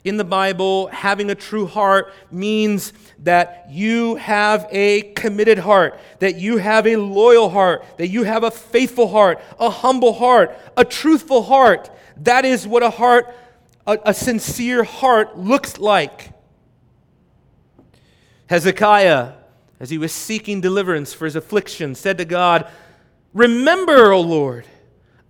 In 0.04 0.16
the 0.16 0.24
Bible, 0.24 0.86
having 0.88 1.30
a 1.30 1.34
true 1.34 1.66
heart 1.66 2.12
means 2.30 2.92
that 3.24 3.66
you 3.68 4.14
have 4.16 4.68
a 4.70 5.02
committed 5.14 5.58
heart, 5.58 5.98
that 6.20 6.36
you 6.36 6.58
have 6.58 6.86
a 6.86 6.94
loyal 6.94 7.50
heart, 7.50 7.84
that 7.96 8.06
you 8.06 8.22
have 8.22 8.44
a 8.44 8.52
faithful 8.52 9.08
heart, 9.08 9.40
a 9.58 9.68
humble 9.68 10.12
heart, 10.12 10.56
a 10.76 10.84
truthful 10.84 11.42
heart. 11.42 11.90
That 12.18 12.44
is 12.44 12.68
what 12.68 12.84
a 12.84 12.90
heart, 12.90 13.34
a, 13.84 13.98
a 14.04 14.14
sincere 14.14 14.84
heart 14.84 15.36
looks 15.36 15.78
like. 15.78 16.30
Hezekiah 18.48 19.32
as 19.78 19.90
he 19.90 19.98
was 19.98 20.12
seeking 20.12 20.60
deliverance 20.60 21.12
for 21.12 21.24
his 21.24 21.36
affliction, 21.36 21.94
said 21.94 22.18
to 22.18 22.24
God, 22.24 22.70
Remember, 23.32 24.12
O 24.12 24.20
Lord, 24.20 24.66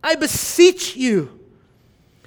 I 0.03 0.14
beseech 0.14 0.97
you. 0.97 1.40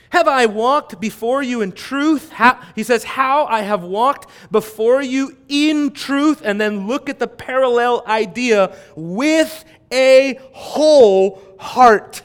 Have 0.09 0.27
I 0.27 0.47
walked 0.47 0.99
before 0.99 1.43
you 1.43 1.61
in 1.61 1.71
truth? 1.71 2.31
How, 2.31 2.59
he 2.75 2.83
says, 2.83 3.03
How 3.03 3.45
I 3.45 3.61
have 3.61 3.83
walked 3.83 4.29
before 4.51 5.01
you 5.01 5.37
in 5.47 5.91
truth. 5.91 6.41
And 6.43 6.59
then 6.59 6.87
look 6.87 7.09
at 7.09 7.19
the 7.19 7.27
parallel 7.27 8.03
idea 8.07 8.75
with 8.95 9.63
a 9.91 10.39
whole 10.51 11.41
heart. 11.59 12.23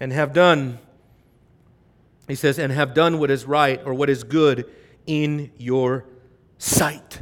And 0.00 0.12
have 0.12 0.32
done, 0.32 0.80
he 2.26 2.34
says, 2.34 2.58
and 2.58 2.72
have 2.72 2.94
done 2.94 3.18
what 3.18 3.30
is 3.30 3.44
right 3.44 3.80
or 3.84 3.94
what 3.94 4.10
is 4.10 4.24
good 4.24 4.70
in 5.06 5.50
your 5.56 6.04
sight. 6.58 7.20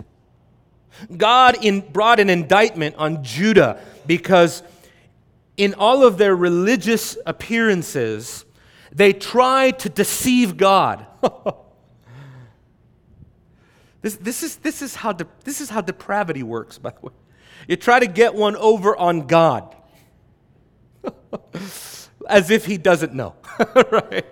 God 1.16 1.64
in, 1.64 1.80
brought 1.80 2.20
an 2.20 2.30
indictment 2.30 2.96
on 2.96 3.24
Judah 3.24 3.80
because 4.06 4.62
in 5.56 5.74
all 5.74 6.04
of 6.04 6.18
their 6.18 6.34
religious 6.34 7.16
appearances, 7.26 8.44
they 8.92 9.12
tried 9.12 9.78
to 9.80 9.88
deceive 9.88 10.56
God. 10.56 11.06
this, 14.02 14.16
this, 14.16 14.42
is, 14.42 14.56
this, 14.56 14.82
is 14.82 14.94
how 14.94 15.12
de- 15.12 15.26
this 15.44 15.60
is 15.60 15.70
how 15.70 15.80
depravity 15.80 16.42
works, 16.42 16.78
by 16.78 16.90
the 16.90 17.00
way. 17.06 17.12
You 17.68 17.76
try 17.76 18.00
to 18.00 18.06
get 18.06 18.34
one 18.34 18.56
over 18.56 18.96
on 18.96 19.26
God 19.26 19.76
as 22.28 22.50
if 22.50 22.66
he 22.66 22.76
doesn't 22.76 23.14
know, 23.14 23.34
right? 23.90 24.26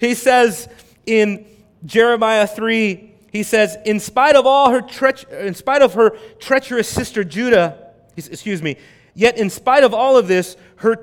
He 0.00 0.14
says 0.14 0.68
in 1.06 1.46
Jeremiah 1.84 2.46
3, 2.46 3.07
he 3.30 3.42
says, 3.42 3.76
in 3.84 4.00
spite 4.00 4.36
of 4.36 4.46
all 4.46 4.70
her 4.70 4.80
treach- 4.80 5.30
in 5.30 5.54
spite 5.54 5.82
of 5.82 5.94
her 5.94 6.10
treacherous 6.38 6.88
sister 6.88 7.24
Judah, 7.24 7.92
excuse 8.16 8.62
me, 8.62 8.76
yet 9.14 9.36
in 9.36 9.50
spite 9.50 9.84
of 9.84 9.92
all 9.92 10.16
of 10.16 10.28
this, 10.28 10.56
her 10.76 11.02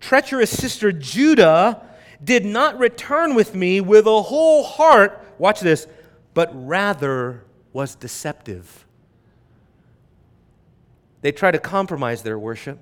treacherous 0.00 0.50
sister 0.56 0.92
Judah 0.92 1.82
did 2.22 2.44
not 2.44 2.78
return 2.78 3.34
with 3.34 3.54
me 3.54 3.80
with 3.80 4.06
a 4.06 4.22
whole 4.22 4.64
heart, 4.64 5.22
watch 5.38 5.60
this, 5.60 5.86
but 6.34 6.50
rather 6.52 7.44
was 7.72 7.94
deceptive. 7.94 8.86
They 11.20 11.32
tried 11.32 11.52
to 11.52 11.58
compromise 11.58 12.22
their 12.22 12.38
worship. 12.38 12.78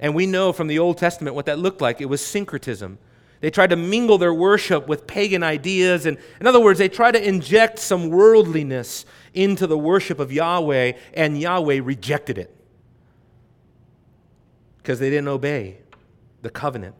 And 0.00 0.14
we 0.14 0.26
know 0.26 0.52
from 0.52 0.66
the 0.66 0.78
Old 0.78 0.98
Testament 0.98 1.36
what 1.36 1.46
that 1.46 1.58
looked 1.58 1.80
like 1.80 2.00
it 2.00 2.06
was 2.06 2.24
syncretism. 2.24 2.98
They 3.42 3.50
tried 3.50 3.70
to 3.70 3.76
mingle 3.76 4.18
their 4.18 4.32
worship 4.32 4.86
with 4.86 5.04
pagan 5.04 5.42
ideas. 5.42 6.06
And 6.06 6.16
in 6.40 6.46
other 6.46 6.60
words, 6.60 6.78
they 6.78 6.88
tried 6.88 7.12
to 7.12 7.28
inject 7.28 7.80
some 7.80 8.08
worldliness 8.08 9.04
into 9.34 9.66
the 9.66 9.76
worship 9.76 10.20
of 10.20 10.32
Yahweh, 10.32 10.92
and 11.14 11.40
Yahweh 11.40 11.80
rejected 11.82 12.38
it 12.38 12.54
because 14.78 15.00
they 15.00 15.10
didn't 15.10 15.26
obey 15.26 15.78
the 16.42 16.50
covenant. 16.50 16.94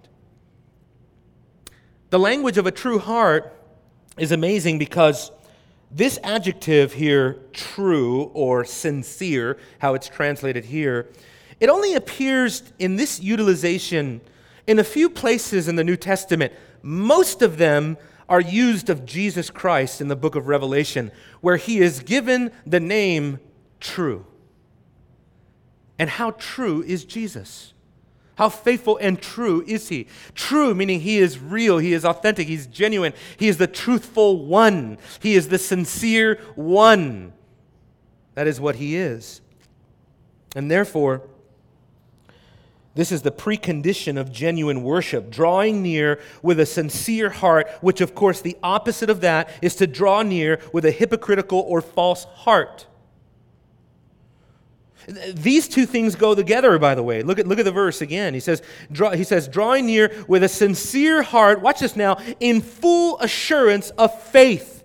The 2.10 2.18
language 2.18 2.58
of 2.58 2.66
a 2.66 2.72
true 2.72 2.98
heart 2.98 3.56
is 4.18 4.32
amazing 4.32 4.80
because 4.80 5.30
this 5.92 6.18
adjective 6.24 6.92
here, 6.92 7.38
true 7.52 8.32
or 8.34 8.64
sincere, 8.64 9.58
how 9.78 9.94
it's 9.94 10.08
translated 10.08 10.64
here, 10.64 11.08
it 11.60 11.68
only 11.68 11.94
appears 11.94 12.64
in 12.80 12.96
this 12.96 13.20
utilization 13.20 14.20
in 14.66 14.78
a 14.78 14.84
few 14.84 15.10
places 15.10 15.68
in 15.68 15.76
the 15.76 15.84
New 15.84 15.96
Testament. 15.96 16.52
Most 16.82 17.42
of 17.42 17.58
them 17.58 17.96
are 18.28 18.40
used 18.40 18.88
of 18.88 19.04
Jesus 19.04 19.50
Christ 19.50 20.00
in 20.00 20.08
the 20.08 20.16
book 20.16 20.34
of 20.34 20.48
Revelation, 20.48 21.10
where 21.40 21.56
he 21.56 21.80
is 21.80 22.00
given 22.00 22.50
the 22.66 22.80
name 22.80 23.40
true. 23.80 24.24
And 25.98 26.08
how 26.08 26.32
true 26.32 26.82
is 26.82 27.04
Jesus? 27.04 27.74
How 28.36 28.48
faithful 28.48 28.96
and 28.96 29.20
true 29.20 29.62
is 29.66 29.88
he? 29.88 30.06
True, 30.34 30.74
meaning 30.74 31.00
he 31.00 31.18
is 31.18 31.38
real, 31.38 31.78
he 31.78 31.92
is 31.92 32.04
authentic, 32.04 32.48
he's 32.48 32.66
genuine, 32.66 33.12
he 33.36 33.48
is 33.48 33.58
the 33.58 33.66
truthful 33.66 34.46
one, 34.46 34.98
he 35.20 35.34
is 35.34 35.48
the 35.48 35.58
sincere 35.58 36.40
one. 36.54 37.34
That 38.34 38.46
is 38.46 38.60
what 38.60 38.76
he 38.76 38.96
is. 38.96 39.42
And 40.56 40.70
therefore, 40.70 41.22
this 42.94 43.10
is 43.10 43.22
the 43.22 43.30
precondition 43.30 44.18
of 44.20 44.30
genuine 44.30 44.82
worship, 44.82 45.30
drawing 45.30 45.82
near 45.82 46.20
with 46.42 46.60
a 46.60 46.66
sincere 46.66 47.30
heart, 47.30 47.70
which, 47.80 48.00
of 48.00 48.14
course, 48.14 48.40
the 48.40 48.56
opposite 48.62 49.08
of 49.08 49.22
that 49.22 49.48
is 49.62 49.74
to 49.76 49.86
draw 49.86 50.22
near 50.22 50.60
with 50.72 50.84
a 50.84 50.90
hypocritical 50.90 51.60
or 51.60 51.80
false 51.80 52.24
heart. 52.24 52.86
These 55.34 55.68
two 55.68 55.86
things 55.86 56.14
go 56.14 56.34
together, 56.34 56.78
by 56.78 56.94
the 56.94 57.02
way. 57.02 57.22
Look 57.22 57.38
at, 57.38 57.46
look 57.46 57.58
at 57.58 57.64
the 57.64 57.72
verse 57.72 58.02
again. 58.02 58.34
He 58.34 58.40
says, 58.40 58.62
draw, 58.92 59.10
he 59.10 59.24
says, 59.24 59.48
drawing 59.48 59.86
near 59.86 60.24
with 60.28 60.44
a 60.44 60.48
sincere 60.48 61.22
heart, 61.22 61.60
watch 61.60 61.80
this 61.80 61.96
now, 61.96 62.18
in 62.40 62.60
full 62.60 63.18
assurance 63.18 63.90
of 63.90 64.22
faith. 64.22 64.84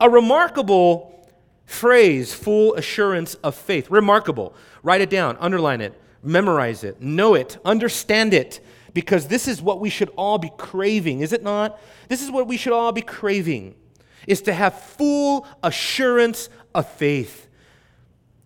A 0.00 0.10
remarkable 0.10 1.28
phrase, 1.64 2.34
full 2.34 2.74
assurance 2.74 3.34
of 3.36 3.54
faith. 3.54 3.90
Remarkable. 3.90 4.54
Write 4.82 5.00
it 5.00 5.10
down, 5.10 5.36
underline 5.38 5.80
it, 5.80 6.00
memorize 6.22 6.84
it, 6.84 7.00
know 7.00 7.34
it, 7.34 7.58
understand 7.64 8.32
it, 8.34 8.60
because 8.94 9.28
this 9.28 9.48
is 9.48 9.62
what 9.62 9.80
we 9.80 9.90
should 9.90 10.10
all 10.16 10.38
be 10.38 10.50
craving, 10.56 11.20
is 11.20 11.32
it 11.32 11.42
not? 11.42 11.80
This 12.08 12.22
is 12.22 12.30
what 12.30 12.46
we 12.46 12.56
should 12.56 12.72
all 12.72 12.92
be 12.92 13.02
craving, 13.02 13.74
is 14.26 14.42
to 14.42 14.52
have 14.52 14.78
full 14.78 15.46
assurance 15.62 16.48
of 16.74 16.88
faith. 16.88 17.48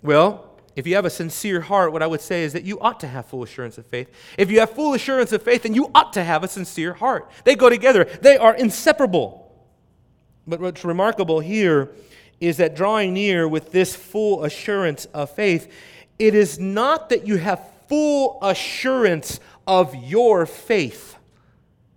Well, 0.02 0.58
if 0.76 0.86
you 0.86 0.94
have 0.94 1.04
a 1.04 1.10
sincere 1.10 1.62
heart, 1.62 1.92
what 1.92 2.02
I 2.02 2.06
would 2.06 2.20
say 2.20 2.44
is 2.44 2.52
that 2.52 2.64
you 2.64 2.78
ought 2.80 3.00
to 3.00 3.08
have 3.08 3.26
full 3.26 3.42
assurance 3.42 3.78
of 3.78 3.86
faith. 3.86 4.10
If 4.36 4.50
you 4.50 4.60
have 4.60 4.70
full 4.70 4.92
assurance 4.94 5.32
of 5.32 5.42
faith, 5.42 5.62
then 5.62 5.74
you 5.74 5.90
ought 5.94 6.12
to 6.12 6.22
have 6.22 6.44
a 6.44 6.48
sincere 6.48 6.92
heart. 6.92 7.30
They 7.44 7.56
go 7.56 7.70
together, 7.70 8.04
they 8.20 8.36
are 8.36 8.54
inseparable. 8.54 9.42
But 10.46 10.60
what's 10.60 10.84
remarkable 10.84 11.40
here 11.40 11.92
is 12.38 12.58
that 12.58 12.76
drawing 12.76 13.14
near 13.14 13.48
with 13.48 13.72
this 13.72 13.96
full 13.96 14.44
assurance 14.44 15.06
of 15.06 15.30
faith, 15.30 15.72
it 16.18 16.34
is 16.34 16.58
not 16.58 17.08
that 17.10 17.26
you 17.26 17.36
have 17.36 17.60
full 17.88 18.38
assurance 18.42 19.40
of 19.66 19.94
your 19.94 20.46
faith. 20.46 21.16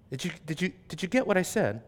Did 0.09 0.25
you, 0.25 0.31
did 0.45 0.61
you, 0.61 0.71
did 0.87 1.01
you 1.01 1.07
get 1.07 1.27
what 1.27 1.37
I 1.37 1.41
said? 1.41 1.81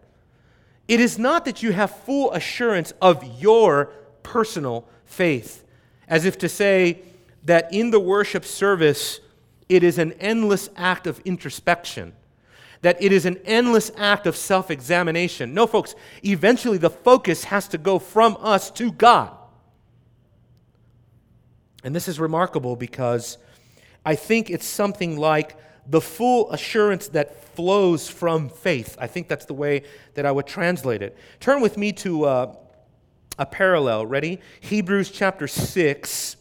It 0.87 0.99
is 0.99 1.17
not 1.17 1.45
that 1.45 1.63
you 1.63 1.71
have 1.71 1.95
full 2.03 2.31
assurance 2.31 2.93
of 3.01 3.23
your 3.41 3.85
personal 4.23 4.87
faith 5.05 5.63
as 6.07 6.25
if 6.25 6.37
to 6.39 6.49
say 6.49 7.01
that 7.45 7.73
in 7.73 7.89
the 7.89 7.99
worship 7.99 8.45
service, 8.45 9.21
it 9.69 9.83
is 9.83 9.97
an 9.97 10.11
endless 10.13 10.69
act 10.75 11.07
of 11.07 11.19
introspection, 11.21 12.13
that 12.81 13.01
it 13.01 13.11
is 13.11 13.25
an 13.25 13.39
endless 13.45 13.91
act 13.97 14.27
of 14.27 14.35
self 14.35 14.69
examination. 14.69 15.53
No, 15.53 15.65
folks, 15.65 15.95
eventually 16.23 16.77
the 16.77 16.89
focus 16.89 17.45
has 17.45 17.67
to 17.69 17.77
go 17.77 17.97
from 17.97 18.37
us 18.41 18.69
to 18.71 18.91
God. 18.91 19.31
And 21.83 21.95
this 21.95 22.07
is 22.07 22.19
remarkable 22.19 22.75
because 22.75 23.37
I 24.05 24.15
think 24.15 24.49
it's 24.49 24.65
something 24.65 25.17
like 25.17 25.57
the 25.87 26.01
full 26.01 26.51
assurance 26.51 27.07
that 27.09 27.43
flows 27.55 28.07
from 28.07 28.49
faith. 28.49 28.95
I 28.99 29.07
think 29.07 29.27
that's 29.27 29.45
the 29.45 29.53
way 29.53 29.83
that 30.13 30.25
I 30.25 30.31
would 30.31 30.47
translate 30.47 31.01
it. 31.01 31.17
Turn 31.39 31.61
with 31.61 31.77
me 31.77 31.91
to 31.93 32.25
uh, 32.25 32.55
a 33.37 33.45
parallel. 33.45 34.05
Ready? 34.05 34.39
Hebrews 34.61 35.11
chapter 35.11 35.47
6. 35.47 36.35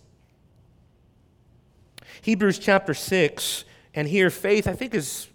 Hebrews 2.23 2.59
chapter 2.59 2.95
6. 2.95 3.65
And 3.95 4.07
here, 4.07 4.31
faith, 4.31 4.69
I 4.69 4.75
think, 4.75 4.95
is 4.95 5.29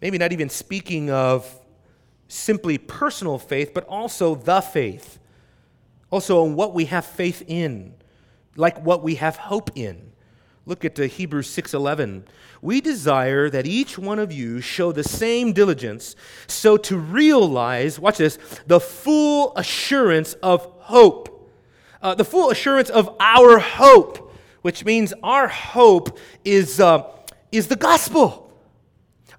maybe 0.00 0.18
not 0.18 0.32
even 0.32 0.48
speaking 0.48 1.10
of 1.10 1.60
simply 2.28 2.78
personal 2.78 3.38
faith, 3.38 3.72
but 3.74 3.86
also 3.86 4.34
the 4.34 4.60
faith. 4.60 5.18
Also, 6.10 6.44
on 6.44 6.54
what 6.54 6.74
we 6.74 6.86
have 6.86 7.04
faith 7.04 7.42
in, 7.46 7.94
like 8.56 8.80
what 8.84 9.02
we 9.02 9.16
have 9.16 9.36
hope 9.36 9.70
in. 9.74 10.12
Look 10.66 10.84
at 10.84 10.94
the 10.94 11.06
Hebrews 11.06 11.48
6:11. 11.48 12.24
We 12.62 12.80
desire 12.80 13.50
that 13.50 13.66
each 13.66 13.98
one 13.98 14.18
of 14.18 14.32
you 14.32 14.62
show 14.62 14.92
the 14.92 15.04
same 15.04 15.52
diligence 15.52 16.16
so 16.46 16.78
to 16.78 16.96
realize, 16.96 18.00
watch 18.00 18.18
this, 18.18 18.38
the 18.66 18.80
full 18.80 19.54
assurance 19.56 20.32
of 20.34 20.64
hope. 20.78 21.50
Uh, 22.00 22.14
the 22.14 22.24
full 22.24 22.50
assurance 22.50 22.88
of 22.88 23.14
our 23.20 23.58
hope, 23.58 24.32
which 24.62 24.84
means 24.84 25.12
our 25.22 25.48
hope 25.48 26.18
is, 26.44 26.80
uh, 26.80 27.02
is 27.52 27.68
the 27.68 27.76
gospel. 27.76 28.43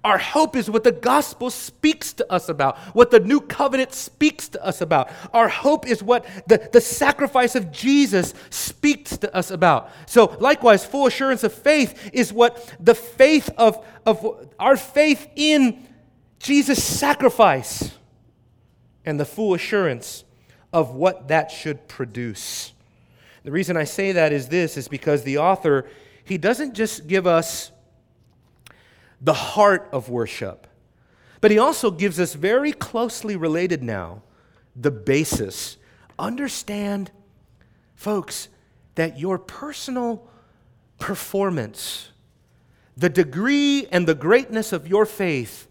Our 0.06 0.18
hope 0.18 0.54
is 0.54 0.70
what 0.70 0.84
the 0.84 0.92
gospel 0.92 1.50
speaks 1.50 2.12
to 2.12 2.32
us 2.32 2.48
about, 2.48 2.78
what 2.94 3.10
the 3.10 3.18
new 3.18 3.40
covenant 3.40 3.92
speaks 3.92 4.48
to 4.50 4.64
us 4.64 4.80
about. 4.80 5.10
Our 5.32 5.48
hope 5.48 5.84
is 5.84 6.00
what 6.00 6.24
the, 6.46 6.68
the 6.72 6.80
sacrifice 6.80 7.56
of 7.56 7.72
Jesus 7.72 8.32
speaks 8.50 9.16
to 9.16 9.34
us 9.34 9.50
about. 9.50 9.90
So, 10.06 10.36
likewise, 10.38 10.86
full 10.86 11.08
assurance 11.08 11.42
of 11.42 11.52
faith 11.52 12.10
is 12.12 12.32
what 12.32 12.72
the 12.78 12.94
faith 12.94 13.50
of, 13.58 13.84
of 14.06 14.48
our 14.60 14.76
faith 14.76 15.28
in 15.34 15.84
Jesus' 16.38 16.84
sacrifice 16.84 17.90
and 19.04 19.18
the 19.18 19.24
full 19.24 19.54
assurance 19.54 20.22
of 20.72 20.94
what 20.94 21.26
that 21.26 21.50
should 21.50 21.88
produce. 21.88 22.72
The 23.42 23.50
reason 23.50 23.76
I 23.76 23.82
say 23.82 24.12
that 24.12 24.32
is 24.32 24.46
this 24.46 24.76
is 24.76 24.86
because 24.86 25.24
the 25.24 25.38
author 25.38 25.88
he 26.22 26.38
doesn't 26.38 26.74
just 26.74 27.08
give 27.08 27.26
us 27.26 27.72
the 29.26 29.34
heart 29.34 29.88
of 29.92 30.08
worship, 30.08 30.68
but 31.40 31.50
he 31.50 31.58
also 31.58 31.90
gives 31.90 32.20
us 32.20 32.34
very 32.34 32.70
closely 32.70 33.34
related 33.34 33.82
now 33.82 34.22
the 34.76 34.92
basis. 34.92 35.78
Understand, 36.16 37.10
folks, 37.96 38.48
that 38.94 39.18
your 39.18 39.36
personal 39.36 40.28
performance, 41.00 42.10
the 42.96 43.08
degree 43.08 43.88
and 43.90 44.06
the 44.06 44.14
greatness 44.14 44.72
of 44.72 44.86
your 44.86 45.04
faith, 45.04 45.66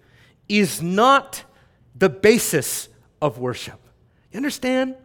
is 0.50 0.82
not 0.82 1.46
the 1.96 2.10
basis 2.10 2.90
of 3.22 3.40
worship. 3.40 3.80
You 4.34 4.38
understand? 4.38 4.96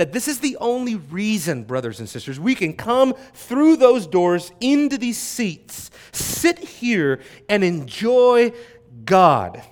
That 0.00 0.12
this 0.12 0.28
is 0.28 0.40
the 0.40 0.56
only 0.62 0.94
reason, 0.94 1.64
brothers 1.64 2.00
and 2.00 2.08
sisters, 2.08 2.40
we 2.40 2.54
can 2.54 2.72
come 2.72 3.12
through 3.34 3.76
those 3.76 4.06
doors 4.06 4.50
into 4.58 4.96
these 4.96 5.18
seats, 5.18 5.90
sit 6.10 6.58
here, 6.58 7.20
and 7.50 7.62
enjoy 7.62 8.54
God. 9.04 9.62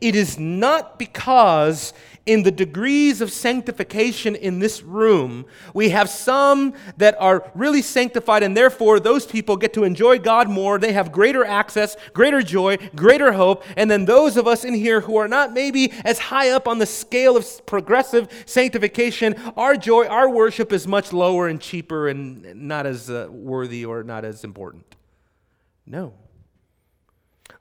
It 0.00 0.16
is 0.16 0.36
not 0.36 0.98
because 0.98 1.92
in 2.26 2.42
the 2.42 2.50
degrees 2.50 3.20
of 3.20 3.30
sanctification 3.30 4.34
in 4.34 4.58
this 4.58 4.82
room, 4.82 5.46
we 5.72 5.90
have 5.90 6.10
some 6.10 6.74
that 6.96 7.16
are 7.20 7.50
really 7.54 7.80
sanctified, 7.80 8.42
and 8.42 8.56
therefore 8.56 8.98
those 8.98 9.24
people 9.24 9.56
get 9.56 9.72
to 9.74 9.84
enjoy 9.84 10.18
God 10.18 10.50
more. 10.50 10.76
They 10.78 10.92
have 10.92 11.12
greater 11.12 11.44
access, 11.44 11.96
greater 12.12 12.42
joy, 12.42 12.78
greater 12.96 13.32
hope. 13.32 13.64
And 13.76 13.88
then 13.88 14.06
those 14.06 14.36
of 14.36 14.48
us 14.48 14.64
in 14.64 14.74
here 14.74 15.02
who 15.02 15.16
are 15.16 15.28
not 15.28 15.52
maybe 15.52 15.92
as 16.04 16.18
high 16.18 16.50
up 16.50 16.66
on 16.66 16.78
the 16.78 16.86
scale 16.86 17.36
of 17.36 17.46
progressive 17.64 18.28
sanctification, 18.44 19.36
our 19.56 19.76
joy, 19.76 20.06
our 20.06 20.28
worship 20.28 20.72
is 20.72 20.86
much 20.86 21.12
lower 21.12 21.46
and 21.46 21.60
cheaper 21.60 22.08
and 22.08 22.56
not 22.56 22.86
as 22.86 23.08
uh, 23.08 23.28
worthy 23.30 23.84
or 23.84 24.02
not 24.02 24.24
as 24.24 24.42
important. 24.42 24.96
No. 25.86 26.12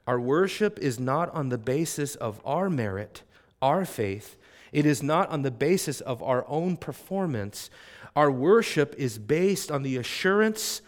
Our 0.07 0.19
worship 0.19 0.79
is 0.79 0.99
not 0.99 1.33
on 1.35 1.49
the 1.49 1.57
basis 1.59 2.15
of 2.15 2.41
our 2.43 2.69
merit, 2.69 3.21
our 3.61 3.85
faith, 3.85 4.37
it 4.75 4.85
is 4.85 5.01
not 5.01 5.29
on 5.29 5.41
the 5.41 5.51
basis 5.51 6.01
of 6.01 6.21
our 6.21 6.45
own 6.49 6.75
performance. 6.75 7.69
Our 8.13 8.29
worship 8.29 8.93
is 8.97 9.17
based 9.17 9.71
on 9.71 9.83
the 9.83 9.95
assurance 9.95 10.81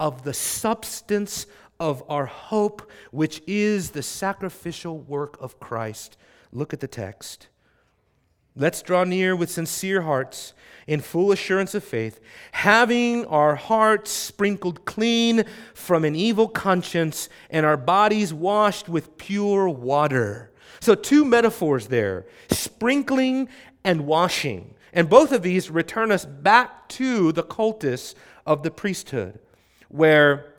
of 0.00 0.24
the 0.24 0.32
substance 0.32 1.44
of 1.78 2.02
our 2.08 2.24
hope, 2.24 2.90
which 3.10 3.42
is 3.46 3.90
the 3.90 4.02
sacrificial 4.02 4.98
work 4.98 5.36
of 5.42 5.60
Christ. 5.60 6.16
Look 6.52 6.72
at 6.72 6.80
the 6.80 6.88
text. 6.88 7.48
Let's 8.56 8.80
draw 8.80 9.04
near 9.04 9.36
with 9.36 9.50
sincere 9.50 10.00
hearts 10.00 10.54
in 10.86 11.02
full 11.02 11.30
assurance 11.30 11.74
of 11.74 11.84
faith, 11.84 12.20
having 12.52 13.26
our 13.26 13.56
hearts 13.56 14.10
sprinkled 14.10 14.86
clean 14.86 15.44
from 15.74 16.06
an 16.06 16.16
evil 16.16 16.48
conscience 16.48 17.28
and 17.50 17.66
our 17.66 17.76
bodies 17.76 18.32
washed 18.32 18.88
with 18.88 19.18
pure 19.18 19.68
water. 19.68 20.50
So, 20.80 20.94
two 20.94 21.24
metaphors 21.24 21.88
there 21.88 22.26
sprinkling 22.50 23.48
and 23.84 24.06
washing. 24.06 24.74
And 24.92 25.08
both 25.08 25.32
of 25.32 25.42
these 25.42 25.70
return 25.70 26.12
us 26.12 26.24
back 26.24 26.88
to 26.90 27.32
the 27.32 27.42
cultus 27.42 28.14
of 28.46 28.62
the 28.62 28.70
priesthood, 28.70 29.40
where 29.88 30.54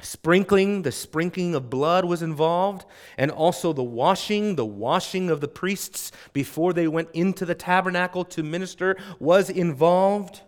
sprinkling, 0.00 0.82
the 0.82 0.92
sprinkling 0.92 1.54
of 1.54 1.70
blood 1.70 2.04
was 2.04 2.22
involved, 2.22 2.86
and 3.18 3.30
also 3.30 3.72
the 3.72 3.82
washing, 3.82 4.56
the 4.56 4.64
washing 4.64 5.30
of 5.30 5.40
the 5.40 5.48
priests 5.48 6.12
before 6.32 6.72
they 6.72 6.88
went 6.88 7.08
into 7.12 7.44
the 7.44 7.54
tabernacle 7.54 8.24
to 8.24 8.42
minister 8.42 8.96
was 9.18 9.50
involved. 9.50 10.40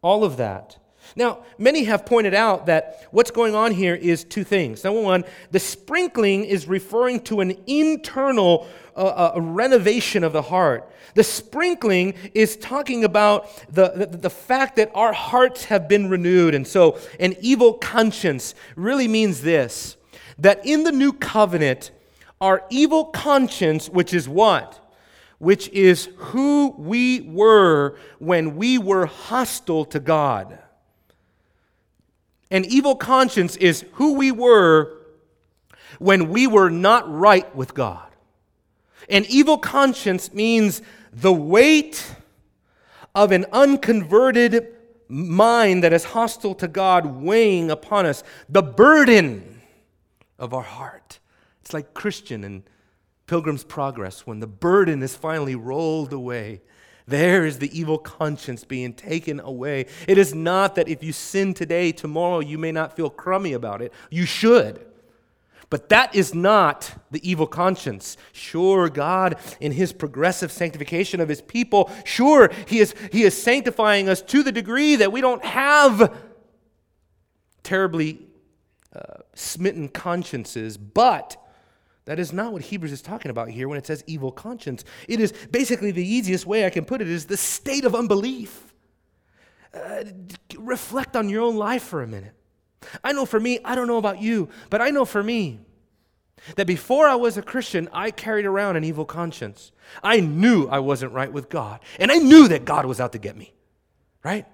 All 0.00 0.24
of 0.24 0.36
that. 0.36 0.78
Now, 1.16 1.44
many 1.58 1.84
have 1.84 2.06
pointed 2.06 2.34
out 2.34 2.66
that 2.66 3.06
what's 3.10 3.30
going 3.30 3.54
on 3.54 3.72
here 3.72 3.94
is 3.94 4.24
two 4.24 4.44
things. 4.44 4.84
Number 4.84 5.00
one, 5.00 5.24
the 5.50 5.58
sprinkling 5.58 6.44
is 6.44 6.68
referring 6.68 7.20
to 7.22 7.40
an 7.40 7.56
internal 7.66 8.66
uh, 8.96 9.32
uh, 9.36 9.40
renovation 9.40 10.24
of 10.24 10.32
the 10.32 10.42
heart. 10.42 10.90
The 11.14 11.24
sprinkling 11.24 12.14
is 12.34 12.56
talking 12.56 13.04
about 13.04 13.48
the, 13.72 13.90
the, 13.90 14.06
the 14.06 14.30
fact 14.30 14.76
that 14.76 14.90
our 14.94 15.12
hearts 15.12 15.64
have 15.64 15.88
been 15.88 16.10
renewed. 16.10 16.54
And 16.54 16.66
so, 16.66 16.98
an 17.18 17.36
evil 17.40 17.74
conscience 17.74 18.54
really 18.76 19.08
means 19.08 19.42
this 19.42 19.96
that 20.38 20.64
in 20.64 20.84
the 20.84 20.92
new 20.92 21.12
covenant, 21.12 21.90
our 22.40 22.64
evil 22.70 23.06
conscience, 23.06 23.88
which 23.88 24.14
is 24.14 24.28
what? 24.28 24.78
Which 25.38 25.68
is 25.70 26.08
who 26.16 26.74
we 26.78 27.22
were 27.22 27.96
when 28.18 28.56
we 28.56 28.78
were 28.78 29.06
hostile 29.06 29.84
to 29.86 29.98
God 29.98 30.58
an 32.50 32.64
evil 32.64 32.96
conscience 32.96 33.56
is 33.56 33.84
who 33.92 34.14
we 34.14 34.32
were 34.32 34.96
when 35.98 36.28
we 36.28 36.46
were 36.46 36.70
not 36.70 37.10
right 37.10 37.54
with 37.54 37.74
God. 37.74 38.08
An 39.08 39.24
evil 39.28 39.58
conscience 39.58 40.32
means 40.32 40.82
the 41.12 41.32
weight 41.32 42.14
of 43.14 43.32
an 43.32 43.46
unconverted 43.52 44.74
mind 45.08 45.82
that 45.82 45.92
is 45.92 46.04
hostile 46.04 46.54
to 46.56 46.68
God 46.68 47.06
weighing 47.06 47.70
upon 47.70 48.06
us, 48.06 48.22
the 48.48 48.62
burden 48.62 49.60
of 50.38 50.52
our 50.52 50.62
heart. 50.62 51.18
It's 51.62 51.72
like 51.72 51.94
Christian 51.94 52.44
and 52.44 52.62
Pilgrim's 53.26 53.64
Progress 53.64 54.26
when 54.26 54.40
the 54.40 54.46
burden 54.46 55.02
is 55.02 55.16
finally 55.16 55.54
rolled 55.54 56.12
away 56.12 56.60
there 57.08 57.46
is 57.46 57.58
the 57.58 57.78
evil 57.78 57.98
conscience 57.98 58.64
being 58.64 58.92
taken 58.92 59.40
away. 59.40 59.86
It 60.06 60.18
is 60.18 60.34
not 60.34 60.74
that 60.74 60.88
if 60.88 61.02
you 61.02 61.12
sin 61.12 61.54
today, 61.54 61.90
tomorrow 61.90 62.40
you 62.40 62.58
may 62.58 62.70
not 62.70 62.94
feel 62.94 63.08
crummy 63.08 63.54
about 63.54 63.80
it. 63.80 63.92
You 64.10 64.26
should. 64.26 64.84
But 65.70 65.88
that 65.88 66.14
is 66.14 66.34
not 66.34 66.92
the 67.10 67.28
evil 67.28 67.46
conscience. 67.46 68.16
Sure, 68.32 68.88
God, 68.88 69.36
in 69.60 69.72
His 69.72 69.92
progressive 69.92 70.52
sanctification 70.52 71.20
of 71.20 71.28
His 71.28 71.42
people, 71.42 71.90
sure, 72.04 72.50
He 72.66 72.78
is, 72.78 72.94
he 73.10 73.22
is 73.22 73.40
sanctifying 73.40 74.08
us 74.08 74.22
to 74.22 74.42
the 74.42 74.52
degree 74.52 74.96
that 74.96 75.12
we 75.12 75.20
don't 75.20 75.44
have 75.44 76.14
terribly 77.62 78.20
uh, 78.94 79.22
smitten 79.34 79.88
consciences, 79.88 80.76
but 80.78 81.36
that 82.08 82.18
is 82.18 82.32
not 82.32 82.54
what 82.54 82.62
Hebrews 82.62 82.90
is 82.90 83.02
talking 83.02 83.30
about 83.30 83.50
here 83.50 83.68
when 83.68 83.76
it 83.76 83.86
says 83.86 84.02
evil 84.06 84.32
conscience. 84.32 84.82
It 85.08 85.20
is 85.20 85.32
basically 85.50 85.90
the 85.90 86.02
easiest 86.02 86.46
way 86.46 86.64
I 86.64 86.70
can 86.70 86.86
put 86.86 87.02
it 87.02 87.08
is 87.08 87.26
the 87.26 87.36
state 87.36 87.84
of 87.84 87.94
unbelief. 87.94 88.72
Uh, 89.74 90.04
reflect 90.56 91.16
on 91.16 91.28
your 91.28 91.42
own 91.42 91.56
life 91.56 91.82
for 91.82 92.02
a 92.02 92.06
minute. 92.06 92.32
I 93.04 93.12
know 93.12 93.26
for 93.26 93.38
me, 93.38 93.58
I 93.62 93.74
don't 93.74 93.86
know 93.86 93.98
about 93.98 94.22
you, 94.22 94.48
but 94.70 94.80
I 94.80 94.88
know 94.88 95.04
for 95.04 95.22
me 95.22 95.60
that 96.56 96.66
before 96.66 97.06
I 97.06 97.14
was 97.14 97.36
a 97.36 97.42
Christian, 97.42 97.90
I 97.92 98.10
carried 98.10 98.46
around 98.46 98.76
an 98.76 98.84
evil 98.84 99.04
conscience. 99.04 99.70
I 100.02 100.20
knew 100.20 100.66
I 100.66 100.78
wasn't 100.78 101.12
right 101.12 101.30
with 101.30 101.50
God, 101.50 101.80
and 101.98 102.10
I 102.10 102.16
knew 102.16 102.48
that 102.48 102.64
God 102.64 102.86
was 102.86 103.00
out 103.00 103.12
to 103.12 103.18
get 103.18 103.36
me, 103.36 103.52
right? 104.24 104.46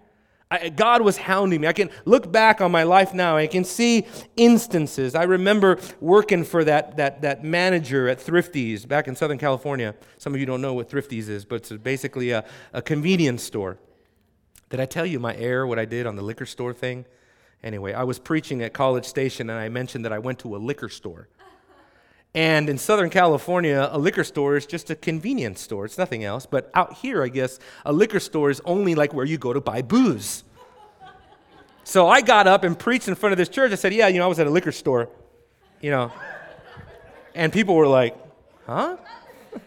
I, 0.50 0.68
God 0.68 1.02
was 1.02 1.16
hounding 1.16 1.62
me. 1.62 1.66
I 1.66 1.72
can 1.72 1.90
look 2.04 2.30
back 2.30 2.60
on 2.60 2.70
my 2.70 2.82
life 2.82 3.14
now. 3.14 3.36
I 3.36 3.46
can 3.46 3.64
see 3.64 4.06
instances. 4.36 5.14
I 5.14 5.24
remember 5.24 5.78
working 6.00 6.44
for 6.44 6.64
that, 6.64 6.96
that, 6.96 7.22
that 7.22 7.42
manager 7.42 8.08
at 8.08 8.20
Thrifty's 8.20 8.84
back 8.84 9.08
in 9.08 9.16
Southern 9.16 9.38
California. 9.38 9.94
Some 10.18 10.34
of 10.34 10.40
you 10.40 10.46
don't 10.46 10.60
know 10.60 10.74
what 10.74 10.88
Thrifty's 10.88 11.28
is, 11.28 11.44
but 11.44 11.56
it's 11.56 11.72
basically 11.72 12.30
a, 12.30 12.44
a 12.72 12.82
convenience 12.82 13.42
store. 13.42 13.78
Did 14.70 14.80
I 14.80 14.86
tell 14.86 15.06
you 15.06 15.18
my 15.18 15.34
error, 15.36 15.66
what 15.66 15.78
I 15.78 15.84
did 15.84 16.06
on 16.06 16.16
the 16.16 16.22
liquor 16.22 16.46
store 16.46 16.74
thing? 16.74 17.04
Anyway, 17.62 17.94
I 17.94 18.04
was 18.04 18.18
preaching 18.18 18.62
at 18.62 18.74
College 18.74 19.06
Station 19.06 19.48
and 19.48 19.58
I 19.58 19.68
mentioned 19.70 20.04
that 20.04 20.12
I 20.12 20.18
went 20.18 20.38
to 20.40 20.54
a 20.54 20.58
liquor 20.58 20.88
store. 20.88 21.28
And 22.34 22.68
in 22.68 22.78
Southern 22.78 23.10
California, 23.10 23.88
a 23.92 23.98
liquor 23.98 24.24
store 24.24 24.56
is 24.56 24.66
just 24.66 24.90
a 24.90 24.96
convenience 24.96 25.60
store. 25.60 25.84
It's 25.84 25.98
nothing 25.98 26.24
else. 26.24 26.46
But 26.46 26.68
out 26.74 26.94
here, 26.94 27.22
I 27.22 27.28
guess, 27.28 27.60
a 27.84 27.92
liquor 27.92 28.18
store 28.18 28.50
is 28.50 28.60
only 28.64 28.96
like 28.96 29.14
where 29.14 29.24
you 29.24 29.38
go 29.38 29.52
to 29.52 29.60
buy 29.60 29.82
booze. 29.82 30.42
So 31.84 32.08
I 32.08 32.22
got 32.22 32.48
up 32.48 32.64
and 32.64 32.76
preached 32.76 33.06
in 33.06 33.14
front 33.14 33.32
of 33.32 33.38
this 33.38 33.48
church. 33.48 33.70
I 33.70 33.76
said, 33.76 33.94
Yeah, 33.94 34.08
you 34.08 34.18
know, 34.18 34.24
I 34.24 34.28
was 34.28 34.40
at 34.40 34.48
a 34.48 34.50
liquor 34.50 34.72
store, 34.72 35.10
you 35.80 35.90
know. 35.90 36.10
And 37.36 37.52
people 37.52 37.76
were 37.76 37.86
like, 37.86 38.16
Huh? 38.66 38.96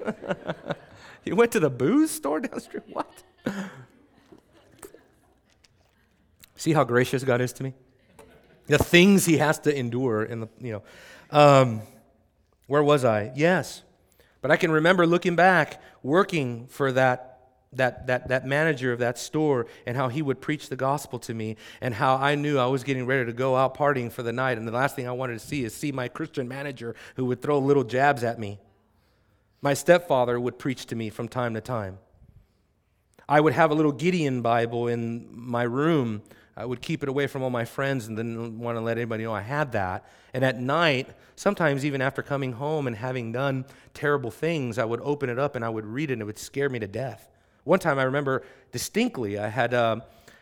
you 1.24 1.36
went 1.36 1.54
to 1.54 1.62
the 1.62 1.70
booze 1.70 2.12
store 2.12 2.42
down 2.42 2.52
the 2.54 2.62
street? 2.62 2.84
What? 2.92 3.08
See 6.58 6.74
how 6.74 6.84
gracious 6.84 7.24
God 7.24 7.40
is 7.40 7.54
to 7.54 7.64
me? 7.64 7.74
The 8.66 8.80
things 8.80 9.26
he 9.26 9.38
has 9.38 9.60
to 9.60 9.78
endure 9.78 10.24
in 10.24 10.42
the, 10.42 10.50
you 10.60 10.74
know. 10.74 10.84
Um, 11.30 11.82
where 12.68 12.84
was 12.84 13.04
I? 13.04 13.32
Yes. 13.36 13.84
But 14.42 14.52
I 14.52 14.58
can 14.58 14.72
remember 14.72 15.08
looking 15.08 15.36
back, 15.36 15.82
working 16.04 16.68
for 16.68 16.92
that, 16.92 17.40
that, 17.74 18.08
that, 18.08 18.28
that 18.28 18.46
manager 18.46 18.94
of 18.94 19.00
that 19.00 19.18
store, 19.18 19.68
and 19.86 19.98
how 19.98 20.10
he 20.10 20.22
would 20.22 20.40
preach 20.42 20.70
the 20.70 20.76
gospel 20.76 21.20
to 21.20 21.34
me, 21.34 21.58
and 21.82 21.94
how 21.96 22.16
I 22.16 22.36
knew 22.36 22.60
I 22.60 22.68
was 22.68 22.84
getting 22.84 23.06
ready 23.06 23.26
to 23.26 23.34
go 23.34 23.56
out 23.56 23.76
partying 23.76 24.12
for 24.12 24.24
the 24.24 24.34
night. 24.34 24.58
And 24.58 24.68
the 24.68 24.72
last 24.72 24.96
thing 24.96 25.08
I 25.08 25.12
wanted 25.12 25.34
to 25.34 25.46
see 25.46 25.64
is 25.64 25.74
see 25.74 25.92
my 25.92 26.08
Christian 26.08 26.48
manager 26.48 26.96
who 27.16 27.26
would 27.26 27.42
throw 27.42 27.58
little 27.60 27.84
jabs 27.84 28.24
at 28.24 28.40
me. 28.40 28.60
My 29.62 29.74
stepfather 29.74 30.40
would 30.40 30.60
preach 30.60 30.86
to 30.88 30.96
me 30.96 31.10
from 31.10 31.28
time 31.28 31.56
to 31.56 31.62
time. 31.62 31.98
I 33.28 33.42
would 33.42 33.54
have 33.54 33.72
a 33.72 33.74
little 33.74 33.92
Gideon 33.92 34.42
Bible 34.42 34.88
in 34.88 35.28
my 35.32 35.64
room 35.64 36.22
I 36.58 36.66
would 36.66 36.82
keep 36.82 37.04
it 37.04 37.10
away 37.10 37.28
from 37.28 37.44
all 37.44 37.52
my 37.52 37.66
friends 37.66 38.08
and 38.08 38.18
didn't 38.18 38.58
want 38.58 38.78
to 38.78 38.82
let 38.82 38.98
anybody 38.98 39.24
know 39.24 39.34
I 39.34 39.42
had 39.42 39.74
that. 39.74 40.04
And 40.34 40.44
at 40.44 40.60
night, 40.60 41.08
sometimes 41.36 41.86
even 41.86 42.02
after 42.02 42.24
coming 42.24 42.54
home 42.54 42.88
and 42.88 42.96
having 42.96 43.32
done 43.32 43.64
terrible 43.94 44.32
things, 44.32 44.80
I 44.80 44.86
would 44.86 45.00
open 45.02 45.30
it 45.30 45.38
up 45.38 45.56
and 45.56 45.64
I 45.64 45.70
would 45.70 45.86
read 45.86 46.10
it 46.10 46.14
and 46.14 46.24
it 46.24 46.26
would 46.26 46.40
scare 46.40 46.68
me 46.68 46.80
to 46.80 46.88
death. 46.88 47.30
One 47.64 47.78
time 47.78 48.00
I 48.00 48.04
remember 48.04 48.42
distinctly, 48.72 49.38
I 49.38 49.50
had 49.50 49.76
uh, 49.76 49.98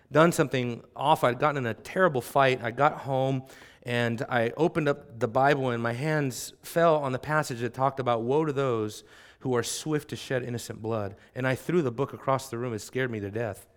done 0.10 0.32
something 0.32 0.82
off. 0.96 1.26
I'd 1.26 1.38
gotten 1.38 1.58
in 1.58 1.66
a 1.66 1.74
terrible 1.74 2.22
fight. 2.22 2.64
I 2.64 2.72
got 2.72 3.00
home 3.00 3.44
and 3.84 4.26
I 4.30 4.54
opened 4.56 4.88
up 4.88 5.20
the 5.20 5.28
Bible 5.28 5.72
and 5.72 5.84
my 5.84 5.94
hands 5.94 6.54
fell 6.64 6.96
on 6.96 7.12
the 7.12 7.20
passage 7.20 7.60
that 7.60 7.74
talked 7.74 8.00
about 8.00 8.22
woe 8.22 8.46
to 8.46 8.54
those 8.54 9.04
who 9.40 9.54
are 9.54 9.64
swift 9.64 10.12
to 10.12 10.16
shed 10.16 10.44
innocent 10.44 10.82
blood. 10.82 11.18
And 11.36 11.46
I 11.46 11.56
threw 11.56 11.82
the 11.82 11.92
book 11.92 12.14
across 12.14 12.50
the 12.50 12.58
room. 12.58 12.74
It 12.74 12.80
scared 12.80 13.12
me 13.12 13.20
to 13.20 13.30
death. 13.30 13.68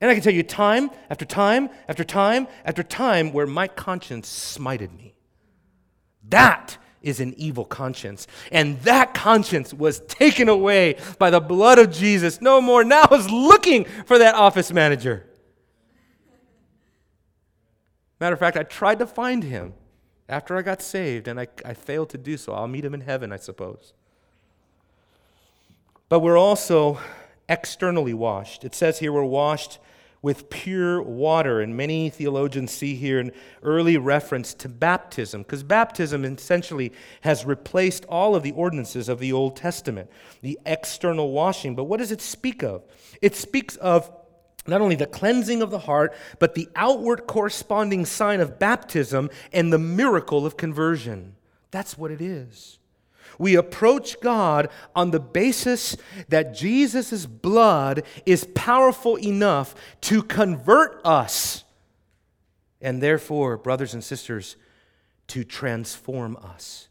And 0.00 0.10
I 0.10 0.14
can 0.14 0.22
tell 0.22 0.32
you 0.32 0.42
time 0.42 0.90
after 1.08 1.24
time 1.24 1.70
after 1.88 2.04
time 2.04 2.48
after 2.64 2.82
time 2.82 3.32
where 3.32 3.46
my 3.46 3.66
conscience 3.66 4.28
smited 4.56 4.96
me. 4.96 5.14
That 6.28 6.76
is 7.02 7.20
an 7.20 7.34
evil 7.36 7.64
conscience. 7.64 8.26
And 8.50 8.80
that 8.80 9.14
conscience 9.14 9.72
was 9.72 10.00
taken 10.00 10.48
away 10.48 10.96
by 11.18 11.30
the 11.30 11.40
blood 11.40 11.78
of 11.78 11.92
Jesus. 11.92 12.40
No 12.40 12.60
more. 12.60 12.84
Now 12.84 13.02
I 13.02 13.14
was 13.14 13.30
looking 13.30 13.84
for 14.04 14.18
that 14.18 14.34
office 14.34 14.72
manager. 14.72 15.26
Matter 18.20 18.34
of 18.34 18.40
fact, 18.40 18.56
I 18.56 18.64
tried 18.64 18.98
to 18.98 19.06
find 19.06 19.44
him 19.44 19.74
after 20.28 20.56
I 20.56 20.62
got 20.62 20.82
saved, 20.82 21.28
and 21.28 21.38
I, 21.38 21.46
I 21.64 21.74
failed 21.74 22.08
to 22.10 22.18
do 22.18 22.36
so. 22.36 22.52
I'll 22.52 22.66
meet 22.66 22.84
him 22.84 22.94
in 22.94 23.02
heaven, 23.02 23.30
I 23.30 23.36
suppose. 23.36 23.92
But 26.08 26.20
we're 26.20 26.38
also 26.38 26.98
externally 27.48 28.14
washed. 28.14 28.64
It 28.64 28.74
says 28.74 28.98
here 28.98 29.12
we're 29.12 29.24
washed 29.24 29.78
with 30.22 30.50
pure 30.50 31.00
water. 31.00 31.60
And 31.60 31.76
many 31.76 32.10
theologians 32.10 32.72
see 32.72 32.96
here 32.96 33.20
an 33.20 33.30
early 33.62 33.96
reference 33.96 34.54
to 34.54 34.68
baptism, 34.68 35.42
because 35.42 35.62
baptism 35.62 36.24
essentially 36.24 36.92
has 37.20 37.44
replaced 37.44 38.04
all 38.06 38.34
of 38.34 38.42
the 38.42 38.52
ordinances 38.52 39.08
of 39.08 39.20
the 39.20 39.32
Old 39.32 39.56
Testament, 39.56 40.10
the 40.42 40.58
external 40.66 41.30
washing. 41.30 41.76
But 41.76 41.84
what 41.84 41.98
does 41.98 42.10
it 42.10 42.20
speak 42.20 42.64
of? 42.64 42.84
It 43.22 43.36
speaks 43.36 43.76
of 43.76 44.10
not 44.66 44.80
only 44.80 44.96
the 44.96 45.06
cleansing 45.06 45.62
of 45.62 45.70
the 45.70 45.78
heart, 45.78 46.12
but 46.40 46.56
the 46.56 46.68
outward 46.74 47.28
corresponding 47.28 48.04
sign 48.04 48.40
of 48.40 48.58
baptism 48.58 49.30
and 49.52 49.72
the 49.72 49.78
miracle 49.78 50.44
of 50.44 50.56
conversion. 50.56 51.36
That's 51.70 51.96
what 51.96 52.10
it 52.10 52.20
is. 52.20 52.80
We 53.38 53.54
approach 53.54 54.20
God 54.20 54.68
on 54.94 55.10
the 55.10 55.20
basis 55.20 55.96
that 56.28 56.54
Jesus' 56.54 57.26
blood 57.26 58.02
is 58.24 58.48
powerful 58.54 59.16
enough 59.18 59.74
to 60.02 60.22
convert 60.22 61.00
us, 61.04 61.64
and 62.80 63.02
therefore, 63.02 63.56
brothers 63.56 63.94
and 63.94 64.02
sisters, 64.02 64.56
to 65.28 65.44
transform 65.44 66.36
us. 66.36 66.88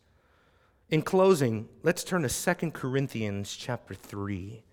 In 0.89 1.02
closing, 1.02 1.68
let's 1.84 2.04
turn 2.04 2.22
to 2.22 2.56
2 2.56 2.72
Corinthians 2.72 3.56
chapter 3.56 3.93
3. 3.93 4.64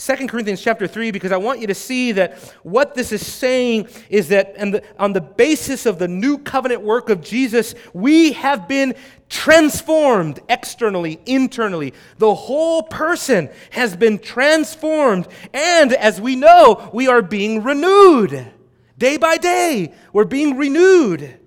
2 0.00 0.28
Corinthians 0.28 0.62
chapter 0.62 0.86
3 0.86 1.10
because 1.10 1.30
I 1.30 1.36
want 1.36 1.60
you 1.60 1.66
to 1.66 1.74
see 1.74 2.12
that 2.12 2.38
what 2.62 2.94
this 2.94 3.12
is 3.12 3.26
saying 3.26 3.86
is 4.08 4.28
that 4.28 4.54
the, 4.54 4.82
on 4.98 5.12
the 5.12 5.20
basis 5.20 5.84
of 5.84 5.98
the 5.98 6.08
new 6.08 6.38
covenant 6.38 6.80
work 6.80 7.10
of 7.10 7.20
Jesus, 7.20 7.74
we 7.92 8.32
have 8.32 8.66
been 8.66 8.94
transformed 9.28 10.40
externally, 10.48 11.20
internally. 11.26 11.92
The 12.16 12.34
whole 12.34 12.82
person 12.84 13.50
has 13.72 13.94
been 13.94 14.18
transformed. 14.18 15.28
And 15.52 15.92
as 15.92 16.18
we 16.18 16.34
know, 16.34 16.88
we 16.94 17.06
are 17.06 17.20
being 17.20 17.62
renewed. 17.62 18.50
Day 18.96 19.18
by 19.18 19.36
day, 19.36 19.92
we're 20.14 20.24
being 20.24 20.56
renewed. 20.56 21.38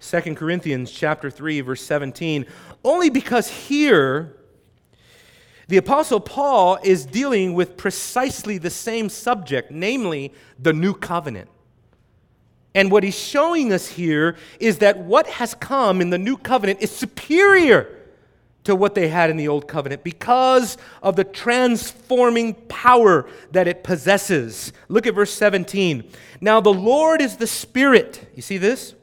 2 0.00 0.34
Corinthians 0.34 0.90
chapter 0.90 1.30
3 1.30 1.60
verse 1.60 1.82
17 1.82 2.46
only 2.82 3.10
because 3.10 3.48
here 3.48 4.39
the 5.70 5.76
Apostle 5.76 6.18
Paul 6.18 6.80
is 6.82 7.06
dealing 7.06 7.54
with 7.54 7.76
precisely 7.76 8.58
the 8.58 8.70
same 8.70 9.08
subject, 9.08 9.70
namely 9.70 10.32
the 10.58 10.72
new 10.72 10.92
covenant. 10.92 11.48
And 12.74 12.90
what 12.90 13.04
he's 13.04 13.16
showing 13.16 13.72
us 13.72 13.86
here 13.86 14.36
is 14.58 14.78
that 14.78 14.98
what 14.98 15.28
has 15.28 15.54
come 15.54 16.00
in 16.00 16.10
the 16.10 16.18
new 16.18 16.36
covenant 16.36 16.80
is 16.82 16.90
superior 16.90 17.96
to 18.64 18.74
what 18.74 18.96
they 18.96 19.06
had 19.06 19.30
in 19.30 19.36
the 19.36 19.46
old 19.46 19.68
covenant 19.68 20.02
because 20.02 20.76
of 21.04 21.14
the 21.14 21.22
transforming 21.22 22.54
power 22.54 23.28
that 23.52 23.68
it 23.68 23.84
possesses. 23.84 24.72
Look 24.88 25.06
at 25.06 25.14
verse 25.14 25.32
17. 25.32 26.02
Now, 26.40 26.60
the 26.60 26.74
Lord 26.74 27.22
is 27.22 27.36
the 27.36 27.46
Spirit. 27.46 28.28
You 28.34 28.42
see 28.42 28.58
this? 28.58 28.96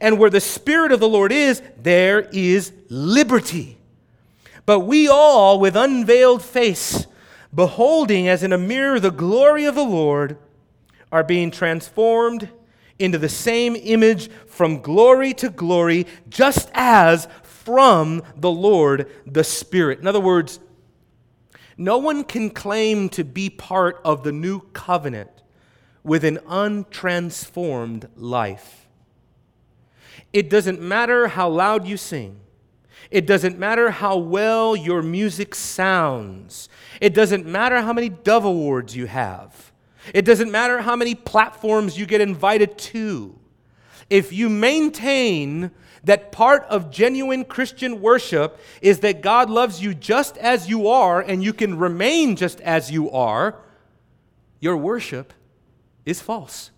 And 0.00 0.18
where 0.18 0.30
the 0.30 0.40
Spirit 0.40 0.90
of 0.90 0.98
the 0.98 1.08
Lord 1.08 1.30
is, 1.30 1.62
there 1.80 2.22
is 2.32 2.72
liberty. 2.88 3.77
But 4.68 4.80
we 4.80 5.08
all, 5.08 5.58
with 5.58 5.76
unveiled 5.76 6.42
face, 6.42 7.06
beholding 7.54 8.28
as 8.28 8.42
in 8.42 8.52
a 8.52 8.58
mirror 8.58 9.00
the 9.00 9.10
glory 9.10 9.64
of 9.64 9.74
the 9.74 9.82
Lord, 9.82 10.36
are 11.10 11.24
being 11.24 11.50
transformed 11.50 12.50
into 12.98 13.16
the 13.16 13.30
same 13.30 13.76
image 13.76 14.30
from 14.46 14.82
glory 14.82 15.32
to 15.32 15.48
glory, 15.48 16.06
just 16.28 16.68
as 16.74 17.28
from 17.42 18.22
the 18.36 18.50
Lord 18.50 19.10
the 19.24 19.42
Spirit. 19.42 20.00
In 20.00 20.06
other 20.06 20.20
words, 20.20 20.60
no 21.78 21.96
one 21.96 22.22
can 22.22 22.50
claim 22.50 23.08
to 23.08 23.24
be 23.24 23.48
part 23.48 23.98
of 24.04 24.22
the 24.22 24.32
new 24.32 24.60
covenant 24.74 25.30
with 26.04 26.24
an 26.24 26.40
untransformed 26.46 28.10
life. 28.16 28.86
It 30.34 30.50
doesn't 30.50 30.82
matter 30.82 31.28
how 31.28 31.48
loud 31.48 31.86
you 31.86 31.96
sing. 31.96 32.40
It 33.10 33.26
doesn't 33.26 33.58
matter 33.58 33.90
how 33.90 34.18
well 34.18 34.76
your 34.76 35.02
music 35.02 35.54
sounds. 35.54 36.68
It 37.00 37.14
doesn't 37.14 37.46
matter 37.46 37.80
how 37.80 37.92
many 37.92 38.08
Dove 38.08 38.44
Awards 38.44 38.94
you 38.94 39.06
have. 39.06 39.72
It 40.12 40.24
doesn't 40.24 40.50
matter 40.50 40.82
how 40.82 40.96
many 40.96 41.14
platforms 41.14 41.98
you 41.98 42.06
get 42.06 42.20
invited 42.20 42.76
to. 42.78 43.38
If 44.10 44.32
you 44.32 44.48
maintain 44.48 45.70
that 46.04 46.32
part 46.32 46.64
of 46.64 46.90
genuine 46.90 47.44
Christian 47.44 48.00
worship 48.00 48.58
is 48.80 49.00
that 49.00 49.20
God 49.20 49.50
loves 49.50 49.82
you 49.82 49.94
just 49.94 50.36
as 50.38 50.68
you 50.68 50.88
are 50.88 51.20
and 51.20 51.42
you 51.42 51.52
can 51.52 51.78
remain 51.78 52.36
just 52.36 52.60
as 52.60 52.90
you 52.90 53.10
are, 53.10 53.60
your 54.60 54.76
worship 54.76 55.32
is 56.06 56.20
false. 56.20 56.70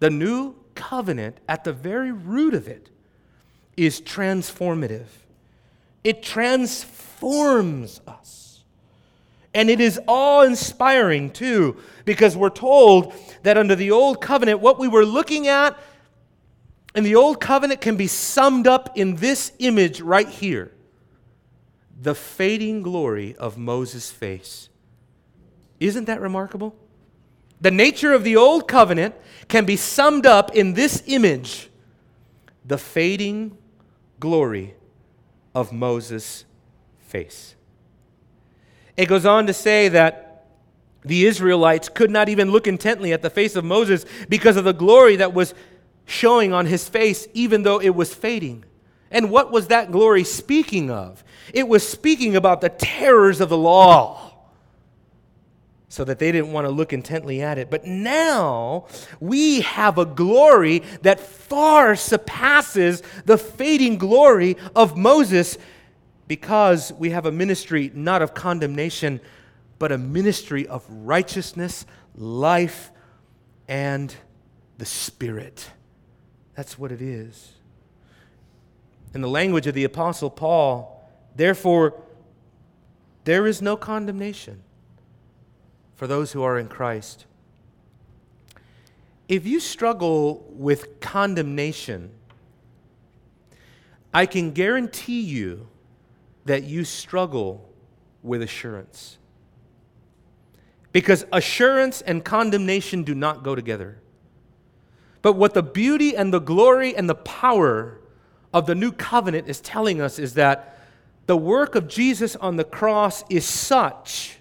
The 0.00 0.10
new 0.10 0.54
covenant, 0.74 1.38
at 1.48 1.64
the 1.64 1.72
very 1.72 2.12
root 2.12 2.54
of 2.54 2.68
it, 2.68 2.90
is 3.76 4.00
transformative. 4.00 5.06
It 6.02 6.22
transforms 6.22 8.00
us. 8.06 8.62
And 9.52 9.70
it 9.70 9.80
is 9.80 10.00
awe 10.06 10.42
inspiring, 10.42 11.30
too, 11.30 11.76
because 12.04 12.36
we're 12.36 12.50
told 12.50 13.14
that 13.44 13.56
under 13.56 13.76
the 13.76 13.92
old 13.92 14.20
covenant, 14.20 14.60
what 14.60 14.78
we 14.78 14.88
were 14.88 15.04
looking 15.04 15.46
at 15.46 15.78
in 16.94 17.04
the 17.04 17.14
old 17.14 17.40
covenant 17.40 17.80
can 17.80 17.96
be 17.96 18.06
summed 18.06 18.66
up 18.66 18.96
in 18.96 19.16
this 19.16 19.52
image 19.58 20.00
right 20.00 20.28
here 20.28 20.70
the 22.00 22.14
fading 22.14 22.82
glory 22.82 23.34
of 23.36 23.56
Moses' 23.56 24.10
face. 24.10 24.68
Isn't 25.80 26.04
that 26.04 26.20
remarkable? 26.20 26.76
The 27.60 27.70
nature 27.70 28.12
of 28.12 28.24
the 28.24 28.36
old 28.36 28.68
covenant 28.68 29.14
can 29.48 29.64
be 29.64 29.76
summed 29.76 30.26
up 30.26 30.54
in 30.54 30.74
this 30.74 31.02
image 31.06 31.70
the 32.64 32.78
fading 32.78 33.56
glory 34.20 34.74
of 35.54 35.72
Moses' 35.72 36.44
face. 37.00 37.54
It 38.96 39.06
goes 39.06 39.26
on 39.26 39.46
to 39.46 39.52
say 39.52 39.88
that 39.88 40.46
the 41.04 41.26
Israelites 41.26 41.88
could 41.88 42.10
not 42.10 42.28
even 42.28 42.50
look 42.50 42.66
intently 42.66 43.12
at 43.12 43.22
the 43.22 43.30
face 43.30 43.56
of 43.56 43.64
Moses 43.64 44.06
because 44.28 44.56
of 44.56 44.64
the 44.64 44.72
glory 44.72 45.16
that 45.16 45.34
was 45.34 45.54
showing 46.06 46.52
on 46.52 46.66
his 46.66 46.88
face, 46.88 47.28
even 47.34 47.62
though 47.62 47.80
it 47.80 47.94
was 47.94 48.14
fading. 48.14 48.64
And 49.10 49.30
what 49.30 49.52
was 49.52 49.68
that 49.68 49.92
glory 49.92 50.24
speaking 50.24 50.90
of? 50.90 51.22
It 51.52 51.68
was 51.68 51.86
speaking 51.86 52.36
about 52.36 52.60
the 52.60 52.68
terrors 52.68 53.40
of 53.40 53.48
the 53.48 53.58
law 53.58 54.23
so 55.94 56.02
that 56.02 56.18
they 56.18 56.32
didn't 56.32 56.50
want 56.50 56.66
to 56.66 56.72
look 56.72 56.92
intently 56.92 57.40
at 57.40 57.56
it. 57.56 57.70
But 57.70 57.86
now 57.86 58.86
we 59.20 59.60
have 59.60 59.96
a 59.96 60.04
glory 60.04 60.82
that 61.02 61.20
far 61.20 61.94
surpasses 61.94 63.00
the 63.26 63.38
fading 63.38 63.96
glory 63.96 64.56
of 64.74 64.96
Moses 64.96 65.56
because 66.26 66.92
we 66.94 67.10
have 67.10 67.26
a 67.26 67.30
ministry 67.30 67.92
not 67.94 68.22
of 68.22 68.34
condemnation, 68.34 69.20
but 69.78 69.92
a 69.92 69.98
ministry 69.98 70.66
of 70.66 70.84
righteousness, 70.88 71.86
life, 72.16 72.90
and 73.68 74.16
the 74.78 74.86
Spirit. 74.86 75.70
That's 76.56 76.76
what 76.76 76.90
it 76.90 77.02
is. 77.02 77.52
In 79.14 79.20
the 79.20 79.28
language 79.28 79.68
of 79.68 79.74
the 79.74 79.84
Apostle 79.84 80.30
Paul, 80.30 81.08
therefore, 81.36 82.02
there 83.22 83.46
is 83.46 83.62
no 83.62 83.76
condemnation 83.76 84.63
for 85.94 86.06
those 86.06 86.32
who 86.32 86.42
are 86.42 86.58
in 86.58 86.68
Christ. 86.68 87.26
if 89.26 89.46
you 89.46 89.58
struggle 89.58 90.44
with 90.50 91.00
condemnation, 91.00 92.10
I 94.12 94.26
can 94.26 94.52
guarantee 94.52 95.22
you 95.22 95.66
that 96.44 96.64
you 96.64 96.84
struggle 96.84 97.68
with 98.22 98.42
assurance. 98.42 99.18
Because 100.92 101.24
assurance 101.32 102.02
and 102.02 102.24
condemnation 102.24 103.02
do 103.02 103.14
not 103.14 103.42
go 103.42 103.54
together. 103.54 103.98
But 105.22 105.32
what 105.32 105.54
the 105.54 105.62
beauty 105.62 106.16
and 106.16 106.32
the 106.32 106.38
glory 106.38 106.94
and 106.94 107.08
the 107.08 107.14
power 107.14 107.98
of 108.52 108.66
the 108.66 108.74
new 108.74 108.92
covenant 108.92 109.48
is 109.48 109.60
telling 109.60 110.00
us 110.00 110.18
is 110.18 110.34
that 110.34 110.78
the 111.26 111.36
work 111.36 111.74
of 111.74 111.88
Jesus 111.88 112.36
on 112.36 112.56
the 112.56 112.64
cross 112.64 113.24
is 113.30 113.46
such 113.46 114.36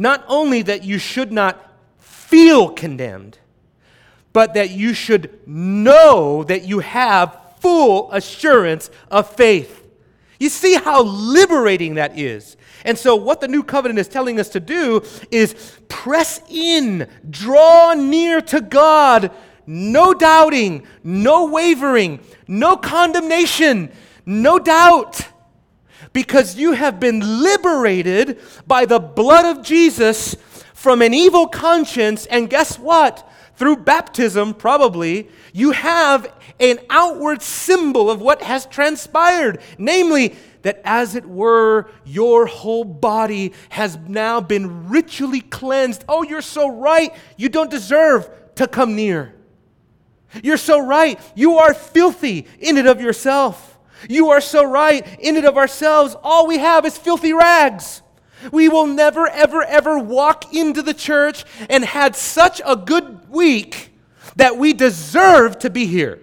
not 0.00 0.24
only 0.28 0.62
that 0.62 0.82
you 0.82 0.96
should 0.98 1.30
not 1.30 1.76
feel 1.98 2.70
condemned, 2.70 3.36
but 4.32 4.54
that 4.54 4.70
you 4.70 4.94
should 4.94 5.46
know 5.46 6.42
that 6.44 6.64
you 6.64 6.78
have 6.78 7.38
full 7.58 8.10
assurance 8.10 8.90
of 9.10 9.28
faith. 9.28 9.86
You 10.38 10.48
see 10.48 10.74
how 10.76 11.02
liberating 11.02 11.96
that 11.96 12.18
is. 12.18 12.56
And 12.82 12.96
so, 12.96 13.14
what 13.14 13.42
the 13.42 13.48
new 13.48 13.62
covenant 13.62 13.98
is 13.98 14.08
telling 14.08 14.40
us 14.40 14.48
to 14.50 14.60
do 14.60 15.02
is 15.30 15.76
press 15.88 16.40
in, 16.48 17.06
draw 17.28 17.92
near 17.92 18.40
to 18.40 18.62
God, 18.62 19.30
no 19.66 20.14
doubting, 20.14 20.86
no 21.04 21.44
wavering, 21.44 22.20
no 22.48 22.78
condemnation, 22.78 23.92
no 24.24 24.58
doubt 24.58 25.29
because 26.12 26.56
you 26.56 26.72
have 26.72 27.00
been 27.00 27.42
liberated 27.42 28.40
by 28.66 28.86
the 28.86 28.98
blood 28.98 29.56
of 29.56 29.64
Jesus 29.64 30.36
from 30.74 31.02
an 31.02 31.12
evil 31.14 31.46
conscience. 31.46 32.26
And 32.26 32.48
guess 32.48 32.78
what? 32.78 33.28
Through 33.56 33.76
baptism, 33.78 34.54
probably, 34.54 35.28
you 35.52 35.72
have 35.72 36.32
an 36.58 36.78
outward 36.88 37.42
symbol 37.42 38.10
of 38.10 38.20
what 38.20 38.42
has 38.42 38.64
transpired. 38.66 39.60
Namely, 39.76 40.34
that 40.62 40.80
as 40.84 41.14
it 41.14 41.26
were, 41.26 41.90
your 42.04 42.46
whole 42.46 42.84
body 42.84 43.52
has 43.70 43.98
now 44.08 44.40
been 44.40 44.88
ritually 44.88 45.40
cleansed. 45.40 46.04
Oh, 46.08 46.22
you're 46.22 46.42
so 46.42 46.68
right. 46.68 47.14
You 47.36 47.48
don't 47.48 47.70
deserve 47.70 48.30
to 48.56 48.66
come 48.66 48.96
near. 48.96 49.34
You're 50.42 50.56
so 50.56 50.78
right. 50.78 51.20
You 51.34 51.58
are 51.58 51.74
filthy 51.74 52.46
in 52.58 52.78
and 52.78 52.88
of 52.88 53.00
yourself. 53.00 53.69
You 54.08 54.30
are 54.30 54.40
so 54.40 54.64
right. 54.64 55.06
In 55.20 55.36
and 55.36 55.46
of 55.46 55.56
ourselves, 55.56 56.16
all 56.22 56.46
we 56.46 56.58
have 56.58 56.86
is 56.86 56.96
filthy 56.96 57.32
rags. 57.32 58.02
We 58.52 58.68
will 58.68 58.86
never, 58.86 59.28
ever, 59.28 59.62
ever 59.62 59.98
walk 59.98 60.54
into 60.54 60.82
the 60.82 60.94
church 60.94 61.44
and 61.68 61.84
had 61.84 62.16
such 62.16 62.62
a 62.64 62.76
good 62.76 63.28
week 63.28 63.90
that 64.36 64.56
we 64.56 64.72
deserve 64.72 65.58
to 65.60 65.70
be 65.70 65.86
here. 65.86 66.20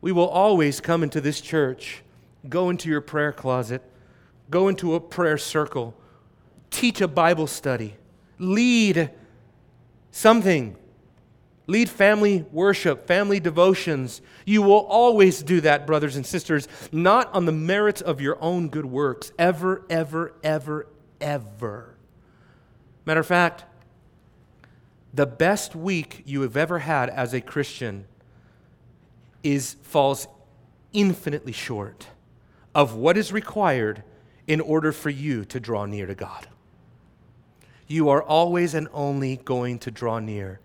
We 0.00 0.12
will 0.12 0.28
always 0.28 0.80
come 0.80 1.02
into 1.02 1.20
this 1.20 1.40
church, 1.40 2.02
go 2.48 2.70
into 2.70 2.88
your 2.88 3.00
prayer 3.00 3.32
closet, 3.32 3.82
go 4.50 4.68
into 4.68 4.94
a 4.94 5.00
prayer 5.00 5.38
circle, 5.38 5.94
teach 6.70 7.00
a 7.00 7.08
Bible 7.08 7.48
study, 7.48 7.96
lead 8.38 9.10
something 10.12 10.76
Lead 11.68 11.90
family 11.90 12.46
worship, 12.50 13.06
family 13.06 13.38
devotions. 13.38 14.22
You 14.46 14.62
will 14.62 14.86
always 14.86 15.42
do 15.42 15.60
that, 15.60 15.86
brothers 15.86 16.16
and 16.16 16.24
sisters, 16.24 16.66
not 16.90 17.32
on 17.34 17.44
the 17.44 17.52
merits 17.52 18.00
of 18.00 18.22
your 18.22 18.38
own 18.40 18.70
good 18.70 18.86
works, 18.86 19.32
ever, 19.38 19.84
ever, 19.90 20.34
ever, 20.42 20.86
ever. 21.20 21.94
Matter 23.04 23.20
of 23.20 23.26
fact, 23.26 23.64
the 25.12 25.26
best 25.26 25.76
week 25.76 26.22
you 26.24 26.40
have 26.40 26.56
ever 26.56 26.78
had 26.78 27.10
as 27.10 27.34
a 27.34 27.40
Christian 27.42 28.06
is 29.42 29.74
falls 29.82 30.26
infinitely 30.94 31.52
short 31.52 32.06
of 32.74 32.94
what 32.94 33.18
is 33.18 33.30
required 33.30 34.02
in 34.46 34.62
order 34.62 34.90
for 34.90 35.10
you 35.10 35.44
to 35.44 35.60
draw 35.60 35.84
near 35.84 36.06
to 36.06 36.14
God. 36.14 36.48
You 37.86 38.08
are 38.08 38.22
always 38.22 38.72
and 38.72 38.88
only 38.94 39.36
going 39.36 39.78
to 39.80 39.90
draw 39.90 40.18
near 40.18 40.60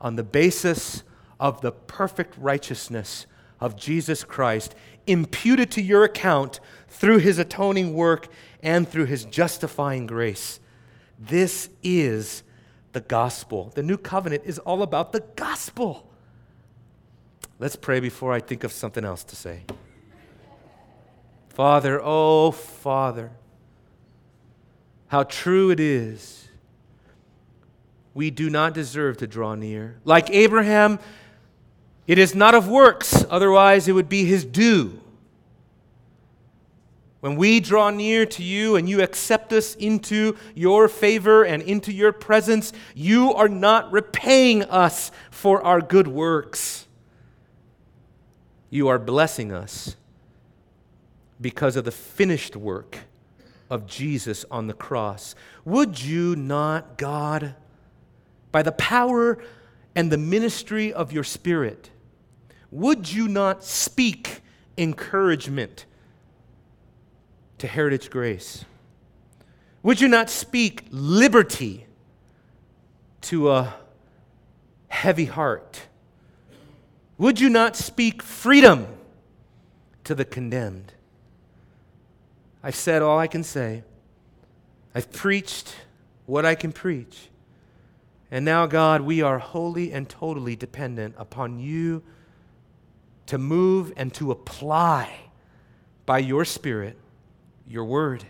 on 0.00 0.16
the 0.16 0.22
basis 0.22 1.02
of 1.38 1.60
the 1.60 1.72
perfect 1.72 2.34
righteousness 2.38 3.26
of 3.60 3.76
Jesus 3.76 4.24
Christ, 4.24 4.74
imputed 5.06 5.70
to 5.72 5.82
your 5.82 6.04
account 6.04 6.60
through 6.88 7.18
his 7.18 7.38
atoning 7.38 7.94
work 7.94 8.28
and 8.62 8.88
through 8.88 9.06
his 9.06 9.24
justifying 9.24 10.06
grace. 10.06 10.60
This 11.18 11.68
is 11.82 12.42
the 12.92 13.00
gospel. 13.00 13.72
The 13.74 13.82
new 13.82 13.96
covenant 13.96 14.42
is 14.46 14.58
all 14.58 14.82
about 14.82 15.12
the 15.12 15.20
gospel. 15.36 16.10
Let's 17.58 17.76
pray 17.76 18.00
before 18.00 18.32
I 18.32 18.40
think 18.40 18.64
of 18.64 18.72
something 18.72 19.04
else 19.04 19.22
to 19.24 19.36
say. 19.36 19.64
Father, 21.50 22.00
oh 22.02 22.52
Father, 22.52 23.32
how 25.08 25.24
true 25.24 25.70
it 25.70 25.80
is 25.80 26.48
we 28.20 28.30
do 28.30 28.50
not 28.50 28.74
deserve 28.74 29.16
to 29.16 29.26
draw 29.26 29.54
near. 29.54 29.98
Like 30.04 30.28
Abraham, 30.28 30.98
it 32.06 32.18
is 32.18 32.34
not 32.34 32.54
of 32.54 32.68
works, 32.68 33.24
otherwise, 33.30 33.88
it 33.88 33.92
would 33.92 34.10
be 34.10 34.26
his 34.26 34.44
due. 34.44 35.00
When 37.20 37.36
we 37.36 37.60
draw 37.60 37.88
near 37.88 38.26
to 38.26 38.42
you 38.42 38.76
and 38.76 38.86
you 38.86 39.00
accept 39.00 39.54
us 39.54 39.74
into 39.76 40.36
your 40.54 40.86
favor 40.86 41.44
and 41.44 41.62
into 41.62 41.94
your 41.94 42.12
presence, 42.12 42.74
you 42.94 43.32
are 43.32 43.48
not 43.48 43.90
repaying 43.90 44.64
us 44.64 45.10
for 45.30 45.64
our 45.64 45.80
good 45.80 46.06
works. 46.06 46.86
You 48.68 48.88
are 48.88 48.98
blessing 48.98 49.50
us 49.50 49.96
because 51.40 51.74
of 51.74 51.86
the 51.86 51.90
finished 51.90 52.54
work 52.54 52.98
of 53.70 53.86
Jesus 53.86 54.44
on 54.50 54.66
the 54.66 54.74
cross. 54.74 55.34
Would 55.64 56.02
you 56.02 56.36
not, 56.36 56.98
God, 56.98 57.54
by 58.52 58.62
the 58.62 58.72
power 58.72 59.42
and 59.94 60.10
the 60.10 60.18
ministry 60.18 60.92
of 60.92 61.12
your 61.12 61.24
Spirit, 61.24 61.90
would 62.70 63.12
you 63.12 63.28
not 63.28 63.64
speak 63.64 64.40
encouragement 64.78 65.86
to 67.58 67.66
Heritage 67.66 68.10
Grace? 68.10 68.64
Would 69.82 70.00
you 70.00 70.08
not 70.08 70.30
speak 70.30 70.84
liberty 70.90 71.86
to 73.22 73.50
a 73.50 73.74
heavy 74.88 75.24
heart? 75.24 75.82
Would 77.18 77.40
you 77.40 77.48
not 77.48 77.76
speak 77.76 78.22
freedom 78.22 78.86
to 80.04 80.14
the 80.14 80.24
condemned? 80.24 80.92
I've 82.62 82.74
said 82.74 83.02
all 83.02 83.18
I 83.18 83.26
can 83.26 83.42
say. 83.42 83.84
I've 84.94 85.12
preached 85.12 85.74
what 86.26 86.44
I 86.44 86.54
can 86.54 86.72
preach. 86.72 87.28
And 88.30 88.44
now, 88.44 88.66
God, 88.66 89.00
we 89.00 89.22
are 89.22 89.38
wholly 89.38 89.92
and 89.92 90.08
totally 90.08 90.54
dependent 90.54 91.14
upon 91.18 91.58
you 91.58 92.02
to 93.26 93.38
move 93.38 93.92
and 93.96 94.12
to 94.14 94.30
apply 94.30 95.12
by 96.06 96.18
your 96.18 96.44
Spirit 96.44 96.96
your 97.66 97.84
word 97.84 98.24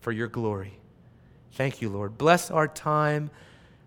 for 0.00 0.12
your 0.12 0.28
glory. 0.28 0.78
Thank 1.52 1.82
you, 1.82 1.88
Lord. 1.88 2.16
Bless 2.16 2.50
our 2.50 2.68
time. 2.68 3.30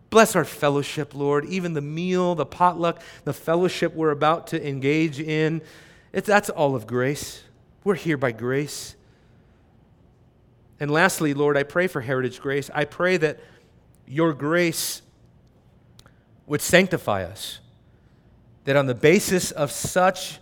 Bless 0.10 0.36
our 0.36 0.44
fellowship, 0.44 1.14
Lord. 1.14 1.46
Even 1.46 1.74
the 1.74 1.82
meal, 1.82 2.36
the 2.36 2.46
potluck, 2.46 3.02
the 3.24 3.34
fellowship 3.34 3.94
we're 3.94 4.12
about 4.12 4.48
to 4.48 4.68
engage 4.68 5.20
in, 5.20 5.62
it's, 6.12 6.28
that's 6.28 6.50
all 6.50 6.76
of 6.76 6.88
grace. 6.88 7.44
We're 7.84 7.96
here 7.96 8.18
by 8.18 8.32
grace. 8.32 8.96
And 10.80 10.90
lastly, 10.90 11.34
Lord, 11.34 11.56
I 11.56 11.64
pray 11.64 11.88
for 11.88 12.02
Heritage 12.02 12.42
Grace. 12.42 12.70
I 12.74 12.86
pray 12.86 13.18
that 13.18 13.40
your 14.08 14.34
grace 14.34 15.02
would 16.50 16.62
sanctify 16.62 17.24
us. 17.24 17.60
That 18.66 18.76
on 18.76 18.88
the 18.88 18.96
basis 18.96 19.52
of 19.52 19.72
such 19.72 20.40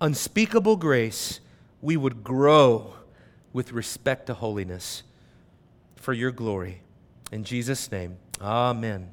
unspeakable 0.00 0.76
grace, 0.76 1.40
we 1.82 1.96
would 1.96 2.22
grow 2.22 2.94
with 3.52 3.72
respect 3.72 4.26
to 4.26 4.34
holiness 4.34 5.02
for 5.96 6.12
your 6.12 6.30
glory. 6.30 6.82
In 7.32 7.42
Jesus' 7.42 7.90
name, 7.90 8.18
amen. 8.40 9.10